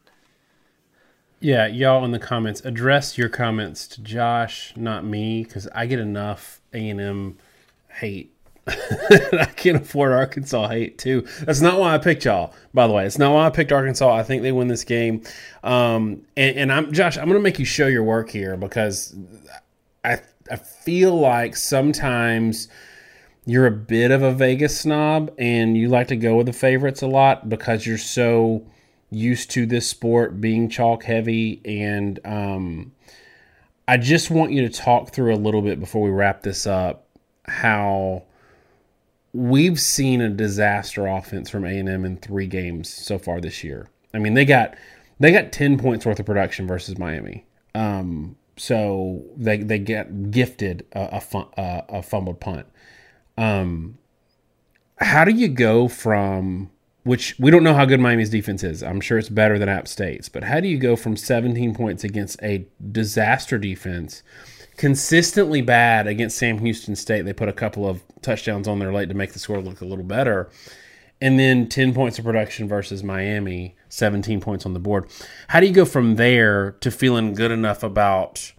Yeah, 1.41 1.67
y'all 1.67 2.05
in 2.05 2.13
the 2.13 2.19
comments, 2.19 2.65
address 2.65 3.19
your 3.19 3.29
comments 3.29 3.87
to 3.89 4.01
Josh, 4.01 4.73
not 4.75 5.05
me, 5.05 5.45
because 5.45 5.69
I 5.75 5.87
get 5.87 5.99
enough 5.99 6.61
A 6.73 6.89
and 6.89 7.01
M 7.01 7.39
hate. 7.89 8.33
I 8.67 9.49
can't 9.57 9.77
afford 9.77 10.13
Arkansas 10.13 10.69
hate 10.69 10.99
too. 10.99 11.27
That's 11.43 11.61
not 11.61 11.79
why 11.79 11.95
I 11.95 11.99
picked 11.99 12.25
y'all. 12.25 12.55
By 12.73 12.87
the 12.87 12.93
way, 12.93 13.07
it's 13.07 13.19
not 13.19 13.33
why 13.33 13.47
I 13.47 13.51
picked 13.51 13.71
Arkansas. 13.71 14.13
I 14.13 14.23
think 14.23 14.43
they 14.43 14.51
win 14.51 14.69
this 14.69 14.83
game. 14.83 15.23
Um, 15.63 16.23
and, 16.37 16.57
and 16.57 16.73
I'm 16.73 16.93
Josh. 16.93 17.17
I'm 17.17 17.27
going 17.27 17.39
to 17.39 17.43
make 17.43 17.59
you 17.59 17.65
show 17.65 17.87
your 17.87 18.03
work 18.03 18.31
here 18.31 18.57
because 18.57 19.15
I 20.05 20.21
I 20.51 20.57
feel 20.57 21.19
like 21.19 21.57
sometimes 21.57 22.69
you're 23.47 23.67
a 23.67 23.71
bit 23.71 24.11
of 24.11 24.23
a 24.23 24.33
Vegas 24.33 24.81
snob 24.81 25.33
and 25.39 25.77
you 25.77 25.89
like 25.89 26.09
to 26.09 26.17
go 26.17 26.37
with 26.37 26.47
the 26.47 26.53
favorites 26.53 27.01
a 27.01 27.07
lot 27.07 27.49
because 27.49 27.87
you're 27.87 27.97
so 27.97 28.67
used 29.11 29.53
to 29.53 29.65
this 29.65 29.89
sport 29.89 30.41
being 30.41 30.69
chalk 30.69 31.05
heavy 31.05 31.63
and 31.65 32.19
um, 32.25 32.93
I 33.87 33.99
just 33.99 34.31
want 34.31 34.51
you 34.51 34.69
to 34.69 34.69
talk 34.69 35.11
through 35.11 35.33
a 35.33 35.37
little 35.39 35.63
bit 35.63 35.79
before 35.79 36.03
we 36.03 36.11
wrap 36.11 36.43
this 36.43 36.67
up 36.67 37.07
how 37.45 38.25
we've 39.33 39.79
seen 39.79 40.21
a 40.21 40.29
disaster 40.29 41.07
offense 41.07 41.49
from 41.49 41.65
A&M 41.65 42.05
in 42.05 42.17
3 42.17 42.47
games 42.49 42.89
so 42.93 43.17
far 43.17 43.41
this 43.41 43.63
year. 43.63 43.89
I 44.13 44.19
mean, 44.19 44.35
they 44.35 44.45
got 44.45 44.75
they 45.21 45.31
got 45.31 45.53
10 45.53 45.79
points 45.79 46.05
worth 46.05 46.19
of 46.19 46.27
production 46.27 46.67
versus 46.67 46.99
Miami. 46.99 47.47
Um, 47.75 48.37
so 48.57 49.23
they 49.37 49.59
they 49.59 49.79
get 49.79 50.31
gifted 50.31 50.87
a, 50.93 51.21
a, 51.21 51.39
a, 51.57 51.85
a 51.99 52.03
fumbled 52.03 52.41
punt. 52.41 52.67
Um, 53.37 53.99
how 54.99 55.25
do 55.25 55.33
you 55.33 55.49
go 55.49 55.89
from 55.89 56.71
which 57.07 57.37
we 57.39 57.53
don't 57.53 57.63
know 57.63 57.73
how 57.73 57.85
good 57.85 58.01
Miami's 58.01 58.31
defense 58.31 58.65
is. 58.65 58.83
I'm 58.83 59.01
sure 59.01 59.17
it's 59.17 59.29
better 59.29 59.61
than 59.61 59.69
App 59.69 59.87
State's, 59.87 60.29
but 60.29 60.43
how 60.43 60.59
do 60.59 60.67
you 60.67 60.77
go 60.77 60.97
from 60.97 61.17
17 61.17 61.73
points 61.73 62.03
against 62.03 62.43
a 62.43 62.67
disaster 62.91 63.59
defense, 63.59 64.25
consistently 64.77 65.63
bad 65.63 66.09
against 66.09 66.37
Sam 66.37 66.59
Houston 66.59 66.97
State? 66.97 67.23
They 67.23 67.33
put 67.33 67.49
a 67.49 67.53
couple 67.53 67.89
of 67.89 68.03
touchdowns 68.23 68.67
on 68.67 68.81
there 68.81 68.93
late 68.93 69.09
to 69.11 69.15
make 69.15 69.35
the 69.35 69.39
score 69.39 69.61
look 69.61 69.81
a 69.81 69.85
little 69.85 70.05
better, 70.05 70.51
and 71.21 71.39
then 71.39 71.69
10 71.69 71.95
points 71.95 72.19
of 72.19 72.25
production 72.25 72.67
versus 72.67 73.05
Miami, 73.05 73.77
17 73.89 74.41
points 74.41 74.67
on 74.67 74.75
the 74.75 74.81
board. 74.81 75.09
How 75.47 75.61
do 75.61 75.67
you 75.67 75.73
go 75.73 75.85
from 75.85 76.17
there 76.17 76.73
to 76.81 76.91
feeling 76.91 77.35
good 77.35 77.53
enough 77.53 77.85
about, 77.85 78.53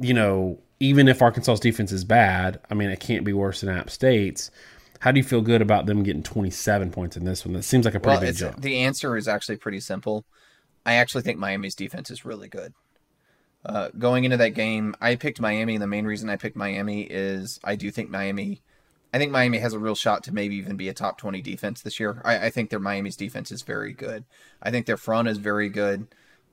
you 0.00 0.14
know, 0.14 0.58
even 0.80 1.08
if 1.08 1.22
Arkansas's 1.22 1.60
defense 1.60 1.92
is 1.92 2.04
bad, 2.04 2.60
I 2.70 2.74
mean, 2.74 2.90
it 2.90 3.00
can't 3.00 3.24
be 3.24 3.32
worse 3.32 3.60
than 3.60 3.70
App 3.70 3.90
State's 3.90 4.50
how 5.04 5.12
do 5.12 5.18
you 5.18 5.24
feel 5.24 5.42
good 5.42 5.60
about 5.60 5.84
them 5.84 6.02
getting 6.02 6.22
27 6.22 6.90
points 6.90 7.14
in 7.14 7.26
this 7.26 7.44
one? 7.44 7.52
That 7.52 7.64
seems 7.64 7.84
like 7.84 7.94
a 7.94 8.00
pretty 8.00 8.16
well, 8.16 8.26
big 8.26 8.36
jump. 8.36 8.62
The 8.62 8.78
answer 8.78 9.18
is 9.18 9.28
actually 9.28 9.58
pretty 9.58 9.80
simple. 9.80 10.24
I 10.86 10.94
actually 10.94 11.20
think 11.20 11.38
Miami's 11.38 11.74
defense 11.74 12.10
is 12.10 12.24
really 12.24 12.48
good. 12.48 12.72
Uh, 13.66 13.90
going 13.98 14.24
into 14.24 14.38
that 14.38 14.54
game, 14.54 14.96
I 15.02 15.16
picked 15.16 15.42
Miami, 15.42 15.74
and 15.74 15.82
the 15.82 15.86
main 15.86 16.06
reason 16.06 16.30
I 16.30 16.36
picked 16.36 16.56
Miami 16.56 17.02
is 17.02 17.60
I 17.62 17.76
do 17.76 17.90
think 17.90 18.08
Miami. 18.08 18.62
I 19.12 19.18
think 19.18 19.30
Miami 19.30 19.58
has 19.58 19.74
a 19.74 19.78
real 19.78 19.94
shot 19.94 20.24
to 20.24 20.32
maybe 20.32 20.56
even 20.56 20.74
be 20.74 20.88
a 20.88 20.94
top 20.94 21.18
20 21.18 21.42
defense 21.42 21.82
this 21.82 22.00
year. 22.00 22.22
I, 22.24 22.46
I 22.46 22.50
think 22.50 22.70
their 22.70 22.80
Miami's 22.80 23.16
defense 23.16 23.52
is 23.52 23.60
very 23.60 23.92
good. 23.92 24.24
I 24.62 24.70
think 24.70 24.86
their 24.86 24.96
front 24.96 25.28
is 25.28 25.36
very 25.36 25.68
good. 25.68 26.06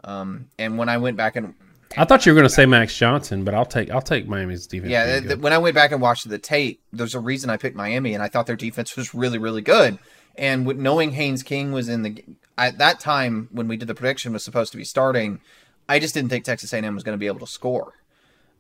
Um, 0.04 0.50
and 0.60 0.78
when 0.78 0.90
I 0.90 0.98
went 0.98 1.16
back 1.16 1.38
and 1.38 1.56
I 1.98 2.06
thought 2.06 2.26
you 2.26 2.32
were 2.32 2.36
going 2.36 2.48
to 2.48 2.54
say 2.54 2.66
Max 2.66 2.96
Johnson, 2.96 3.44
but 3.44 3.54
I'll 3.54 3.66
take 3.66 3.90
I'll 3.90 4.02
take 4.02 4.28
Miami's 4.28 4.68
defense. 4.68 4.92
Yeah, 4.92 5.20
the, 5.20 5.38
when 5.38 5.54
I 5.54 5.58
went 5.58 5.76
back 5.76 5.92
and 5.92 6.02
watched 6.02 6.30
the 6.30 6.40
tape, 6.40 6.82
there's 6.94 7.16
a 7.16 7.20
reason 7.20 7.50
I 7.50 7.58
picked 7.58 7.76
Miami, 7.76 8.14
and 8.14 8.24
I 8.24 8.28
thought 8.28 8.48
their 8.48 8.56
defense 8.56 8.96
was 8.96 9.14
really 9.14 9.38
really 9.38 9.62
good. 9.62 10.00
And 10.38 10.66
with 10.66 10.78
knowing 10.78 11.12
Haynes 11.12 11.44
King 11.44 11.72
was 11.72 11.90
in 11.90 12.04
the 12.04 12.24
at 12.58 12.78
that 12.78 13.00
time 13.00 13.50
when 13.52 13.68
we 13.68 13.78
did 13.78 13.88
the 13.88 13.96
prediction 13.96 14.34
was 14.34 14.44
supposed 14.44 14.72
to 14.72 14.78
be 14.78 14.86
starting, 14.86 15.42
I 15.90 16.00
just 16.00 16.14
didn't 16.14 16.30
think 16.30 16.46
Texas 16.46 16.72
A&M 16.74 16.96
was 16.96 17.04
going 17.04 17.18
to 17.18 17.20
be 17.20 17.28
able 17.28 17.40
to 17.40 17.48
score. 17.48 17.94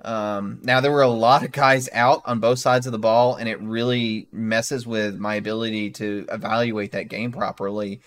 Um, 0.03 0.59
now 0.63 0.81
there 0.81 0.91
were 0.91 1.03
a 1.03 1.07
lot 1.07 1.43
of 1.43 1.51
guys 1.51 1.87
out 1.93 2.23
on 2.25 2.39
both 2.39 2.59
sides 2.59 2.87
of 2.87 2.91
the 2.91 2.99
ball, 2.99 3.35
and 3.35 3.47
it 3.47 3.61
really 3.61 4.27
messes 4.31 4.87
with 4.87 5.17
my 5.17 5.35
ability 5.35 5.91
to 5.91 6.25
evaluate 6.29 6.93
that 6.93 7.07
game 7.07 7.31
properly 7.31 8.01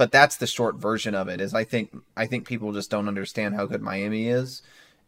but 0.00 0.10
that's 0.10 0.38
the 0.38 0.46
short 0.46 0.76
version 0.76 1.14
of 1.14 1.28
it 1.28 1.42
is 1.42 1.52
i 1.52 1.62
think 1.62 1.94
i 2.16 2.24
think 2.24 2.48
people 2.48 2.72
just 2.72 2.90
don't 2.90 3.06
understand 3.06 3.54
how 3.54 3.66
good 3.66 3.82
miami 3.82 4.28
is. 4.28 4.62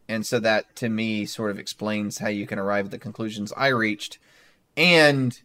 And 0.07 0.23
so 0.23 0.37
that 0.41 0.75
to 0.75 0.87
me 0.87 1.25
sort 1.25 1.49
of 1.49 1.57
explains 1.57 2.19
how 2.19 2.27
you 2.27 2.45
can 2.45 2.59
arrive 2.59 2.85
at 2.85 2.91
the 2.91 2.99
conclusions 2.99 3.51
i 3.57 3.69
reached. 3.69 4.19
And 4.77 5.39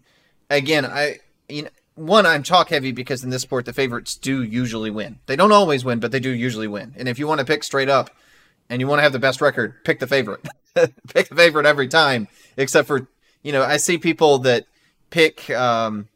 again 0.51 0.85
i 0.85 1.21
you 1.49 1.63
know 1.63 1.71
one 1.95 2.27
i'm 2.27 2.43
chalk 2.43 2.69
heavy 2.69 2.93
because 2.93 3.25
in 3.25 3.31
this 3.31 3.41
sport 3.41 3.65
the 3.65 3.73
favorites 3.73 4.17
do 4.17 4.43
usually 4.43 4.91
win. 4.91 5.19
They 5.25 5.35
don't 5.35 5.51
always 5.51 5.83
win 5.83 5.99
but 5.99 6.13
they 6.13 6.21
do 6.21 6.29
usually 6.29 6.69
win. 6.69 6.93
And 6.99 7.09
if 7.09 7.19
you 7.19 7.27
want 7.27 7.39
to 7.41 7.47
pick 7.47 7.65
straight 7.65 7.89
up 7.89 8.11
and 8.69 8.83
you 8.83 8.87
want 8.87 8.99
to 8.99 9.03
have 9.05 9.15
the 9.15 9.19
best 9.19 9.41
record 9.41 9.83
pick 9.83 9.99
the 9.99 10.07
favorite. 10.07 10.47
Pick 11.15 11.31
the 11.31 11.35
favorite 11.35 11.65
every 11.65 11.89
time 11.89 12.29
except 12.59 12.87
for 12.87 13.09
you 13.43 13.51
know 13.51 13.63
i 13.63 13.79
see 13.79 13.97
people 13.97 14.41
that 14.41 14.67
pick 15.09 15.49
um 15.49 16.07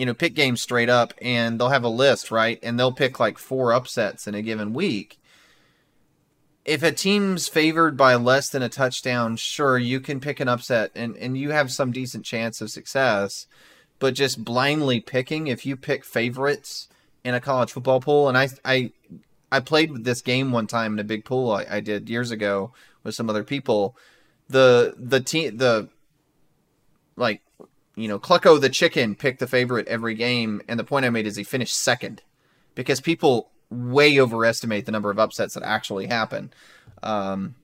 you 0.00 0.06
know, 0.06 0.14
pick 0.14 0.32
games 0.32 0.62
straight 0.62 0.88
up 0.88 1.12
and 1.20 1.60
they'll 1.60 1.68
have 1.68 1.84
a 1.84 1.88
list, 1.88 2.30
right? 2.30 2.58
And 2.62 2.78
they'll 2.78 2.90
pick 2.90 3.20
like 3.20 3.36
four 3.36 3.74
upsets 3.74 4.26
in 4.26 4.34
a 4.34 4.40
given 4.40 4.72
week. 4.72 5.18
If 6.64 6.82
a 6.82 6.90
team's 6.90 7.48
favored 7.48 7.98
by 7.98 8.14
less 8.14 8.48
than 8.48 8.62
a 8.62 8.70
touchdown, 8.70 9.36
sure, 9.36 9.76
you 9.76 10.00
can 10.00 10.18
pick 10.18 10.40
an 10.40 10.48
upset 10.48 10.90
and, 10.94 11.18
and 11.18 11.36
you 11.36 11.50
have 11.50 11.70
some 11.70 11.92
decent 11.92 12.24
chance 12.24 12.62
of 12.62 12.70
success. 12.70 13.46
But 13.98 14.14
just 14.14 14.42
blindly 14.42 15.00
picking, 15.00 15.48
if 15.48 15.66
you 15.66 15.76
pick 15.76 16.06
favorites 16.06 16.88
in 17.22 17.34
a 17.34 17.40
college 17.40 17.70
football 17.70 18.00
pool, 18.00 18.26
and 18.26 18.38
I 18.38 18.48
I 18.64 18.92
I 19.52 19.60
played 19.60 19.92
with 19.92 20.04
this 20.04 20.22
game 20.22 20.50
one 20.50 20.66
time 20.66 20.94
in 20.94 20.98
a 20.98 21.04
big 21.04 21.26
pool 21.26 21.50
I, 21.50 21.66
I 21.68 21.80
did 21.80 22.08
years 22.08 22.30
ago 22.30 22.72
with 23.02 23.14
some 23.14 23.28
other 23.28 23.44
people. 23.44 23.94
The 24.48 24.94
the 24.96 25.20
team 25.20 25.58
the 25.58 25.90
like 27.16 27.42
you 27.96 28.08
know, 28.08 28.18
Clucko 28.18 28.60
the 28.60 28.68
chicken 28.68 29.14
picked 29.14 29.40
the 29.40 29.46
favorite 29.46 29.88
every 29.88 30.14
game, 30.14 30.62
and 30.68 30.78
the 30.78 30.84
point 30.84 31.04
I 31.04 31.10
made 31.10 31.26
is 31.26 31.36
he 31.36 31.44
finished 31.44 31.74
second 31.74 32.22
because 32.74 33.00
people 33.00 33.50
way 33.70 34.18
overestimate 34.20 34.86
the 34.86 34.92
number 34.92 35.10
of 35.10 35.18
upsets 35.18 35.54
that 35.54 35.62
actually 35.62 36.06
happen. 36.06 36.52
Um, 37.02 37.54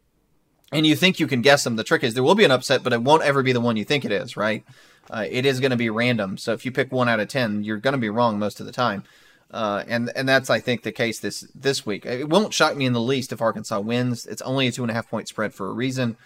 and 0.73 0.87
you 0.87 0.97
think 0.97 1.21
you 1.21 1.27
can 1.27 1.43
guess 1.43 1.65
them. 1.65 1.77
The 1.77 1.85
trick 1.85 2.03
is 2.03 2.15
there 2.15 2.23
will 2.23 2.35
be 2.35 2.45
an 2.45 2.51
upset, 2.51 2.83
but 2.83 2.93
it 2.93 3.03
won't 3.03 3.23
ever 3.23 3.43
be 3.43 3.53
the 3.53 3.61
one 3.61 3.77
you 3.77 3.85
think 3.85 4.05
it 4.05 4.13
is, 4.13 4.37
right? 4.37 4.65
Uh, 5.11 5.25
it 5.31 5.47
is 5.47 5.61
going 5.61 5.71
to 5.71 5.77
be 5.77 5.91
random. 5.91 6.37
So 6.37 6.53
if 6.53 6.65
you 6.65 6.73
pick 6.73 6.91
one 6.91 7.09
out 7.09 7.21
of 7.21 7.29
ten, 7.29 7.63
you're 7.63 7.77
going 7.77 7.93
to 7.93 7.99
be 7.99 8.11
wrong 8.11 8.39
most 8.39 8.59
of 8.61 8.67
the 8.67 8.73
time. 8.73 9.05
Uh, 9.51 9.85
and 9.87 10.11
and 10.17 10.29
that's 10.29 10.51
I 10.51 10.59
think 10.59 10.83
the 10.83 10.91
case 10.91 11.21
this 11.21 11.47
this 11.55 11.87
week. 11.87 12.05
It 12.05 12.29
won't 12.29 12.53
shock 12.53 12.77
me 12.77 12.85
in 12.85 12.93
the 12.93 13.01
least 13.01 13.33
if 13.33 13.41
Arkansas 13.41 13.79
wins. 13.79 14.27
It's 14.27 14.43
only 14.43 14.67
a 14.67 14.73
two 14.73 14.83
and 14.83 14.91
a 14.91 14.95
half 14.95 15.09
point 15.09 15.29
spread 15.29 15.55
for 15.55 15.69
a 15.69 15.73
reason. 15.73 16.17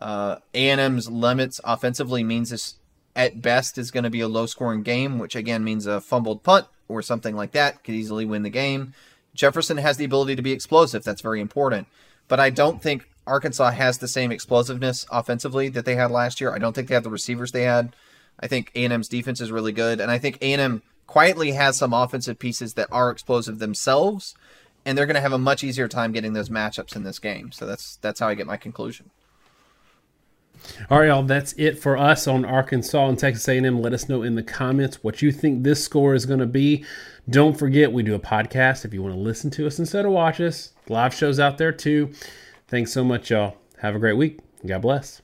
Uh, 0.00 0.38
A&M's 0.54 1.08
limits 1.08 1.60
offensively 1.62 2.24
means 2.24 2.50
this 2.50 2.74
at 3.16 3.42
best 3.42 3.78
is 3.78 3.90
going 3.90 4.04
to 4.04 4.10
be 4.10 4.20
a 4.20 4.28
low 4.28 4.46
scoring 4.46 4.82
game, 4.82 5.18
which 5.18 5.36
again 5.36 5.64
means 5.64 5.86
a 5.86 6.00
fumbled 6.00 6.42
punt 6.42 6.66
or 6.88 7.02
something 7.02 7.36
like 7.36 7.52
that 7.52 7.84
could 7.84 7.94
easily 7.94 8.24
win 8.24 8.42
the 8.42 8.50
game. 8.50 8.94
Jefferson 9.34 9.78
has 9.78 9.96
the 9.96 10.04
ability 10.04 10.36
to 10.36 10.42
be 10.42 10.52
explosive. 10.52 11.04
That's 11.04 11.20
very 11.20 11.40
important. 11.40 11.86
But 12.28 12.40
I 12.40 12.50
don't 12.50 12.82
think 12.82 13.08
Arkansas 13.26 13.70
has 13.70 13.98
the 13.98 14.08
same 14.08 14.30
explosiveness 14.30 15.06
offensively 15.10 15.68
that 15.70 15.84
they 15.84 15.96
had 15.96 16.10
last 16.10 16.40
year. 16.40 16.52
I 16.52 16.58
don't 16.58 16.74
think 16.74 16.88
they 16.88 16.94
have 16.94 17.04
the 17.04 17.10
receivers 17.10 17.52
they 17.52 17.62
had. 17.62 17.94
I 18.38 18.46
think 18.48 18.70
A&M's 18.74 19.08
defense 19.08 19.40
is 19.40 19.52
really 19.52 19.72
good, 19.72 20.00
and 20.00 20.10
I 20.10 20.18
think 20.18 20.38
A&M 20.40 20.82
quietly 21.06 21.52
has 21.52 21.76
some 21.76 21.92
offensive 21.92 22.38
pieces 22.38 22.74
that 22.74 22.88
are 22.90 23.10
explosive 23.10 23.58
themselves, 23.58 24.34
and 24.84 24.98
they're 24.98 25.06
going 25.06 25.14
to 25.14 25.20
have 25.20 25.32
a 25.32 25.38
much 25.38 25.62
easier 25.62 25.88
time 25.88 26.12
getting 26.12 26.32
those 26.32 26.48
matchups 26.48 26.96
in 26.96 27.04
this 27.04 27.18
game. 27.18 27.52
So 27.52 27.66
that's 27.66 27.96
that's 27.96 28.20
how 28.20 28.28
I 28.28 28.34
get 28.34 28.46
my 28.46 28.56
conclusion. 28.56 29.10
All 30.90 31.00
right, 31.00 31.08
y'all. 31.08 31.22
That's 31.22 31.54
it 31.56 31.78
for 31.78 31.96
us 31.96 32.26
on 32.26 32.44
Arkansas 32.44 33.08
and 33.08 33.18
Texas 33.18 33.48
A&M. 33.48 33.80
Let 33.80 33.92
us 33.92 34.08
know 34.08 34.22
in 34.22 34.34
the 34.34 34.42
comments 34.42 35.02
what 35.02 35.22
you 35.22 35.32
think 35.32 35.62
this 35.62 35.84
score 35.84 36.14
is 36.14 36.26
going 36.26 36.40
to 36.40 36.46
be. 36.46 36.84
Don't 37.28 37.58
forget, 37.58 37.92
we 37.92 38.02
do 38.02 38.14
a 38.14 38.18
podcast 38.18 38.84
if 38.84 38.92
you 38.92 39.02
want 39.02 39.14
to 39.14 39.20
listen 39.20 39.50
to 39.52 39.66
us 39.66 39.78
instead 39.78 40.04
of 40.04 40.12
watch 40.12 40.40
us. 40.40 40.72
Live 40.88 41.14
shows 41.14 41.40
out 41.40 41.58
there 41.58 41.72
too. 41.72 42.12
Thanks 42.68 42.92
so 42.92 43.04
much, 43.04 43.30
y'all. 43.30 43.56
Have 43.78 43.94
a 43.94 43.98
great 43.98 44.16
week. 44.16 44.40
God 44.66 44.82
bless. 44.82 45.22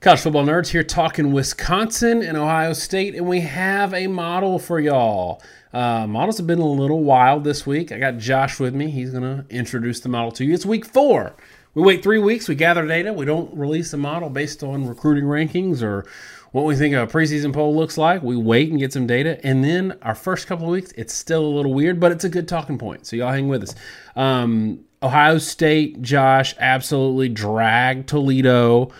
College 0.00 0.20
football 0.20 0.44
nerds 0.44 0.68
here 0.68 0.84
talking 0.84 1.32
Wisconsin 1.32 2.22
and 2.22 2.36
Ohio 2.36 2.72
State, 2.72 3.14
and 3.14 3.26
we 3.26 3.40
have 3.40 3.94
a 3.94 4.06
model 4.06 4.58
for 4.58 4.78
y'all. 4.78 5.42
Uh, 5.72 6.06
models 6.06 6.36
have 6.38 6.46
been 6.46 6.60
a 6.60 6.66
little 6.66 7.02
wild 7.02 7.44
this 7.44 7.66
week. 7.66 7.90
I 7.90 7.98
got 7.98 8.18
Josh 8.18 8.60
with 8.60 8.74
me. 8.74 8.90
He's 8.90 9.10
going 9.10 9.22
to 9.22 9.44
introduce 9.50 10.00
the 10.00 10.08
model 10.08 10.30
to 10.32 10.44
you. 10.44 10.54
It's 10.54 10.66
week 10.66 10.84
four 10.84 11.34
we 11.74 11.82
wait 11.82 12.02
three 12.02 12.18
weeks, 12.18 12.48
we 12.48 12.54
gather 12.54 12.86
data, 12.86 13.12
we 13.12 13.24
don't 13.24 13.52
release 13.56 13.92
a 13.92 13.96
model 13.96 14.30
based 14.30 14.62
on 14.62 14.86
recruiting 14.86 15.24
rankings 15.24 15.82
or 15.82 16.06
what 16.52 16.64
we 16.64 16.76
think 16.76 16.94
a 16.94 16.98
preseason 17.06 17.52
poll 17.52 17.74
looks 17.74 17.98
like. 17.98 18.22
We 18.22 18.36
wait 18.36 18.70
and 18.70 18.78
get 18.78 18.92
some 18.92 19.08
data, 19.08 19.44
and 19.44 19.64
then 19.64 19.98
our 20.02 20.14
first 20.14 20.46
couple 20.46 20.66
of 20.66 20.70
weeks, 20.72 20.92
it's 20.92 21.12
still 21.12 21.44
a 21.44 21.54
little 21.54 21.74
weird, 21.74 21.98
but 21.98 22.12
it's 22.12 22.22
a 22.22 22.28
good 22.28 22.46
talking 22.46 22.78
point. 22.78 23.06
So 23.06 23.16
y'all 23.16 23.32
hang 23.32 23.48
with 23.48 23.64
us. 23.64 23.74
Um, 24.14 24.84
Ohio 25.02 25.38
State, 25.38 26.00
Josh, 26.00 26.54
absolutely 26.60 27.28
dragged 27.28 28.08
Toledo, 28.08 28.92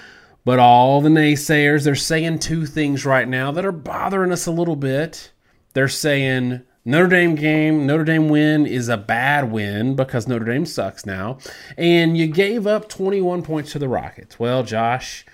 but 0.45 0.59
all 0.59 1.01
the 1.01 1.09
naysayers, 1.09 1.85
they're 1.85 1.95
saying 1.95 2.41
two 2.41 2.67
things 2.67 3.07
right 3.07 3.29
now 3.29 3.53
that 3.53 3.65
are 3.65 3.73
bothering 3.73 4.33
us 4.33 4.47
a 4.47 4.53
little 4.53 4.77
bit. 4.77 5.31
They're 5.75 5.89
saying 5.89 6.63
Notre 6.87 7.09
Dame 7.09 7.35
game, 7.35 7.87
Notre 7.87 8.05
Dame 8.05 8.29
win 8.29 8.67
is 8.67 8.91
a 8.91 8.99
bad 8.99 9.51
win 9.51 9.97
because 9.97 10.29
Notre 10.29 10.45
Dame 10.45 10.67
sucks 10.67 11.07
now. 11.07 11.39
And 11.79 12.17
you 12.19 12.27
gave 12.27 12.67
up 12.67 12.91
21 12.91 13.43
points 13.43 13.73
to 13.73 13.79
the 13.79 13.89
Rockets. 13.89 14.39
Well, 14.39 14.63
Josh, 14.63 15.25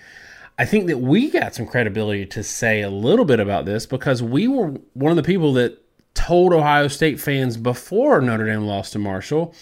I 0.56 0.64
think 0.64 0.86
that 0.86 0.98
we 0.98 1.28
got 1.28 1.54
some 1.54 1.66
credibility 1.66 2.24
to 2.26 2.44
say 2.44 2.82
a 2.82 2.90
little 2.90 3.24
bit 3.24 3.40
about 3.40 3.64
this 3.64 3.84
because 3.84 4.22
we 4.22 4.46
were 4.46 4.74
one 4.92 5.10
of 5.10 5.16
the 5.16 5.24
people 5.24 5.52
that 5.54 5.82
told 6.14 6.52
Ohio 6.52 6.86
State 6.86 7.18
fans 7.18 7.56
before 7.56 8.20
Notre 8.20 8.46
Dame 8.46 8.62
lost 8.62 8.92
to 8.92 9.00
Marshall 9.00 9.52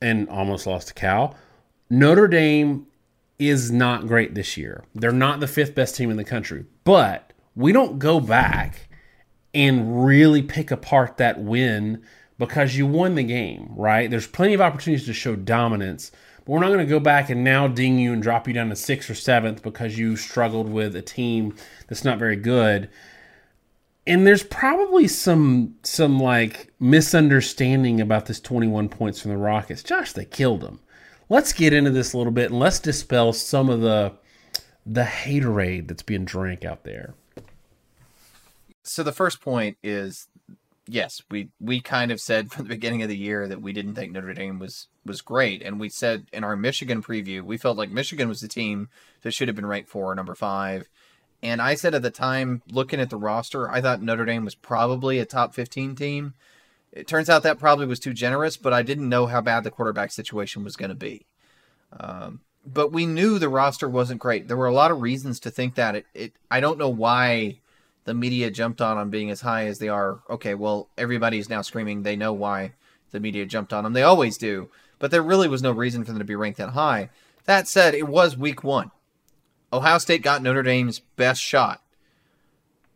and 0.00 0.28
almost 0.30 0.66
lost 0.66 0.88
to 0.88 0.94
Cal. 0.94 1.36
Notre 1.90 2.28
Dame 2.28 2.86
is 3.38 3.70
not 3.70 4.06
great 4.06 4.34
this 4.34 4.56
year. 4.56 4.82
They're 4.94 5.12
not 5.12 5.40
the 5.40 5.46
fifth 5.46 5.74
best 5.74 5.94
team 5.94 6.10
in 6.10 6.16
the 6.16 6.24
country, 6.24 6.64
but 6.84 7.34
we 7.54 7.72
don't 7.72 7.98
go 7.98 8.18
back 8.18 8.88
and 9.54 10.04
really 10.04 10.42
pick 10.42 10.70
apart 10.70 11.18
that 11.18 11.40
win 11.40 12.02
because 12.38 12.76
you 12.76 12.86
won 12.86 13.14
the 13.14 13.22
game, 13.22 13.72
right? 13.76 14.10
There's 14.10 14.26
plenty 14.26 14.54
of 14.54 14.60
opportunities 14.60 15.06
to 15.06 15.12
show 15.12 15.36
dominance, 15.36 16.10
but 16.38 16.52
we're 16.52 16.60
not 16.60 16.68
going 16.68 16.78
to 16.80 16.86
go 16.86 16.98
back 16.98 17.30
and 17.30 17.44
now 17.44 17.68
ding 17.68 17.98
you 17.98 18.12
and 18.12 18.22
drop 18.22 18.48
you 18.48 18.54
down 18.54 18.70
to 18.70 18.76
sixth 18.76 19.10
or 19.10 19.14
seventh 19.14 19.62
because 19.62 19.98
you 19.98 20.16
struggled 20.16 20.68
with 20.68 20.96
a 20.96 21.02
team 21.02 21.54
that's 21.86 22.04
not 22.04 22.18
very 22.18 22.36
good. 22.36 22.88
And 24.04 24.26
there's 24.26 24.42
probably 24.42 25.06
some 25.06 25.76
some 25.84 26.18
like 26.18 26.72
misunderstanding 26.80 28.00
about 28.00 28.26
this 28.26 28.40
21 28.40 28.88
points 28.88 29.20
from 29.20 29.30
the 29.30 29.36
Rockets. 29.36 29.84
Josh, 29.84 30.12
they 30.12 30.24
killed 30.24 30.62
them. 30.62 30.80
Let's 31.28 31.52
get 31.52 31.72
into 31.72 31.90
this 31.90 32.12
a 32.12 32.18
little 32.18 32.32
bit 32.32 32.50
and 32.50 32.58
let's 32.58 32.80
dispel 32.80 33.32
some 33.32 33.70
of 33.70 33.80
the 33.80 34.14
the 34.84 35.04
haterade 35.04 35.86
that's 35.86 36.02
being 36.02 36.24
drank 36.24 36.64
out 36.64 36.82
there 36.82 37.14
so 38.82 39.02
the 39.02 39.12
first 39.12 39.40
point 39.40 39.76
is 39.82 40.28
yes, 40.86 41.22
we 41.30 41.48
we 41.60 41.80
kind 41.80 42.10
of 42.10 42.20
said 42.20 42.50
from 42.52 42.64
the 42.64 42.74
beginning 42.74 43.02
of 43.02 43.08
the 43.08 43.16
year 43.16 43.48
that 43.48 43.62
we 43.62 43.72
didn't 43.72 43.94
think 43.94 44.12
Notre 44.12 44.34
Dame 44.34 44.58
was 44.58 44.88
was 45.04 45.20
great, 45.20 45.62
and 45.62 45.80
we 45.80 45.88
said 45.88 46.26
in 46.32 46.44
our 46.44 46.56
Michigan 46.56 47.02
preview 47.02 47.42
we 47.42 47.56
felt 47.56 47.76
like 47.76 47.90
Michigan 47.90 48.28
was 48.28 48.40
the 48.40 48.48
team 48.48 48.88
that 49.22 49.32
should 49.32 49.48
have 49.48 49.56
been 49.56 49.66
ranked 49.66 49.88
for 49.88 50.14
number 50.14 50.34
five. 50.34 50.88
And 51.44 51.60
I 51.60 51.74
said 51.74 51.92
at 51.94 52.02
the 52.02 52.10
time, 52.10 52.62
looking 52.70 53.00
at 53.00 53.10
the 53.10 53.16
roster, 53.16 53.68
I 53.68 53.80
thought 53.80 54.00
Notre 54.00 54.24
Dame 54.24 54.44
was 54.44 54.54
probably 54.54 55.18
a 55.18 55.24
top 55.24 55.54
fifteen 55.54 55.94
team. 55.94 56.34
It 56.92 57.08
turns 57.08 57.30
out 57.30 57.42
that 57.42 57.58
probably 57.58 57.86
was 57.86 57.98
too 57.98 58.12
generous, 58.12 58.56
but 58.58 58.72
I 58.72 58.82
didn't 58.82 59.08
know 59.08 59.26
how 59.26 59.40
bad 59.40 59.64
the 59.64 59.70
quarterback 59.70 60.12
situation 60.12 60.62
was 60.62 60.76
going 60.76 60.90
to 60.90 60.94
be. 60.94 61.24
Um, 61.98 62.42
but 62.66 62.92
we 62.92 63.06
knew 63.06 63.38
the 63.38 63.48
roster 63.48 63.88
wasn't 63.88 64.20
great. 64.20 64.46
There 64.46 64.58
were 64.58 64.66
a 64.66 64.74
lot 64.74 64.90
of 64.90 65.00
reasons 65.00 65.40
to 65.40 65.50
think 65.50 65.74
that. 65.74 65.96
It, 65.96 66.06
it 66.14 66.32
I 66.50 66.60
don't 66.60 66.78
know 66.78 66.90
why 66.90 67.60
the 68.04 68.14
media 68.14 68.50
jumped 68.50 68.80
on 68.80 68.98
on 68.98 69.10
being 69.10 69.30
as 69.30 69.42
high 69.42 69.66
as 69.66 69.78
they 69.78 69.88
are. 69.88 70.20
Okay, 70.28 70.54
well, 70.54 70.88
everybody's 70.98 71.48
now 71.48 71.62
screaming. 71.62 72.02
They 72.02 72.16
know 72.16 72.32
why 72.32 72.72
the 73.10 73.20
media 73.20 73.46
jumped 73.46 73.72
on 73.72 73.84
them. 73.84 73.92
They 73.92 74.02
always 74.02 74.36
do. 74.38 74.68
But 74.98 75.10
there 75.10 75.22
really 75.22 75.48
was 75.48 75.62
no 75.62 75.72
reason 75.72 76.04
for 76.04 76.12
them 76.12 76.18
to 76.18 76.24
be 76.24 76.34
ranked 76.34 76.58
that 76.58 76.70
high. 76.70 77.10
That 77.44 77.68
said, 77.68 77.94
it 77.94 78.08
was 78.08 78.36
week 78.36 78.62
one. 78.62 78.90
Ohio 79.72 79.98
State 79.98 80.22
got 80.22 80.42
Notre 80.42 80.62
Dame's 80.62 81.00
best 81.16 81.40
shot. 81.40 81.82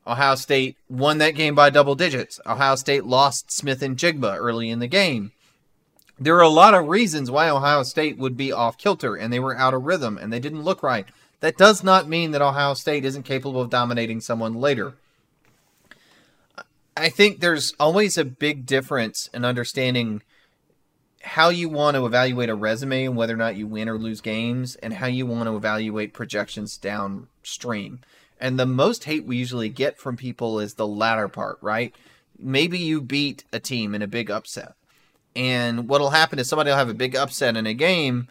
Ohio 0.07 0.37
State 0.37 0.77
won 0.89 1.19
that 1.19 1.35
game 1.35 1.55
by 1.55 1.71
double 1.71 1.97
digits. 1.97 2.39
Ohio 2.47 2.77
State 2.77 3.05
lost 3.05 3.51
Smith-Njigba 3.51 4.37
early 4.37 4.71
in 4.71 4.79
the 4.79 4.87
game. 4.87 5.33
There 6.19 6.37
are 6.37 6.43
a 6.43 6.49
lot 6.49 6.75
of 6.75 6.87
reasons 6.89 7.31
why 7.31 7.49
Ohio 7.49 7.83
State 7.83 8.17
would 8.17 8.37
be 8.37 8.53
off 8.53 8.79
kilter, 8.79 9.17
and 9.17 9.33
they 9.33 9.41
were 9.41 9.57
out 9.57 9.75
of 9.75 9.85
rhythm, 9.85 10.17
and 10.17 10.33
they 10.33 10.41
didn't 10.41 10.63
look 10.63 10.83
right. 10.83 11.07
That 11.47 11.57
does 11.57 11.85
not 11.85 12.09
mean 12.09 12.33
that 12.33 12.43
Ohio 12.43 12.75
State 12.75 13.05
isn't 13.05 13.23
capable 13.23 13.61
of 13.61 13.71
dominating 13.71 14.21
someone 14.21 14.55
later. 14.55 14.95
I 16.97 17.09
think 17.09 17.39
there's 17.39 17.73
always 17.79 18.19
a 18.19 18.25
big 18.25 18.67
difference 18.67 19.31
in 19.33 19.45
understanding 19.45 20.25
how 21.23 21.51
you 21.51 21.69
want 21.69 21.95
to 21.95 22.05
evaluate 22.05 22.49
a 22.49 22.57
resume 22.57 23.05
and 23.05 23.17
whether 23.17 23.35
or 23.35 23.37
not 23.37 23.55
you 23.55 23.69
win 23.69 23.89
or 23.89 23.97
lose 23.97 24.21
games, 24.21 24.75
and 24.75 24.95
how 24.95 25.07
you 25.07 25.25
want 25.25 25.45
to 25.45 25.55
evaluate 25.55 26.13
projections 26.13 26.77
downstream. 26.77 28.01
And 28.41 28.59
the 28.59 28.67
most 28.67 29.05
hate 29.05 29.25
we 29.25 29.37
usually 29.37 29.69
get 29.69 30.01
from 30.01 30.17
people 30.17 30.59
is 30.59 30.75
the 30.75 30.85
latter 30.85 31.29
part, 31.29 31.59
right? 31.61 31.95
Maybe 32.37 32.77
you 32.77 33.01
beat 33.01 33.45
a 33.53 33.61
team 33.61 33.95
in 33.95 34.03
a 34.03 34.09
big 34.09 34.33
upset. 34.33 34.73
And 35.37 35.89
what'll 35.89 36.11
happen 36.11 36.41
is 36.41 36.49
somebody 36.49 36.71
will 36.71 36.77
have 36.77 36.89
a 36.89 36.95
big 36.95 37.15
upset 37.15 37.57
in 37.57 37.69
a 37.69 37.73
game, 37.73 38.27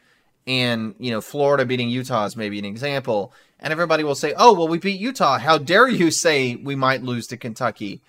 and 0.48 0.96
you 1.00 1.12
know 1.12 1.22
Florida 1.22 1.66
beating 1.66 1.90
Utah 1.90 2.26
is 2.26 2.36
maybe 2.36 2.60
an 2.60 2.66
example, 2.66 3.34
and 3.60 3.72
everybody 3.72 4.04
will 4.04 4.16
say, 4.16 4.34
"Oh, 4.38 4.54
well, 4.54 4.68
we 4.68 4.78
beat 4.78 5.00
Utah. 5.00 5.40
How 5.40 5.58
dare 5.58 5.88
you 5.88 6.12
say 6.12 6.56
we 6.56 6.76
might 6.76 7.04
lose 7.04 7.28
to 7.28 7.38
Kentucky?" 7.38 8.02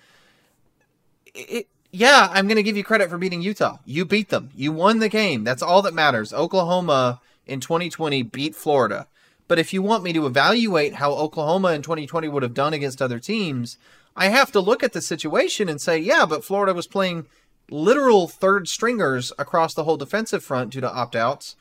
It, 1.33 1.67
yeah, 1.91 2.29
I'm 2.31 2.47
going 2.47 2.57
to 2.57 2.63
give 2.63 2.77
you 2.77 2.83
credit 2.83 3.09
for 3.09 3.17
beating 3.17 3.41
Utah. 3.41 3.77
You 3.85 4.05
beat 4.05 4.29
them. 4.29 4.49
You 4.53 4.71
won 4.71 4.99
the 4.99 5.09
game. 5.09 5.43
That's 5.43 5.61
all 5.61 5.81
that 5.83 5.93
matters. 5.93 6.33
Oklahoma 6.33 7.21
in 7.45 7.59
2020 7.59 8.23
beat 8.23 8.55
Florida. 8.55 9.07
But 9.47 9.59
if 9.59 9.73
you 9.73 9.81
want 9.81 10.03
me 10.03 10.11
to 10.13 10.25
evaluate 10.25 10.95
how 10.95 11.13
Oklahoma 11.13 11.71
in 11.71 11.81
2020 11.81 12.27
would 12.27 12.43
have 12.43 12.53
done 12.53 12.73
against 12.73 13.01
other 13.01 13.19
teams, 13.19 13.77
I 14.15 14.27
have 14.27 14.51
to 14.51 14.59
look 14.59 14.83
at 14.83 14.93
the 14.93 15.01
situation 15.01 15.69
and 15.69 15.79
say, 15.79 15.97
yeah, 15.97 16.25
but 16.25 16.43
Florida 16.43 16.73
was 16.73 16.87
playing 16.87 17.27
literal 17.69 18.27
third 18.27 18.67
stringers 18.67 19.31
across 19.39 19.73
the 19.73 19.85
whole 19.85 19.97
defensive 19.97 20.43
front 20.43 20.71
due 20.71 20.81
to 20.81 20.91
opt 20.91 21.15
outs 21.15 21.55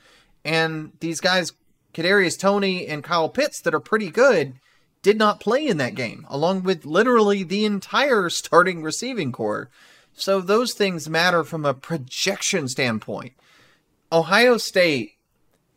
and 0.46 0.92
these 1.00 1.20
guys, 1.20 1.52
Kadarius 1.92 2.38
Toney 2.38 2.86
and 2.86 3.02
Kyle 3.02 3.28
Pitts, 3.28 3.60
that 3.62 3.74
are 3.74 3.80
pretty 3.80 4.10
good, 4.10 4.54
did 5.02 5.18
not 5.18 5.40
play 5.40 5.66
in 5.66 5.76
that 5.78 5.96
game, 5.96 6.24
along 6.30 6.62
with 6.62 6.86
literally 6.86 7.42
the 7.42 7.64
entire 7.64 8.30
starting 8.30 8.80
receiving 8.80 9.32
corps. 9.32 9.68
So 10.14 10.40
those 10.40 10.72
things 10.72 11.10
matter 11.10 11.42
from 11.42 11.64
a 11.64 11.74
projection 11.74 12.68
standpoint. 12.68 13.32
Ohio 14.12 14.56
State 14.56 15.14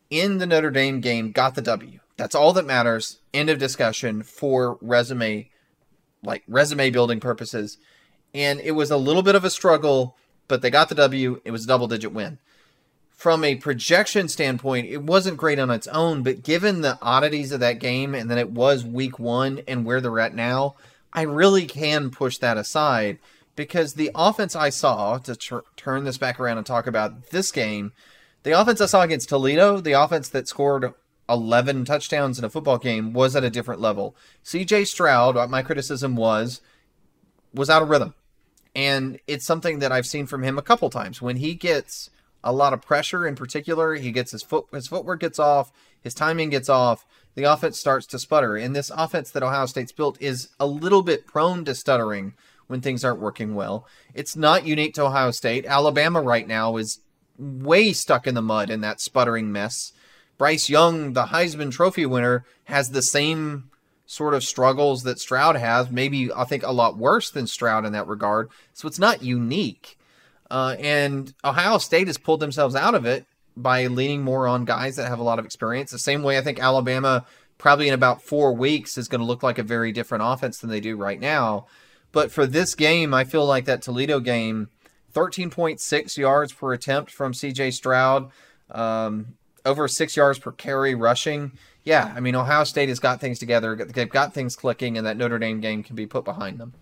in 0.08 0.38
the 0.38 0.46
Notre 0.46 0.70
Dame 0.70 1.00
game 1.00 1.32
got 1.32 1.56
the 1.56 1.62
W. 1.62 1.98
That's 2.16 2.36
all 2.36 2.52
that 2.52 2.64
matters. 2.64 3.18
End 3.34 3.50
of 3.50 3.58
discussion 3.58 4.22
for 4.22 4.78
resume, 4.80 5.50
like 6.22 6.44
resume 6.46 6.90
building 6.90 7.18
purposes. 7.18 7.76
And 8.32 8.60
it 8.60 8.72
was 8.72 8.92
a 8.92 8.96
little 8.96 9.22
bit 9.22 9.34
of 9.34 9.44
a 9.44 9.50
struggle, 9.50 10.16
but 10.46 10.62
they 10.62 10.70
got 10.70 10.88
the 10.88 10.94
W. 10.94 11.40
It 11.44 11.50
was 11.50 11.64
a 11.64 11.68
double 11.68 11.88
digit 11.88 12.12
win 12.12 12.38
from 13.20 13.44
a 13.44 13.54
projection 13.54 14.28
standpoint, 14.28 14.88
it 14.88 15.02
wasn't 15.02 15.36
great 15.36 15.58
on 15.58 15.70
its 15.70 15.86
own, 15.88 16.22
but 16.22 16.42
given 16.42 16.80
the 16.80 16.98
oddities 17.02 17.52
of 17.52 17.60
that 17.60 17.78
game 17.78 18.14
and 18.14 18.30
that 18.30 18.38
it 18.38 18.48
was 18.48 18.82
week 18.82 19.18
one 19.18 19.60
and 19.68 19.84
where 19.84 20.00
they're 20.00 20.20
at 20.20 20.34
now, 20.34 20.74
I 21.12 21.20
really 21.20 21.66
can 21.66 22.08
push 22.08 22.38
that 22.38 22.56
aside 22.56 23.18
because 23.56 23.92
the 23.92 24.10
offense 24.14 24.56
I 24.56 24.70
saw, 24.70 25.18
to 25.18 25.36
tr- 25.36 25.58
turn 25.76 26.04
this 26.04 26.16
back 26.16 26.40
around 26.40 26.56
and 26.56 26.66
talk 26.66 26.86
about 26.86 27.26
this 27.26 27.52
game, 27.52 27.92
the 28.42 28.58
offense 28.58 28.80
I 28.80 28.86
saw 28.86 29.02
against 29.02 29.28
Toledo, 29.28 29.82
the 29.82 29.92
offense 29.92 30.30
that 30.30 30.48
scored 30.48 30.94
11 31.28 31.84
touchdowns 31.84 32.38
in 32.38 32.44
a 32.46 32.48
football 32.48 32.78
game, 32.78 33.12
was 33.12 33.36
at 33.36 33.44
a 33.44 33.50
different 33.50 33.82
level. 33.82 34.16
CJ 34.46 34.86
Stroud, 34.86 35.36
uh, 35.36 35.46
my 35.46 35.60
criticism 35.60 36.16
was, 36.16 36.62
was 37.52 37.68
out 37.68 37.82
of 37.82 37.90
rhythm. 37.90 38.14
And 38.74 39.20
it's 39.26 39.44
something 39.44 39.80
that 39.80 39.92
I've 39.92 40.06
seen 40.06 40.24
from 40.24 40.42
him 40.42 40.56
a 40.56 40.62
couple 40.62 40.88
times. 40.88 41.20
When 41.20 41.36
he 41.36 41.52
gets 41.52 42.08
a 42.42 42.52
lot 42.52 42.72
of 42.72 42.82
pressure 42.82 43.26
in 43.26 43.34
particular. 43.34 43.94
He 43.94 44.12
gets 44.12 44.32
his 44.32 44.42
foot 44.42 44.66
his 44.72 44.88
footwork 44.88 45.20
gets 45.20 45.38
off, 45.38 45.72
his 46.02 46.14
timing 46.14 46.50
gets 46.50 46.68
off, 46.68 47.06
the 47.34 47.44
offense 47.44 47.78
starts 47.78 48.06
to 48.06 48.18
sputter. 48.18 48.56
And 48.56 48.74
this 48.74 48.90
offense 48.94 49.30
that 49.30 49.42
Ohio 49.42 49.66
State's 49.66 49.92
built 49.92 50.20
is 50.20 50.48
a 50.58 50.66
little 50.66 51.02
bit 51.02 51.26
prone 51.26 51.64
to 51.64 51.74
stuttering 51.74 52.34
when 52.66 52.80
things 52.80 53.04
aren't 53.04 53.20
working 53.20 53.54
well. 53.54 53.86
It's 54.14 54.36
not 54.36 54.66
unique 54.66 54.94
to 54.94 55.04
Ohio 55.04 55.32
State. 55.32 55.66
Alabama 55.66 56.20
right 56.20 56.46
now 56.46 56.76
is 56.76 57.00
way 57.38 57.92
stuck 57.92 58.26
in 58.26 58.34
the 58.34 58.42
mud 58.42 58.70
in 58.70 58.80
that 58.82 59.00
sputtering 59.00 59.50
mess. 59.50 59.92
Bryce 60.38 60.70
Young, 60.70 61.12
the 61.12 61.26
Heisman 61.26 61.70
Trophy 61.70 62.06
winner, 62.06 62.44
has 62.64 62.90
the 62.90 63.02
same 63.02 63.70
sort 64.06 64.34
of 64.34 64.42
struggles 64.42 65.04
that 65.04 65.20
Stroud 65.20 65.54
has, 65.54 65.90
maybe 65.90 66.32
I 66.32 66.44
think 66.44 66.64
a 66.64 66.72
lot 66.72 66.98
worse 66.98 67.30
than 67.30 67.46
Stroud 67.46 67.84
in 67.84 67.92
that 67.92 68.08
regard. 68.08 68.50
So 68.72 68.88
it's 68.88 68.98
not 68.98 69.22
unique. 69.22 69.96
Uh, 70.50 70.76
and 70.78 71.32
Ohio 71.44 71.78
State 71.78 72.08
has 72.08 72.18
pulled 72.18 72.40
themselves 72.40 72.74
out 72.74 72.94
of 72.94 73.06
it 73.06 73.24
by 73.56 73.86
leaning 73.86 74.22
more 74.22 74.46
on 74.46 74.64
guys 74.64 74.96
that 74.96 75.08
have 75.08 75.18
a 75.18 75.24
lot 75.24 75.38
of 75.38 75.44
experience. 75.44 75.90
The 75.90 75.98
same 75.98 76.22
way 76.22 76.38
I 76.38 76.40
think 76.40 76.58
Alabama 76.58 77.24
probably 77.58 77.88
in 77.88 77.94
about 77.94 78.22
four 78.22 78.52
weeks 78.54 78.96
is 78.96 79.06
going 79.06 79.20
to 79.20 79.26
look 79.26 79.42
like 79.42 79.58
a 79.58 79.62
very 79.62 79.92
different 79.92 80.24
offense 80.26 80.58
than 80.58 80.70
they 80.70 80.80
do 80.80 80.96
right 80.96 81.20
now. 81.20 81.66
But 82.10 82.32
for 82.32 82.46
this 82.46 82.74
game, 82.74 83.14
I 83.14 83.24
feel 83.24 83.46
like 83.46 83.66
that 83.66 83.82
Toledo 83.82 84.18
game, 84.18 84.68
13.6 85.14 86.16
yards 86.16 86.52
per 86.52 86.72
attempt 86.72 87.10
from 87.12 87.32
CJ 87.32 87.72
Stroud, 87.74 88.30
um, 88.70 89.34
over 89.64 89.86
six 89.86 90.16
yards 90.16 90.38
per 90.38 90.52
carry 90.52 90.94
rushing. 90.94 91.52
Yeah, 91.84 92.12
I 92.16 92.20
mean, 92.20 92.34
Ohio 92.34 92.64
State 92.64 92.88
has 92.88 92.98
got 92.98 93.20
things 93.20 93.38
together. 93.38 93.76
They've 93.76 94.08
got 94.08 94.34
things 94.34 94.56
clicking, 94.56 94.96
and 94.96 95.06
that 95.06 95.16
Notre 95.16 95.38
Dame 95.38 95.60
game 95.60 95.82
can 95.82 95.96
be 95.96 96.06
put 96.06 96.24
behind 96.24 96.58
them. 96.58 96.72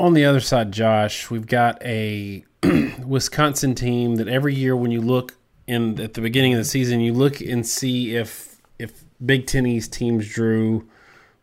On 0.00 0.14
the 0.14 0.24
other 0.24 0.40
side, 0.40 0.72
Josh, 0.72 1.28
we've 1.28 1.46
got 1.46 1.80
a 1.84 2.42
Wisconsin 3.04 3.74
team 3.74 4.14
that 4.14 4.28
every 4.28 4.54
year 4.54 4.74
when 4.74 4.90
you 4.90 5.02
look 5.02 5.36
in 5.66 6.00
at 6.00 6.14
the 6.14 6.22
beginning 6.22 6.54
of 6.54 6.58
the 6.58 6.64
season, 6.64 7.00
you 7.00 7.12
look 7.12 7.42
and 7.42 7.66
see 7.66 8.16
if 8.16 8.62
if 8.78 9.04
Big 9.22 9.46
Ten 9.46 9.66
East 9.66 9.92
teams 9.92 10.26
drew 10.26 10.88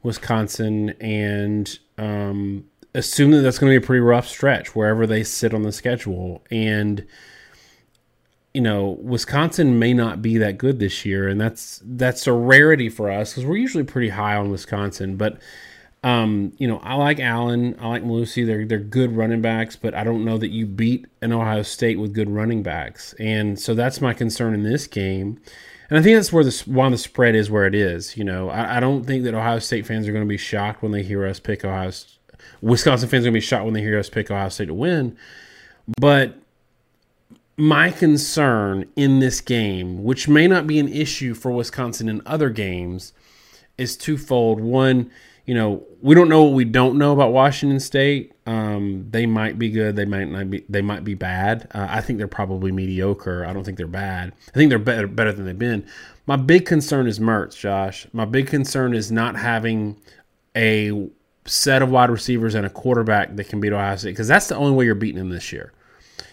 Wisconsin 0.02 0.90
and 1.00 1.78
um, 2.00 2.66
assume 2.96 3.30
that 3.30 3.42
that's 3.42 3.60
going 3.60 3.72
to 3.72 3.80
be 3.80 3.84
a 3.84 3.86
pretty 3.86 4.02
rough 4.02 4.28
stretch 4.28 4.76
wherever 4.76 5.06
they 5.06 5.24
sit 5.24 5.54
on 5.54 5.62
the 5.62 5.72
schedule. 5.72 6.44
And 6.50 7.06
you 8.56 8.62
know, 8.62 8.98
Wisconsin 9.04 9.78
may 9.78 9.94
not 9.94 10.24
be 10.24 10.40
that 10.40 10.58
good 10.58 10.80
this 10.80 11.06
year, 11.06 11.28
and 11.28 11.40
that's 11.40 11.80
that's 11.86 12.26
a 12.26 12.34
rarity 12.34 12.90
for 12.90 13.12
us 13.12 13.34
because 13.34 13.46
we're 13.46 13.58
usually 13.58 13.84
pretty 13.84 14.10
high 14.10 14.36
on 14.36 14.50
Wisconsin. 14.50 15.16
But 15.16 15.38
um, 16.04 16.54
you 16.58 16.68
know, 16.68 16.80
I 16.84 16.96
like 16.96 17.20
Allen, 17.20 17.76
I 17.80 17.88
like 17.88 18.04
Mellusi. 18.04 18.46
They're 18.46 18.66
they're 18.66 18.80
good 18.80 19.16
running 19.16 19.42
backs, 19.42 19.76
but 19.76 19.94
I 19.94 20.04
don't 20.04 20.24
know 20.24 20.38
that 20.38 20.50
you 20.50 20.66
beat 20.66 21.08
an 21.22 21.34
Ohio 21.34 21.64
State 21.64 22.00
with 22.00 22.14
good 22.14 22.30
running 22.30 22.64
backs, 22.64 23.14
and 23.20 23.60
so 23.60 23.74
that's 23.74 24.00
my 24.00 24.14
concern 24.14 24.54
in 24.54 24.64
this 24.64 24.88
game. 24.88 25.40
And 25.90 25.98
I 25.98 26.02
think 26.02 26.18
that's 26.18 26.32
where 26.32 26.44
the 26.44 26.64
why 26.66 26.90
the 26.90 26.98
spread 26.98 27.36
is 27.36 27.50
where 27.50 27.66
it 27.66 27.74
is. 27.74 28.16
You 28.16 28.24
know, 28.24 28.50
I, 28.50 28.78
I 28.78 28.80
don't 28.80 29.06
think 29.06 29.24
that 29.24 29.34
Ohio 29.34 29.60
State 29.60 29.88
fans 29.88 30.08
are 30.08 30.12
going 30.12 30.24
to 30.24 30.30
be 30.30 30.38
shocked 30.38 30.84
when 30.84 30.92
they 30.92 31.04
hear 31.04 31.26
us 31.26 31.40
pick 31.40 31.66
Ohio. 31.66 31.92
Wisconsin 32.62 33.10
fans 33.10 33.24
are 33.24 33.32
going 33.32 33.34
to 33.34 33.38
be 33.38 33.46
shocked 33.46 33.66
when 33.66 33.74
they 33.74 33.82
hear 33.82 33.98
us 33.98 34.10
pick 34.10 34.30
Ohio 34.30 34.50
State 34.50 34.68
to 34.68 34.74
win, 34.74 35.18
but 36.00 36.36
my 37.58 37.90
concern 37.90 38.88
in 38.96 39.20
this 39.20 39.42
game, 39.42 40.04
which 40.04 40.28
may 40.28 40.48
not 40.48 40.68
be 40.68 40.78
an 40.78 40.88
issue 40.88 41.34
for 41.34 41.52
Wisconsin 41.52 42.08
in 42.08 42.22
other 42.26 42.52
games, 42.52 43.14
is 43.78 43.98
twofold. 43.98 44.60
One, 44.62 45.10
you 45.48 45.56
know, 45.56 45.84
we 46.02 46.14
don't 46.14 46.30
know 46.30 46.44
what 46.44 46.54
we 46.54 46.66
don't 46.66 46.98
know 46.98 47.14
about 47.14 47.32
Washington 47.32 47.80
State. 47.80 48.34
Um, 48.46 49.08
they 49.10 49.26
might 49.26 49.58
be 49.58 49.70
good. 49.70 49.96
They 49.96 50.06
might 50.06 50.26
not 50.26 50.52
be. 50.52 50.66
They 50.70 50.82
might 50.82 51.04
be 51.04 51.16
bad. 51.16 51.70
Uh, 51.74 51.88
I 51.90 52.02
think 52.02 52.20
they're 52.20 52.28
probably 52.28 52.72
mediocre. 52.72 53.46
I 53.46 53.54
don't 53.54 53.64
think 53.64 53.78
they're 53.78 53.88
bad. 53.88 54.34
I 54.50 54.52
think 54.52 54.70
they're 54.70 54.78
better 54.78 55.08
better 55.08 55.32
than 55.32 55.46
they've 55.46 55.58
been. 55.58 55.88
My 56.28 56.36
big 56.36 56.66
concern 56.66 57.08
is 57.08 57.20
Mertz, 57.20 57.58
Josh. 57.58 58.06
My 58.12 58.26
big 58.26 58.48
concern 58.48 58.94
is 58.94 59.12
not 59.12 59.38
having 59.38 59.98
a 60.56 61.10
set 61.46 61.82
of 61.82 61.90
wide 61.90 62.10
receivers 62.10 62.54
and 62.54 62.66
a 62.66 62.70
quarterback 62.70 63.38
that 63.38 63.48
can 63.48 63.62
beat 63.62 63.72
Ohio 63.72 63.96
State 63.96 64.12
because 64.12 64.28
that's 64.28 64.48
the 64.48 64.56
only 64.58 64.76
way 64.76 64.84
you're 64.84 64.96
beating 64.96 65.20
them 65.20 65.30
this 65.30 65.54
year 65.54 65.72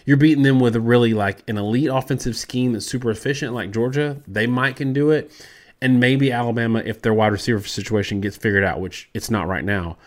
you're 0.05 0.17
beating 0.17 0.43
them 0.43 0.59
with 0.59 0.75
a 0.75 0.79
really 0.79 1.13
like 1.13 1.43
an 1.47 1.57
elite 1.57 1.89
offensive 1.89 2.37
scheme 2.37 2.73
that's 2.73 2.85
super 2.85 3.09
efficient, 3.09 3.53
like 3.53 3.71
Georgia. 3.71 4.17
They 4.27 4.45
might 4.45 4.75
can 4.75 4.93
do 4.93 5.11
it, 5.11 5.31
and 5.81 5.99
maybe 5.99 6.31
Alabama 6.31 6.81
if 6.85 7.01
their 7.01 7.13
wide 7.13 7.31
receiver 7.31 7.61
situation 7.61 8.21
gets 8.21 8.37
figured 8.37 8.63
out, 8.63 8.79
which 8.79 9.09
it's 9.13 9.29
not 9.29 9.47
right 9.47 9.65
now. 9.65 9.97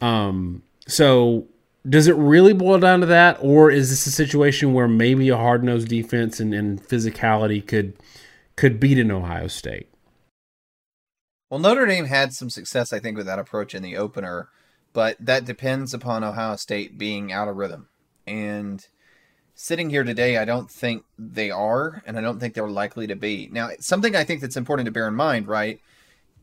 Um, 0.00 0.62
so 0.86 1.46
does 1.88 2.06
it 2.06 2.16
really 2.16 2.52
boil 2.52 2.78
down 2.78 3.00
to 3.00 3.06
that, 3.06 3.38
or 3.40 3.70
is 3.70 3.90
this 3.90 4.06
a 4.06 4.10
situation 4.10 4.72
where 4.72 4.88
maybe 4.88 5.28
a 5.28 5.36
hard 5.36 5.64
nosed 5.64 5.88
defense 5.88 6.38
and, 6.40 6.54
and 6.54 6.82
physicality 6.82 7.66
could 7.66 7.94
could 8.56 8.78
beat 8.78 8.98
an 8.98 9.10
Ohio 9.10 9.46
State? 9.46 9.88
Well, 11.50 11.60
Notre 11.60 11.86
Dame 11.86 12.06
had 12.06 12.32
some 12.32 12.50
success, 12.50 12.92
I 12.92 12.98
think, 12.98 13.16
with 13.16 13.26
that 13.26 13.38
approach 13.38 13.74
in 13.74 13.82
the 13.82 13.96
opener, 13.96 14.48
but 14.92 15.16
that 15.20 15.44
depends 15.44 15.92
upon 15.92 16.24
Ohio 16.24 16.56
State 16.56 16.96
being 16.96 17.32
out 17.32 17.48
of 17.48 17.56
rhythm. 17.56 17.88
And 18.26 18.86
sitting 19.62 19.90
here 19.90 20.02
today, 20.02 20.38
I 20.38 20.44
don't 20.44 20.68
think 20.68 21.04
they 21.16 21.48
are, 21.52 22.02
and 22.04 22.18
I 22.18 22.20
don't 22.20 22.40
think 22.40 22.52
they're 22.52 22.66
likely 22.66 23.06
to 23.06 23.14
be. 23.14 23.48
Now, 23.52 23.70
something 23.78 24.16
I 24.16 24.24
think 24.24 24.40
that's 24.40 24.56
important 24.56 24.86
to 24.86 24.90
bear 24.90 25.06
in 25.06 25.14
mind, 25.14 25.46
right? 25.46 25.80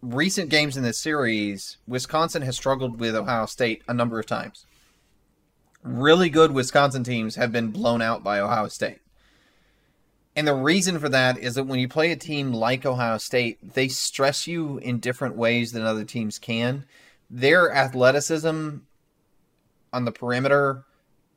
Recent 0.01 0.49
games 0.49 0.77
in 0.77 0.83
this 0.83 1.01
series, 1.01 1.75
Wisconsin 1.85 2.43
has 2.43 2.55
struggled 2.55 2.97
with 2.97 3.17
Ohio 3.17 3.45
State 3.45 3.83
a 3.89 3.93
number 3.93 4.21
of 4.21 4.25
times. 4.25 4.65
Really 5.83 6.29
good 6.29 6.53
Wisconsin 6.53 7.03
teams 7.03 7.35
have 7.35 7.51
been 7.51 7.71
blown 7.71 8.01
out 8.01 8.23
by 8.23 8.39
Ohio 8.39 8.69
State. 8.69 8.99
And 10.33 10.47
the 10.47 10.55
reason 10.55 10.97
for 10.97 11.09
that 11.09 11.37
is 11.37 11.55
that 11.55 11.65
when 11.65 11.81
you 11.81 11.89
play 11.89 12.13
a 12.13 12.15
team 12.15 12.53
like 12.53 12.85
Ohio 12.85 13.17
State, 13.17 13.73
they 13.73 13.89
stress 13.89 14.47
you 14.47 14.77
in 14.77 14.99
different 14.99 15.35
ways 15.35 15.73
than 15.73 15.83
other 15.83 16.05
teams 16.05 16.39
can. 16.39 16.85
Their 17.29 17.69
athleticism 17.69 18.77
on 19.91 20.05
the 20.05 20.13
perimeter 20.13 20.85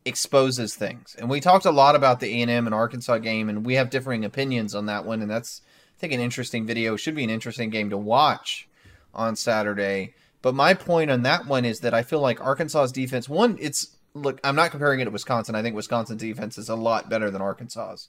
exposes 0.05 0.74
things. 0.74 1.16
And 1.18 1.30
we 1.30 1.40
talked 1.40 1.64
a 1.64 1.70
lot 1.70 1.94
about 1.94 2.20
the 2.20 2.42
A&M 2.42 2.66
and 2.66 2.74
Arkansas 2.74 3.18
game, 3.18 3.48
and 3.48 3.64
we 3.64 3.74
have 3.74 3.90
differing 3.90 4.24
opinions 4.24 4.74
on 4.74 4.86
that 4.86 5.05
one. 5.05 5.22
And 5.22 5.30
that's, 5.30 5.62
I 5.96 6.00
think, 6.00 6.12
an 6.12 6.20
interesting 6.20 6.66
video. 6.66 6.96
Should 6.96 7.14
be 7.14 7.24
an 7.24 7.30
interesting 7.30 7.70
game 7.70 7.90
to 7.90 7.98
watch 7.98 8.68
on 9.14 9.36
Saturday. 9.36 10.14
But 10.40 10.55
my 10.55 10.74
point 10.74 11.11
on 11.11 11.22
that 11.22 11.46
one 11.46 11.64
is 11.64 11.80
that 11.80 11.94
I 11.94 12.03
feel 12.03 12.20
like 12.20 12.40
Arkansas's 12.40 12.90
defense, 12.90 13.28
one, 13.28 13.57
it's, 13.61 13.96
look, 14.12 14.40
I'm 14.42 14.57
not 14.57 14.72
comparing 14.72 15.00
it 15.00 15.05
to 15.05 15.11
Wisconsin. 15.11 15.55
I 15.55 15.62
think 15.62 15.76
Wisconsin's 15.76 16.20
defense 16.20 16.59
is 16.59 16.68
a 16.68 16.74
lot 16.74 17.09
better 17.09 17.30
than 17.30 17.40
Arkansas's. 17.40 18.09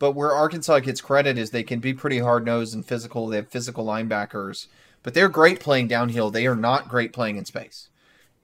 But 0.00 0.12
where 0.12 0.32
Arkansas 0.32 0.80
gets 0.80 1.00
credit 1.00 1.38
is 1.38 1.50
they 1.50 1.62
can 1.62 1.80
be 1.80 1.94
pretty 1.94 2.18
hard 2.18 2.44
nosed 2.44 2.74
and 2.74 2.86
physical. 2.86 3.26
They 3.26 3.36
have 3.36 3.48
physical 3.48 3.84
linebackers, 3.84 4.66
but 5.02 5.14
they're 5.14 5.28
great 5.28 5.60
playing 5.60 5.88
downhill. 5.88 6.30
They 6.30 6.46
are 6.46 6.56
not 6.56 6.88
great 6.88 7.12
playing 7.12 7.36
in 7.36 7.44
space. 7.44 7.88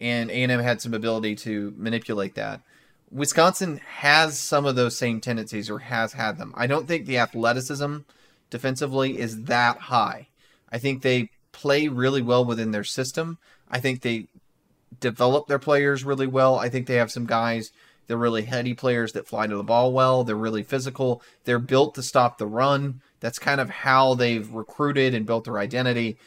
And 0.01 0.31
A&M 0.31 0.61
had 0.61 0.81
some 0.81 0.95
ability 0.95 1.37
to 1.37 1.73
manipulate 1.77 2.35
that. 2.35 2.61
Wisconsin 3.15 3.81
has 3.87 4.37
some 4.37 4.67
of 4.67 4.75
those 4.75 4.99
same 4.99 5.21
tendencies 5.21 5.71
or 5.71 5.79
has 5.79 6.15
had 6.15 6.37
them. 6.37 6.53
I 6.57 6.67
don't 6.67 6.89
think 6.89 7.07
the 7.07 7.19
athleticism 7.19 7.99
defensively 8.51 9.21
is 9.21 9.45
that 9.45 9.79
high. 9.79 10.27
I 10.73 10.79
think 10.79 11.03
they 11.03 11.31
play 11.53 11.87
really 11.87 12.23
well 12.23 12.45
within 12.45 12.73
their 12.73 12.83
system. 12.83 13.39
I 13.71 13.79
think 13.79 14.03
they 14.03 14.27
develop 14.99 15.47
their 15.47 15.61
players 15.61 16.03
really 16.03 16.27
well. 16.27 16.59
I 16.59 16.69
think 16.69 16.89
they 16.89 16.97
have 16.97 17.13
some 17.13 17.25
guys, 17.25 17.71
they're 18.09 18.17
really 18.17 18.43
heady 18.43 18.75
players 18.75 19.13
that 19.13 19.29
fly 19.29 19.47
to 19.47 19.57
the 19.57 19.63
ball 19.63 19.93
well. 19.93 20.25
They're 20.25 20.35
really 20.35 20.65
physical. 20.65 21.23
They're 21.45 21.61
built 21.61 21.95
to 21.95 22.03
stop 22.03 22.39
the 22.39 22.49
run. 22.49 23.01
That's 23.21 23.39
kind 23.39 23.61
of 23.61 23.71
how 23.71 24.15
they've 24.15 24.51
recruited 24.51 25.15
and 25.15 25.25
built 25.25 25.45
their 25.45 25.59
identity. 25.59 26.19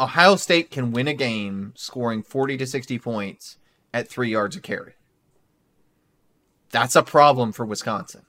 Ohio 0.00 0.36
State 0.36 0.70
can 0.70 0.92
win 0.92 1.08
a 1.08 1.14
game 1.14 1.74
scoring 1.76 2.22
40 2.22 2.56
to 2.56 2.66
60 2.66 2.98
points 2.98 3.58
at 3.92 4.08
three 4.08 4.30
yards 4.30 4.56
a 4.56 4.60
carry. 4.60 4.94
That's 6.74 6.96
a 6.96 7.04
problem 7.04 7.52
for 7.52 7.64
Wisconsin. 7.64 8.22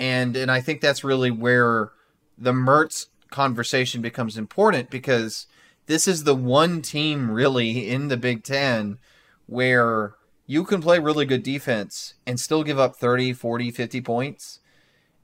And 0.00 0.36
and 0.36 0.50
I 0.50 0.60
think 0.60 0.80
that's 0.80 1.04
really 1.04 1.30
where 1.30 1.92
the 2.36 2.50
Mertz 2.50 3.06
conversation 3.30 4.02
becomes 4.02 4.36
important 4.36 4.90
because 4.90 5.46
this 5.86 6.08
is 6.08 6.24
the 6.24 6.34
one 6.34 6.82
team 6.82 7.30
really 7.30 7.88
in 7.88 8.08
the 8.08 8.16
Big 8.16 8.42
10 8.42 8.98
where 9.46 10.14
you 10.46 10.64
can 10.64 10.82
play 10.82 10.98
really 10.98 11.24
good 11.24 11.44
defense 11.44 12.14
and 12.26 12.40
still 12.40 12.64
give 12.64 12.80
up 12.80 12.96
30, 12.96 13.32
40, 13.32 13.70
50 13.70 14.00
points. 14.00 14.58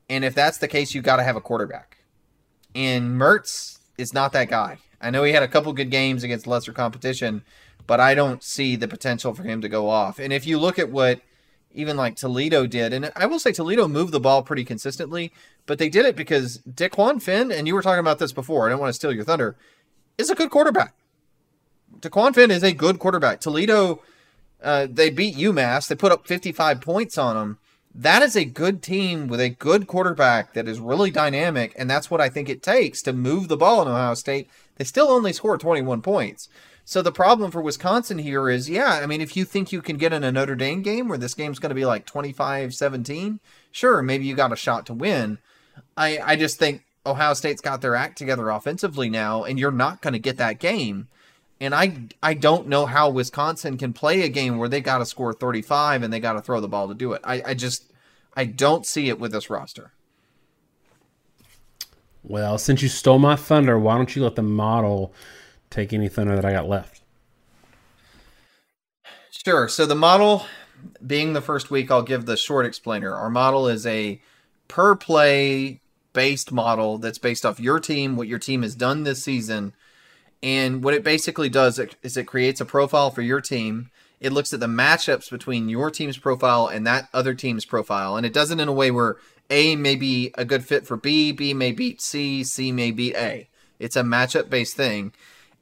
And 0.09 0.25
if 0.25 0.33
that's 0.33 0.59
the 0.59 0.69
case, 0.69 0.95
you 0.95 1.03
got 1.03 1.17
to 1.17 1.25
have 1.25 1.35
a 1.35 1.41
quarterback. 1.41 2.05
And 2.73 3.21
Mertz 3.21 3.81
is 3.99 4.15
not 4.15 4.33
that 4.35 4.49
guy. 4.49 4.79
I 5.01 5.11
know 5.11 5.25
he 5.25 5.33
had 5.33 5.43
a 5.43 5.49
couple 5.49 5.73
good 5.73 5.91
games 5.91 6.23
against 6.23 6.47
lesser 6.47 6.73
competition, 6.73 7.43
but 7.89 7.99
I 7.99 8.15
don't 8.15 8.45
see 8.45 8.77
the 8.77 8.87
potential 8.87 9.35
for 9.35 9.43
him 9.43 9.61
to 9.61 9.69
go 9.69 9.89
off. 9.89 10.21
And 10.21 10.33
if 10.33 10.47
you 10.47 10.57
look 10.57 10.79
at 10.79 10.89
what 10.89 11.21
even 11.75 11.97
like 11.97 12.17
Toledo 12.17 12.67
did. 12.67 12.93
And 12.93 13.11
I 13.17 13.27
will 13.27 13.39
say 13.39 13.53
Toledo 13.53 13.89
moved 13.89 14.13
the 14.13 14.21
ball 14.21 14.43
pretty 14.43 14.65
consistently, 14.65 15.33
but 15.67 15.79
they 15.79 15.89
did 15.89 16.07
it 16.07 16.17
because 16.17 16.59
Dequan 16.59 17.21
Finn, 17.21 17.51
and 17.51 17.67
you 17.67 17.75
were 17.75 17.83
talking 17.83 18.01
about 18.01 18.19
this 18.19 18.33
before, 18.33 18.67
I 18.67 18.71
don't 18.71 18.81
want 18.81 18.91
to 18.91 18.95
steal 18.95 19.13
your 19.13 19.25
thunder, 19.25 19.57
is 20.19 20.31
a 20.31 20.35
good 20.35 20.51
quarterback. 20.51 20.95
Dequan 22.01 22.35
Finn 22.35 22.51
is 22.51 22.63
a 22.63 22.73
good 22.73 22.99
quarterback. 22.99 23.41
Toledo, 23.41 24.03
uh, 24.63 24.87
they 24.91 25.11
beat 25.11 25.37
UMass. 25.37 25.89
They 25.89 25.95
put 25.95 26.13
up 26.13 26.27
55 26.27 26.81
points 26.81 27.19
on 27.19 27.37
them. 27.37 27.59
That 27.95 28.23
is 28.23 28.37
a 28.37 28.45
good 28.45 28.83
team 28.83 29.29
with 29.29 29.41
a 29.41 29.51
good 29.51 29.87
quarterback 29.87 30.55
that 30.55 30.67
is 30.67 30.81
really 30.81 31.11
dynamic, 31.11 31.75
and 31.77 31.91
that's 31.91 32.11
what 32.11 32.23
I 32.23 32.31
think 32.31 32.49
it 32.49 32.63
takes 32.63 33.03
to 33.03 33.13
move 33.13 33.49
the 33.49 33.57
ball 33.57 33.83
in 33.83 33.89
Ohio 33.89 34.15
State. 34.15 34.49
They 34.77 34.85
still 34.85 35.11
only 35.11 35.35
score 35.35 35.59
21 35.59 36.01
points. 36.01 36.49
So 36.93 37.01
the 37.01 37.11
problem 37.11 37.51
for 37.51 37.63
Wisconsin 37.63 38.19
here 38.19 38.51
is, 38.51 38.69
yeah, 38.69 39.01
I 39.03 39.07
mean, 39.07 39.23
if 39.23 39.35
you 39.35 39.47
think 39.47 39.73
you 39.73 39.81
can 39.81 39.97
get 39.97 40.13
in 40.13 40.23
a 40.23 40.31
Notre 40.31 40.55
Dame 40.55 40.83
game 40.83 41.09
where 41.09 41.17
this 41.17 41.33
game's 41.33 41.59
going 41.59 41.71
to 41.71 41.75
be 41.75 41.87
like 41.87 42.05
25-17, 42.05 43.39
sure, 43.71 44.03
maybe 44.03 44.27
you 44.27 44.35
got 44.35 44.53
a 44.53 44.57
shot 44.57 44.85
to 44.85 44.93
win. 44.93 45.39
I 45.97 46.19
I 46.19 46.37
just 46.37 46.59
think 46.59 46.85
Ohio 47.07 47.33
State's 47.33 47.63
got 47.63 47.81
their 47.81 47.95
act 47.95 48.19
together 48.19 48.51
offensively 48.51 49.09
now, 49.09 49.43
and 49.43 49.59
you're 49.59 49.71
not 49.71 50.03
going 50.03 50.13
to 50.13 50.19
get 50.19 50.37
that 50.37 50.59
game. 50.59 51.09
And 51.63 51.75
I 51.75 52.09
I 52.23 52.35
don't 52.35 52.69
know 52.69 52.85
how 52.85 53.09
Wisconsin 53.09 53.79
can 53.79 53.95
play 53.95 54.21
a 54.21 54.29
game 54.29 54.59
where 54.59 54.69
they 54.69 54.83
got 54.83 54.99
to 54.99 55.07
score 55.07 55.33
35 55.33 56.03
and 56.03 56.13
they 56.13 56.21
got 56.21 56.35
to 56.35 56.43
throw 56.43 56.61
the 56.61 56.69
ball 56.69 56.89
to 56.89 56.95
do 56.95 57.15
it. 57.15 57.23
I, 57.25 57.43
I 57.47 57.55
just 57.55 57.91
I 58.37 58.45
don't 58.45 58.85
see 58.85 59.09
it 59.09 59.19
with 59.19 59.33
this 59.33 59.49
roster. 59.49 59.93
Well, 62.23 62.59
since 62.59 62.83
you 62.83 62.91
stole 62.91 63.19
my 63.19 63.37
thunder, 63.37 63.79
why 63.79 63.97
don't 63.97 64.15
you 64.15 64.25
let 64.25 64.37
the 64.37 64.43
model 64.43 65.15
take 65.73 65.93
any 65.93 66.09
thunder 66.09 66.37
that 66.37 66.45
I 66.45 66.53
got 66.53 66.69
left. 66.69 67.03
Sure. 69.31 69.67
So 69.69 69.87
the 69.87 69.97
model, 69.97 70.47
being 71.05 71.33
the 71.33 71.41
first 71.41 71.71
week, 71.71 71.91
I'll 71.91 72.03
give 72.03 72.27
the 72.27 72.37
short 72.37 72.65
explainer. 72.65 73.15
Our 73.15 73.31
model 73.31 73.67
is 73.67 73.87
a 73.87 74.21
per 74.69 74.95
play 74.95 75.81
based 76.13 76.53
model 76.53 76.99
that's 76.99 77.19
based 77.19 77.45
off 77.45 77.59
your 77.59 77.81
team, 77.81 78.17
what 78.17 78.29
your 78.29 78.39
team 78.39 78.63
has 78.63 78.75
done 78.75 79.03
this 79.03 79.25
season. 79.25 79.73
And 80.43 80.85
what 80.85 80.95
it 80.95 81.03
basically 81.03 81.49
does 81.49 81.81
is 82.03 82.17
it 82.17 82.27
creates 82.27 82.61
a 82.61 82.65
profile 82.65 83.11
for 83.11 83.23
your 83.23 83.41
team. 83.41 83.91
It 84.21 84.33
looks 84.33 84.53
at 84.53 84.61
the 84.61 84.67
matchups 84.67 85.31
between 85.31 85.69
your 85.69 85.91
team's 85.91 86.19
profile 86.19 86.69
and 86.69 86.87
that 86.87 87.09
other 87.13 87.35
team's 87.35 87.65
profile. 87.65 88.17
And 88.17 88.25
it 88.25 88.33
does 88.33 88.51
it 88.51 88.61
in 88.61 88.69
a 88.69 88.73
way 88.73 88.91
where 88.91 89.17
A 89.51 89.75
may 89.77 89.97
be 89.97 90.33
a 90.37 90.45
good 90.45 90.65
fit 90.65 90.87
for 90.87 90.97
B, 90.97 91.33
B 91.33 91.55
may 91.55 91.73
beat 91.73 92.01
C, 92.01 92.45
C 92.45 92.71
may 92.71 92.91
beat 92.91 93.17
A. 93.17 93.49
It's 93.79 93.97
a 93.97 94.03
matchup 94.03 94.49
based 94.49 94.77
thing 94.77 95.13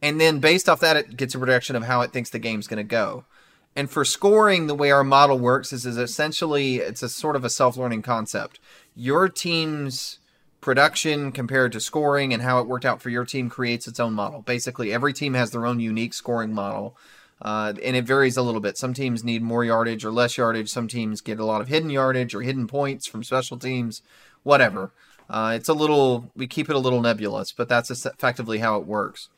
and 0.03 0.21
then 0.21 0.39
based 0.39 0.69
off 0.69 0.81
that, 0.81 0.97
it 0.97 1.17
gets 1.17 1.35
a 1.35 1.39
prediction 1.39 1.77
of 1.77 1.85
how 1.85 2.01
it 2.01 2.13
thinks 2.13 2.31
the 2.31 2.39
game's 2.39 2.67
going 2.67 2.79
to 2.79 2.85
go. 2.85 3.25
And 3.77 3.91
for 3.91 4.05
scoring, 4.05 4.67
the 4.67 4.75
way 4.75 4.91
our 4.91 5.05
model 5.05 5.39
works 5.39 5.73
is, 5.73 5.87
is 5.87 5.97
essentially 5.97 6.77
it's 6.77 7.03
a 7.03 7.09
sort 7.09 7.37
of 7.37 7.45
a 7.45 7.51
self-learning 7.51 8.03
concept. 8.03 8.59
Your 8.97 9.29
team's 9.29 10.19
production 10.61 11.33
compared 11.33 11.73
to 11.73 11.81
scoring 11.81 12.33
and 12.35 12.43
how 12.43 12.61
it 12.61 12.67
worked 12.67 12.85
out 12.85 13.01
for 13.01 13.11
your 13.11 13.25
team 13.25 13.49
creates 13.49 13.87
its 13.87 14.01
own 14.01 14.13
model. 14.13 14.43
Basically, 14.43 14.93
every 14.93 15.13
team 15.13 15.35
has 15.35 15.53
their 15.53 15.67
own 15.67 15.81
unique 15.81 16.15
scoring 16.15 16.53
model. 16.53 16.97
Uh, 17.43 17.73
and 17.83 17.97
it 17.97 18.05
varies 18.05 18.37
a 18.37 18.43
little 18.43 18.61
bit. 18.61 18.77
Some 18.77 18.93
teams 18.93 19.25
need 19.25 19.41
more 19.41 19.65
yardage 19.65 20.05
or 20.05 20.11
less 20.11 20.37
yardage. 20.37 20.69
Some 20.69 20.89
teams 20.89 21.23
get 21.23 21.41
a 21.41 21.45
lot 21.45 21.63
of 21.63 21.69
hidden 21.69 21.89
yardage 21.89 22.35
or 22.35 22.43
hidden 22.43 22.67
points 22.67 23.07
from 23.07 23.25
special 23.25 23.57
teams, 23.57 24.03
whatever. 24.43 24.91
Uh, 25.31 25.53
it's 25.55 25.69
a 25.69 25.73
little, 25.73 26.31
we 26.37 26.47
keep 26.47 26.69
it 26.69 26.77
a 26.77 26.81
little 26.81 27.01
nebulous, 27.01 27.51
but 27.53 27.69
that's 27.69 27.91
effectively 27.91 28.59
how 28.59 28.77
it 28.77 28.87
works. 28.87 29.31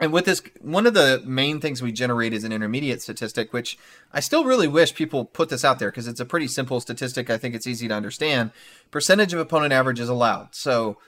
And 0.00 0.12
with 0.12 0.24
this, 0.24 0.42
one 0.60 0.86
of 0.86 0.94
the 0.94 1.22
main 1.24 1.60
things 1.60 1.80
we 1.80 1.92
generate 1.92 2.32
is 2.32 2.42
an 2.42 2.52
intermediate 2.52 3.00
statistic, 3.00 3.52
which 3.52 3.78
I 4.12 4.20
still 4.20 4.44
really 4.44 4.66
wish 4.66 4.94
people 4.94 5.24
put 5.24 5.50
this 5.50 5.64
out 5.64 5.78
there 5.78 5.90
because 5.90 6.08
it's 6.08 6.20
a 6.20 6.24
pretty 6.24 6.48
simple 6.48 6.80
statistic. 6.80 7.30
I 7.30 7.38
think 7.38 7.54
it's 7.54 7.66
easy 7.66 7.86
to 7.86 7.94
understand. 7.94 8.50
Percentage 8.90 9.32
of 9.32 9.38
opponent 9.38 9.72
average 9.72 10.00
is 10.00 10.08
allowed. 10.08 10.48
So 10.54 10.98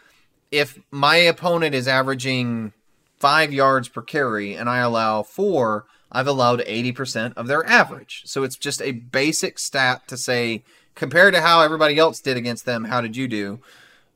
if 0.53 0.79
my 0.91 1.17
opponent 1.17 1.75
is 1.75 1.89
averaging 1.89 2.73
five 3.19 3.53
yards 3.53 3.89
per 3.89 4.03
carry 4.03 4.55
and 4.55 4.69
I 4.69 4.79
allow 4.79 5.25
four, 5.25 5.87
I've 6.13 6.29
allowed 6.29 6.61
80% 6.61 7.35
of 7.37 7.49
their 7.49 7.67
average. 7.67 8.23
So 8.27 8.45
it's 8.45 8.57
just 8.57 8.81
a 8.81 8.93
basic 8.93 9.59
stat 9.59 10.07
to 10.07 10.17
say, 10.17 10.63
compared 10.95 11.35
to 11.35 11.41
how 11.41 11.61
everybody 11.61 11.99
else 11.99 12.21
did 12.21 12.37
against 12.37 12.65
them, 12.65 12.85
how 12.85 13.01
did 13.01 13.17
you 13.17 13.27
do? 13.27 13.59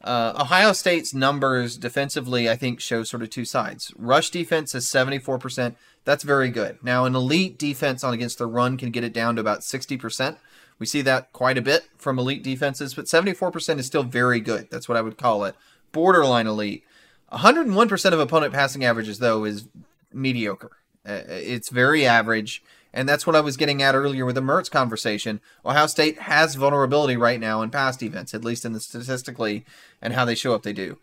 Uh, 0.02 0.32
Ohio 0.40 0.72
State's 0.72 1.12
numbers 1.12 1.76
defensively, 1.76 2.48
I 2.48 2.56
think, 2.56 2.80
show 2.80 3.02
sort 3.02 3.22
of 3.22 3.30
two 3.30 3.44
sides. 3.44 3.92
Rush 3.96 4.30
defense 4.30 4.74
is 4.74 4.86
74%. 4.86 5.74
That's 6.04 6.24
very 6.24 6.48
good. 6.48 6.78
Now, 6.82 7.04
an 7.04 7.14
elite 7.14 7.58
defense 7.58 8.02
on 8.02 8.14
against 8.14 8.38
the 8.38 8.46
run 8.46 8.78
can 8.78 8.90
get 8.90 9.04
it 9.04 9.12
down 9.12 9.36
to 9.36 9.40
about 9.40 9.60
60%. 9.60 10.36
We 10.78 10.86
see 10.86 11.02
that 11.02 11.32
quite 11.34 11.58
a 11.58 11.62
bit 11.62 11.88
from 11.98 12.18
elite 12.18 12.42
defenses, 12.42 12.94
but 12.94 13.04
74% 13.04 13.78
is 13.78 13.86
still 13.86 14.02
very 14.02 14.40
good. 14.40 14.68
That's 14.70 14.88
what 14.88 14.96
I 14.96 15.02
would 15.02 15.18
call 15.18 15.44
it. 15.44 15.54
Borderline 15.92 16.46
elite. 16.46 16.84
101% 17.32 18.12
of 18.12 18.18
opponent 18.18 18.54
passing 18.54 18.84
averages, 18.84 19.18
though, 19.18 19.44
is 19.44 19.68
mediocre. 20.12 20.72
Uh, 21.06 21.20
it's 21.28 21.68
very 21.68 22.06
average. 22.06 22.62
And 22.92 23.08
that's 23.08 23.26
what 23.26 23.36
I 23.36 23.40
was 23.40 23.56
getting 23.56 23.82
at 23.82 23.94
earlier 23.94 24.24
with 24.24 24.34
the 24.34 24.40
Mertz 24.40 24.70
conversation. 24.70 25.40
Ohio 25.64 25.86
State 25.86 26.20
has 26.20 26.56
vulnerability 26.56 27.16
right 27.16 27.38
now 27.38 27.62
in 27.62 27.70
pass 27.70 27.96
defense, 27.96 28.34
at 28.34 28.44
least 28.44 28.64
in 28.64 28.72
the 28.72 28.80
statistically 28.80 29.64
and 30.02 30.14
how 30.14 30.24
they 30.24 30.34
show 30.34 30.54
up 30.54 30.62
they 30.62 30.72
do. 30.72 30.98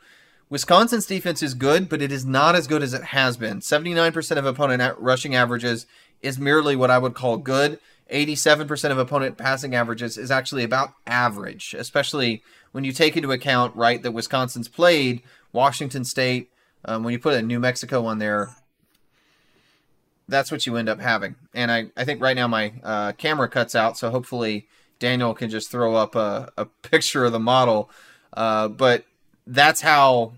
Wisconsin's 0.50 1.06
defense 1.06 1.44
is 1.44 1.54
good, 1.54 1.90
but 1.90 2.02
it 2.02 2.12
is 2.12 2.26
not 2.26 2.56
as 2.56 2.68
good 2.68 2.82
as 2.82 2.94
it 2.94 3.06
has 3.06 3.36
been. 3.36 3.60
79% 3.60 4.38
of 4.38 4.46
opponent 4.46 4.98
rushing 4.98 5.36
averages 5.36 5.86
is 6.22 6.40
merely 6.40 6.76
what 6.76 6.92
I 6.92 6.98
would 6.98 7.14
call 7.14 7.38
good. 7.38 7.80
87% 8.12 8.92
of 8.92 8.98
opponent 8.98 9.38
passing 9.38 9.76
averages 9.76 10.18
is 10.18 10.32
actually 10.32 10.64
about 10.64 10.94
average, 11.06 11.76
especially 11.78 12.42
when 12.72 12.86
you 12.86 12.94
take 12.94 13.18
into 13.18 13.32
account, 13.32 13.76
right, 13.76 14.02
that 14.02 14.12
Wisconsin's 14.12 14.70
played 14.70 15.22
Washington 15.52 16.06
State. 16.06 16.50
Um, 16.86 17.04
when 17.04 17.12
you 17.12 17.20
put 17.20 17.34
a 17.34 17.42
New 17.42 17.60
Mexico 17.60 18.06
on 18.06 18.20
there, 18.20 18.56
that's 20.28 20.52
what 20.52 20.66
you 20.66 20.76
end 20.76 20.90
up 20.90 21.00
having. 21.00 21.36
And 21.54 21.72
I, 21.72 21.88
I 21.96 22.04
think 22.04 22.22
right 22.22 22.36
now 22.36 22.48
my 22.48 22.74
uh, 22.84 23.12
camera 23.14 23.48
cuts 23.48 23.76
out, 23.76 23.98
so 23.98 24.10
hopefully 24.10 24.68
Daniel 25.00 25.34
can 25.34 25.50
just 25.50 25.72
throw 25.72 25.96
up 25.96 26.16
a, 26.16 26.52
a 26.58 26.66
picture 26.82 27.26
of 27.26 27.32
the 27.32 27.40
model. 27.40 27.90
Uh, 28.34 28.68
but 28.68 29.06
that's 29.46 29.82
how, 29.82 30.34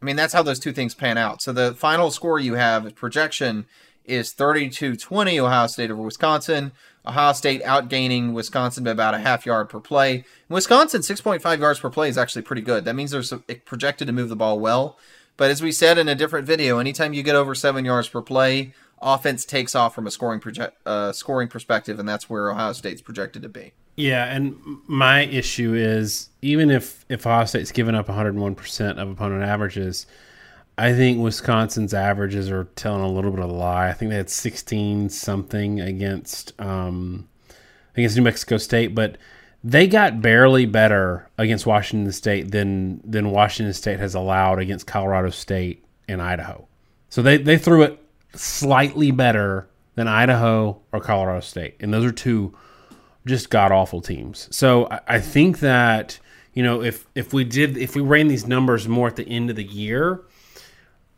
I 0.00 0.04
mean, 0.04 0.16
that's 0.16 0.32
how 0.32 0.42
those 0.42 0.58
two 0.58 0.72
things 0.72 0.94
pan 0.94 1.18
out. 1.18 1.42
So 1.42 1.52
the 1.52 1.74
final 1.74 2.10
score 2.10 2.38
you 2.38 2.54
have 2.54 2.94
projection 2.94 3.66
is 4.04 4.32
32 4.32 4.96
20 4.96 5.38
Ohio 5.38 5.66
State 5.66 5.90
over 5.90 6.02
Wisconsin. 6.02 6.72
Ohio 7.06 7.32
State 7.32 7.62
outgaining 7.62 8.32
Wisconsin 8.32 8.84
by 8.84 8.90
about 8.90 9.14
a 9.14 9.18
half 9.18 9.46
yard 9.46 9.68
per 9.68 9.80
play. 9.80 10.24
Wisconsin, 10.48 11.00
6.5 11.00 11.58
yards 11.58 11.80
per 11.80 11.90
play 11.90 12.08
is 12.08 12.18
actually 12.18 12.42
pretty 12.42 12.62
good. 12.62 12.84
That 12.84 12.94
means 12.94 13.10
they're 13.10 13.38
projected 13.64 14.06
to 14.06 14.12
move 14.12 14.28
the 14.28 14.36
ball 14.36 14.58
well. 14.58 14.98
But 15.36 15.50
as 15.50 15.62
we 15.62 15.72
said 15.72 15.96
in 15.96 16.08
a 16.08 16.14
different 16.14 16.46
video, 16.46 16.78
anytime 16.78 17.14
you 17.14 17.22
get 17.22 17.34
over 17.34 17.54
seven 17.54 17.86
yards 17.86 18.08
per 18.08 18.20
play, 18.20 18.74
offense 19.02 19.44
takes 19.44 19.74
off 19.74 19.94
from 19.94 20.06
a 20.06 20.10
scoring 20.10 20.40
project, 20.40 20.76
uh, 20.86 21.12
scoring 21.12 21.48
perspective, 21.48 21.98
and 21.98 22.08
that's 22.08 22.28
where 22.28 22.50
Ohio 22.50 22.72
State's 22.72 23.00
projected 23.00 23.42
to 23.42 23.48
be. 23.48 23.72
Yeah, 23.96 24.24
and 24.24 24.56
my 24.86 25.22
issue 25.22 25.74
is 25.74 26.30
even 26.42 26.70
if 26.70 27.04
if 27.08 27.26
Ohio 27.26 27.44
State's 27.44 27.72
given 27.72 27.94
up 27.94 28.08
101 28.08 28.54
percent 28.54 28.98
of 28.98 29.10
opponent 29.10 29.42
averages, 29.42 30.06
I 30.78 30.94
think 30.94 31.20
Wisconsin's 31.20 31.92
averages 31.92 32.50
are 32.50 32.64
telling 32.76 33.02
a 33.02 33.10
little 33.10 33.30
bit 33.30 33.40
of 33.40 33.50
a 33.50 33.52
lie. 33.52 33.88
I 33.88 33.92
think 33.92 34.10
they 34.10 34.16
had 34.16 34.30
16 34.30 35.10
something 35.10 35.80
against 35.80 36.58
um, 36.60 37.28
against 37.96 38.16
New 38.16 38.22
Mexico 38.22 38.56
State, 38.56 38.94
but 38.94 39.18
they 39.62 39.86
got 39.86 40.22
barely 40.22 40.64
better 40.64 41.28
against 41.36 41.66
Washington 41.66 42.12
State 42.12 42.50
than 42.50 43.02
than 43.04 43.30
Washington 43.30 43.74
State 43.74 43.98
has 43.98 44.14
allowed 44.14 44.58
against 44.58 44.86
Colorado 44.86 45.30
State 45.30 45.84
and 46.08 46.22
Idaho. 46.22 46.66
So 47.10 47.20
they 47.20 47.36
they 47.36 47.58
threw 47.58 47.82
it 47.82 48.02
slightly 48.34 49.10
better 49.10 49.68
than 49.94 50.08
Idaho 50.08 50.80
or 50.92 51.00
Colorado 51.00 51.40
State. 51.40 51.76
And 51.80 51.92
those 51.92 52.04
are 52.04 52.12
two 52.12 52.56
just 53.26 53.50
god 53.50 53.72
awful 53.72 54.00
teams. 54.00 54.48
So 54.50 54.86
I, 54.90 55.00
I 55.08 55.20
think 55.20 55.60
that, 55.60 56.18
you 56.54 56.62
know, 56.62 56.82
if 56.82 57.06
if 57.14 57.32
we 57.32 57.44
did 57.44 57.76
if 57.76 57.94
we 57.94 58.02
ran 58.02 58.28
these 58.28 58.46
numbers 58.46 58.88
more 58.88 59.08
at 59.08 59.16
the 59.16 59.28
end 59.28 59.50
of 59.50 59.56
the 59.56 59.64
year, 59.64 60.22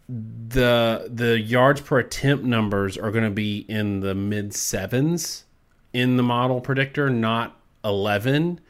the 0.08 1.08
the 1.12 1.40
yards 1.40 1.80
per 1.80 1.98
attempt 1.98 2.44
numbers 2.44 2.98
are 2.98 3.10
going 3.10 3.24
to 3.24 3.30
be 3.30 3.58
in 3.68 4.00
the 4.00 4.14
mid 4.14 4.54
sevens 4.54 5.44
in 5.92 6.16
the 6.16 6.22
model 6.22 6.60
predictor, 6.60 7.10
not 7.10 7.56
11. 7.84 8.60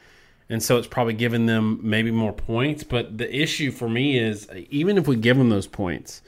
And 0.49 0.62
so 0.62 0.76
it's 0.76 0.86
probably 0.86 1.14
giving 1.14 1.47
them 1.47 1.80
maybe 1.82 2.11
more 2.11 2.32
points. 2.32 2.84
But 2.84 3.16
the 3.16 3.34
issue 3.34 3.70
for 3.70 3.88
me 3.88 4.18
is 4.18 4.49
even 4.70 4.99
if 4.99 5.07
we 5.07 5.16
give 5.16 5.38
them 5.38 5.49
those 5.49 5.66
points, 5.66 6.20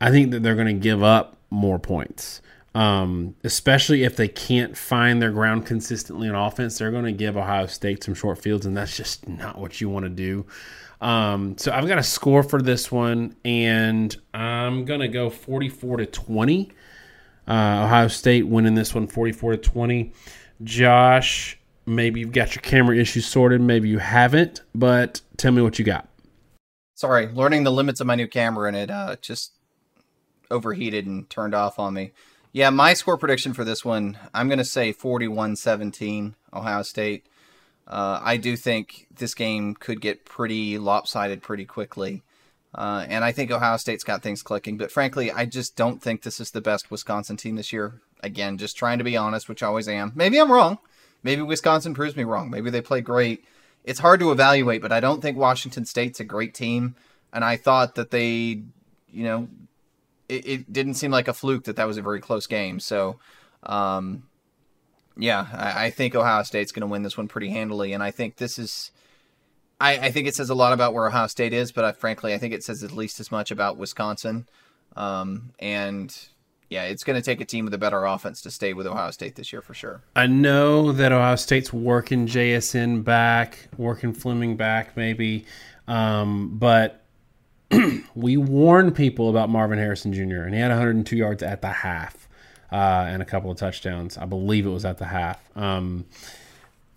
I 0.00 0.10
think 0.10 0.30
that 0.32 0.42
they're 0.42 0.54
going 0.54 0.66
to 0.66 0.72
give 0.82 1.02
up 1.02 1.36
more 1.50 1.78
points. 1.78 2.40
Um, 2.74 3.36
especially 3.44 4.02
if 4.02 4.16
they 4.16 4.26
can't 4.26 4.76
find 4.76 5.22
their 5.22 5.30
ground 5.30 5.64
consistently 5.64 6.28
on 6.28 6.34
offense, 6.34 6.76
they're 6.76 6.90
going 6.90 7.04
to 7.04 7.12
give 7.12 7.36
Ohio 7.36 7.66
State 7.66 8.02
some 8.02 8.14
short 8.14 8.38
fields, 8.38 8.66
and 8.66 8.76
that's 8.76 8.96
just 8.96 9.28
not 9.28 9.58
what 9.58 9.80
you 9.80 9.88
want 9.88 10.06
to 10.06 10.10
do. 10.10 10.44
Um, 11.00 11.56
so 11.56 11.70
I've 11.70 11.86
got 11.86 11.98
a 11.98 12.02
score 12.02 12.42
for 12.42 12.60
this 12.60 12.90
one, 12.90 13.36
and 13.44 14.16
I'm 14.32 14.84
going 14.84 15.00
to 15.00 15.08
go 15.08 15.30
44 15.30 15.98
to 15.98 16.06
20. 16.06 16.72
Uh, 17.46 17.52
Ohio 17.52 18.08
State 18.08 18.46
winning 18.46 18.74
this 18.74 18.94
one 18.94 19.06
44 19.06 19.52
to 19.52 19.58
20. 19.58 20.12
Josh, 20.64 21.58
maybe 21.86 22.20
you've 22.20 22.32
got 22.32 22.54
your 22.56 22.62
camera 22.62 22.96
issues 22.96 23.26
sorted, 23.26 23.60
maybe 23.60 23.88
you 23.88 23.98
haven't, 23.98 24.62
but 24.74 25.20
tell 25.36 25.52
me 25.52 25.62
what 25.62 25.78
you 25.78 25.84
got. 25.84 26.08
Sorry, 26.94 27.26
learning 27.28 27.64
the 27.64 27.72
limits 27.72 28.00
of 28.00 28.06
my 28.06 28.14
new 28.14 28.28
camera, 28.28 28.68
and 28.68 28.76
it 28.76 28.90
uh, 28.90 29.16
just 29.20 29.53
overheated 30.50 31.06
and 31.06 31.28
turned 31.28 31.54
off 31.54 31.78
on 31.78 31.94
me. 31.94 32.12
Yeah, 32.52 32.70
my 32.70 32.94
score 32.94 33.18
prediction 33.18 33.52
for 33.52 33.64
this 33.64 33.84
one, 33.84 34.16
I'm 34.32 34.48
going 34.48 34.58
to 34.58 34.64
say 34.64 34.92
41 34.92 35.56
17, 35.56 36.36
Ohio 36.52 36.82
State. 36.82 37.26
Uh, 37.86 38.20
I 38.22 38.36
do 38.36 38.56
think 38.56 39.08
this 39.14 39.34
game 39.34 39.74
could 39.74 40.00
get 40.00 40.24
pretty 40.24 40.78
lopsided 40.78 41.42
pretty 41.42 41.64
quickly. 41.64 42.22
Uh, 42.74 43.06
and 43.08 43.24
I 43.24 43.32
think 43.32 43.50
Ohio 43.50 43.76
State's 43.76 44.04
got 44.04 44.22
things 44.22 44.42
clicking. 44.42 44.76
But 44.76 44.90
frankly, 44.90 45.30
I 45.30 45.46
just 45.46 45.76
don't 45.76 46.02
think 46.02 46.22
this 46.22 46.40
is 46.40 46.50
the 46.50 46.60
best 46.60 46.90
Wisconsin 46.90 47.36
team 47.36 47.56
this 47.56 47.72
year. 47.72 48.00
Again, 48.22 48.58
just 48.58 48.76
trying 48.76 48.98
to 48.98 49.04
be 49.04 49.16
honest, 49.16 49.48
which 49.48 49.62
I 49.62 49.66
always 49.66 49.88
am. 49.88 50.12
Maybe 50.14 50.40
I'm 50.40 50.50
wrong. 50.50 50.78
Maybe 51.22 51.42
Wisconsin 51.42 51.94
proves 51.94 52.16
me 52.16 52.24
wrong. 52.24 52.50
Maybe 52.50 52.70
they 52.70 52.80
play 52.80 53.00
great. 53.00 53.44
It's 53.84 54.00
hard 54.00 54.20
to 54.20 54.32
evaluate, 54.32 54.82
but 54.82 54.92
I 54.92 55.00
don't 55.00 55.20
think 55.20 55.36
Washington 55.36 55.84
State's 55.84 56.20
a 56.20 56.24
great 56.24 56.54
team. 56.54 56.96
And 57.32 57.44
I 57.44 57.56
thought 57.56 57.96
that 57.96 58.10
they, 58.10 58.62
you 59.10 59.24
know, 59.24 59.48
it, 60.28 60.46
it, 60.46 60.72
didn't 60.72 60.94
seem 60.94 61.10
like 61.10 61.28
a 61.28 61.34
fluke 61.34 61.64
that 61.64 61.76
that 61.76 61.86
was 61.86 61.96
a 61.96 62.02
very 62.02 62.20
close 62.20 62.46
game. 62.46 62.80
So, 62.80 63.18
um, 63.62 64.24
yeah, 65.16 65.46
I, 65.52 65.86
I, 65.86 65.90
think 65.90 66.14
Ohio 66.14 66.42
State's 66.42 66.72
going 66.72 66.82
to 66.82 66.86
win 66.86 67.02
this 67.02 67.16
one 67.16 67.28
pretty 67.28 67.50
handily, 67.50 67.92
and 67.92 68.02
I 68.02 68.10
think 68.10 68.36
this 68.36 68.58
is. 68.58 68.90
I, 69.80 69.98
I, 69.98 70.10
think 70.12 70.28
it 70.28 70.34
says 70.34 70.50
a 70.50 70.54
lot 70.54 70.72
about 70.72 70.94
where 70.94 71.06
Ohio 71.06 71.26
State 71.26 71.52
is, 71.52 71.72
but 71.72 71.84
I, 71.84 71.92
frankly, 71.92 72.32
I 72.32 72.38
think 72.38 72.54
it 72.54 72.62
says 72.62 72.84
at 72.84 72.92
least 72.92 73.18
as 73.18 73.32
much 73.32 73.50
about 73.50 73.76
Wisconsin. 73.76 74.46
Um, 74.96 75.52
and 75.58 76.16
yeah, 76.70 76.84
it's 76.84 77.04
going 77.04 77.20
to 77.20 77.24
take 77.24 77.40
a 77.40 77.44
team 77.44 77.64
with 77.64 77.74
a 77.74 77.78
better 77.78 78.04
offense 78.04 78.40
to 78.42 78.50
stay 78.50 78.72
with 78.72 78.86
Ohio 78.86 79.10
State 79.10 79.34
this 79.34 79.52
year 79.52 79.62
for 79.62 79.74
sure. 79.74 80.02
I 80.14 80.26
know 80.26 80.92
that 80.92 81.12
Ohio 81.12 81.36
State's 81.36 81.72
working 81.72 82.26
JSN 82.26 83.04
back, 83.04 83.68
working 83.76 84.12
Fleming 84.12 84.56
back, 84.56 84.96
maybe, 84.96 85.44
um, 85.88 86.56
but 86.56 87.03
we 88.14 88.36
warned 88.36 88.94
people 88.94 89.30
about 89.30 89.48
Marvin 89.48 89.78
Harrison 89.78 90.12
Jr. 90.12 90.42
and 90.42 90.54
he 90.54 90.60
had 90.60 90.70
102 90.70 91.16
yards 91.16 91.42
at 91.42 91.62
the 91.62 91.68
half 91.68 92.28
uh, 92.72 93.06
and 93.08 93.22
a 93.22 93.24
couple 93.24 93.50
of 93.50 93.56
touchdowns. 93.56 94.18
I 94.18 94.24
believe 94.24 94.66
it 94.66 94.70
was 94.70 94.84
at 94.84 94.98
the 94.98 95.06
half. 95.06 95.40
Um, 95.56 96.06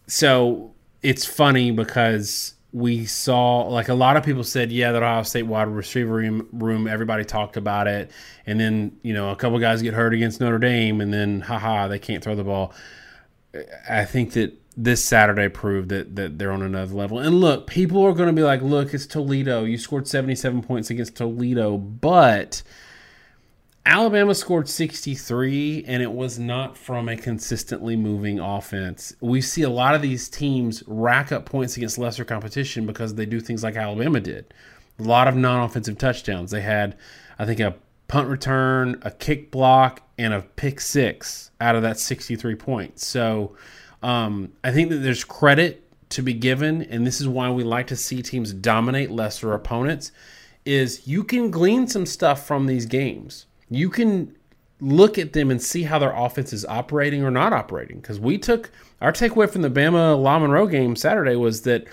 so 0.07 0.73
it's 1.01 1.25
funny 1.25 1.71
because 1.71 2.55
we 2.73 3.05
saw 3.05 3.61
like 3.61 3.89
a 3.89 3.93
lot 3.93 4.17
of 4.17 4.23
people 4.23 4.43
said, 4.43 4.71
yeah, 4.71 4.91
that 4.91 5.03
Ohio 5.03 5.23
State 5.23 5.43
wide 5.43 5.67
receiver 5.67 6.13
room, 6.13 6.47
room, 6.51 6.87
everybody 6.87 7.23
talked 7.23 7.57
about 7.57 7.87
it, 7.87 8.11
and 8.45 8.59
then 8.59 8.97
you 9.03 9.13
know 9.13 9.31
a 9.31 9.35
couple 9.35 9.57
guys 9.59 9.81
get 9.81 9.93
hurt 9.93 10.13
against 10.13 10.39
Notre 10.39 10.59
Dame, 10.59 11.01
and 11.01 11.13
then 11.13 11.41
haha, 11.41 11.87
they 11.87 11.99
can't 11.99 12.23
throw 12.23 12.35
the 12.35 12.43
ball. 12.43 12.73
I 13.89 14.05
think 14.05 14.33
that 14.33 14.53
this 14.77 15.03
Saturday 15.03 15.49
proved 15.49 15.89
that 15.89 16.15
that 16.15 16.37
they're 16.37 16.51
on 16.51 16.61
another 16.61 16.93
level. 16.93 17.17
And 17.17 17.41
look, 17.41 17.65
people 17.65 18.03
are 18.03 18.13
going 18.13 18.27
to 18.27 18.33
be 18.33 18.43
like, 18.43 18.61
look, 18.61 18.93
it's 18.93 19.07
Toledo. 19.07 19.63
You 19.63 19.77
scored 19.77 20.07
77 20.07 20.61
points 20.61 20.91
against 20.91 21.15
Toledo, 21.15 21.77
but 21.77 22.61
Alabama 23.87 24.35
scored 24.35 24.69
63, 24.69 25.85
and 25.87 26.03
it 26.03 26.11
was 26.11 26.37
not 26.37 26.77
from 26.77 27.09
a 27.09 27.15
consistently 27.15 27.95
moving 27.95 28.37
offense. 28.37 29.15
We 29.21 29.41
see 29.41 29.63
a 29.63 29.69
lot 29.69 29.95
of 29.95 30.01
these 30.01 30.29
teams 30.29 30.83
rack 30.85 31.31
up 31.31 31.45
points 31.45 31.77
against 31.77 31.97
lesser 31.97 32.25
competition 32.25 32.85
because 32.85 33.15
they 33.15 33.25
do 33.25 33.39
things 33.39 33.63
like 33.63 33.77
Alabama 33.77 34.19
did. 34.19 34.53
A 34.99 35.03
lot 35.03 35.27
of 35.27 35.35
non 35.35 35.63
offensive 35.63 35.97
touchdowns. 35.97 36.51
They 36.51 36.61
had, 36.61 36.97
I 37.39 37.45
think, 37.45 37.61
a 37.61 37.75
punt 38.07 38.27
return, 38.27 38.99
a 39.01 39.11
kick 39.11 39.51
block, 39.51 40.01
and 40.17 40.33
a 40.33 40.41
pick 40.41 40.81
six 40.81 41.51
out 41.61 41.75
of 41.75 41.81
that 41.81 41.97
63 41.97 42.55
points. 42.55 43.07
So 43.07 43.55
um, 44.03 44.53
I 44.63 44.71
think 44.71 44.89
that 44.89 44.97
there's 44.97 45.23
credit 45.23 45.83
to 46.09 46.21
be 46.21 46.33
given, 46.33 46.83
and 46.83 47.05
this 47.05 47.19
is 47.19 47.27
why 47.27 47.49
we 47.49 47.63
like 47.63 47.87
to 47.87 47.95
see 47.95 48.21
teams 48.21 48.53
dominate 48.53 49.11
lesser 49.11 49.53
opponents. 49.53 50.11
Is 50.65 51.07
you 51.07 51.23
can 51.23 51.49
glean 51.49 51.87
some 51.87 52.05
stuff 52.05 52.45
from 52.45 52.65
these 52.65 52.85
games 52.85 53.45
you 53.69 53.89
can 53.89 54.35
look 54.79 55.17
at 55.17 55.33
them 55.33 55.49
and 55.49 55.61
see 55.61 55.83
how 55.83 55.99
their 55.99 56.13
offense 56.15 56.53
is 56.53 56.65
operating 56.65 57.23
or 57.23 57.31
not 57.31 57.53
operating. 57.53 57.99
Because 57.99 58.19
we 58.19 58.37
took 58.37 58.71
our 59.01 59.11
takeaway 59.11 59.49
from 59.49 59.63
the 59.63 59.69
Bama 59.69 60.21
La 60.21 60.39
Monroe 60.39 60.67
game 60.67 60.95
Saturday 60.95 61.35
was 61.35 61.63
that 61.63 61.85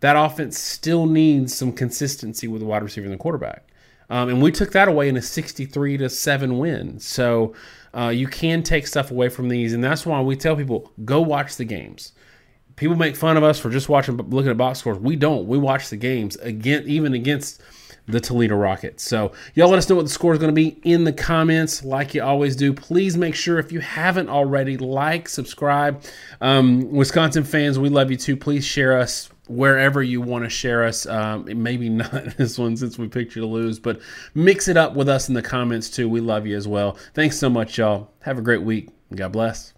that 0.00 0.16
offense 0.16 0.58
still 0.58 1.06
needs 1.06 1.54
some 1.54 1.72
consistency 1.72 2.48
with 2.48 2.60
the 2.60 2.66
wide 2.66 2.82
receiver 2.82 3.04
and 3.04 3.14
the 3.14 3.18
quarterback. 3.18 3.68
Um, 4.10 4.28
and 4.28 4.42
we 4.42 4.52
took 4.52 4.72
that 4.72 4.88
away 4.88 5.08
in 5.08 5.16
a 5.16 5.22
63 5.22 5.96
to 5.98 6.10
7 6.10 6.58
win. 6.58 6.98
So 7.00 7.54
uh, 7.96 8.08
you 8.08 8.26
can 8.26 8.62
take 8.62 8.86
stuff 8.86 9.10
away 9.10 9.28
from 9.28 9.48
these. 9.48 9.72
And 9.72 9.82
that's 9.82 10.04
why 10.04 10.20
we 10.20 10.36
tell 10.36 10.56
people 10.56 10.92
go 11.04 11.20
watch 11.20 11.56
the 11.56 11.64
games. 11.64 12.12
People 12.76 12.96
make 12.96 13.14
fun 13.14 13.36
of 13.36 13.44
us 13.44 13.58
for 13.58 13.70
just 13.70 13.88
watching, 13.88 14.16
looking 14.16 14.50
at 14.50 14.56
box 14.56 14.80
scores. 14.80 14.98
We 14.98 15.14
don't. 15.14 15.46
We 15.46 15.58
watch 15.58 15.90
the 15.90 15.96
games 15.96 16.34
again, 16.36 16.84
even 16.86 17.14
against 17.14 17.62
the 18.06 18.20
Toledo 18.20 18.56
Rockets. 18.56 19.02
So, 19.02 19.32
y'all 19.54 19.70
let 19.70 19.78
us 19.78 19.88
know 19.88 19.96
what 19.96 20.02
the 20.02 20.10
score 20.10 20.32
is 20.32 20.38
going 20.38 20.54
to 20.54 20.54
be 20.54 20.80
in 20.82 21.04
the 21.04 21.12
comments, 21.12 21.84
like 21.84 22.14
you 22.14 22.22
always 22.22 22.56
do. 22.56 22.72
Please 22.72 23.16
make 23.16 23.34
sure, 23.34 23.58
if 23.58 23.72
you 23.72 23.80
haven't 23.80 24.28
already, 24.28 24.76
like, 24.76 25.28
subscribe. 25.28 26.02
Um, 26.40 26.90
Wisconsin 26.90 27.44
fans, 27.44 27.78
we 27.78 27.88
love 27.88 28.10
you 28.10 28.16
too. 28.16 28.36
Please 28.36 28.64
share 28.64 28.98
us 28.98 29.30
wherever 29.46 30.02
you 30.02 30.20
want 30.20 30.44
to 30.44 30.50
share 30.50 30.84
us. 30.84 31.06
Um, 31.06 31.62
maybe 31.62 31.88
not 31.90 32.36
this 32.36 32.58
one 32.58 32.76
since 32.76 32.98
we 32.98 33.08
picked 33.08 33.36
you 33.36 33.42
to 33.42 33.48
lose, 33.48 33.78
but 33.78 34.00
mix 34.34 34.68
it 34.68 34.76
up 34.76 34.94
with 34.94 35.08
us 35.08 35.28
in 35.28 35.34
the 35.34 35.42
comments 35.42 35.90
too. 35.90 36.08
We 36.08 36.20
love 36.20 36.46
you 36.46 36.56
as 36.56 36.66
well. 36.66 36.96
Thanks 37.14 37.38
so 37.38 37.50
much, 37.50 37.78
y'all. 37.78 38.10
Have 38.22 38.38
a 38.38 38.42
great 38.42 38.62
week. 38.62 38.88
God 39.14 39.32
bless. 39.32 39.73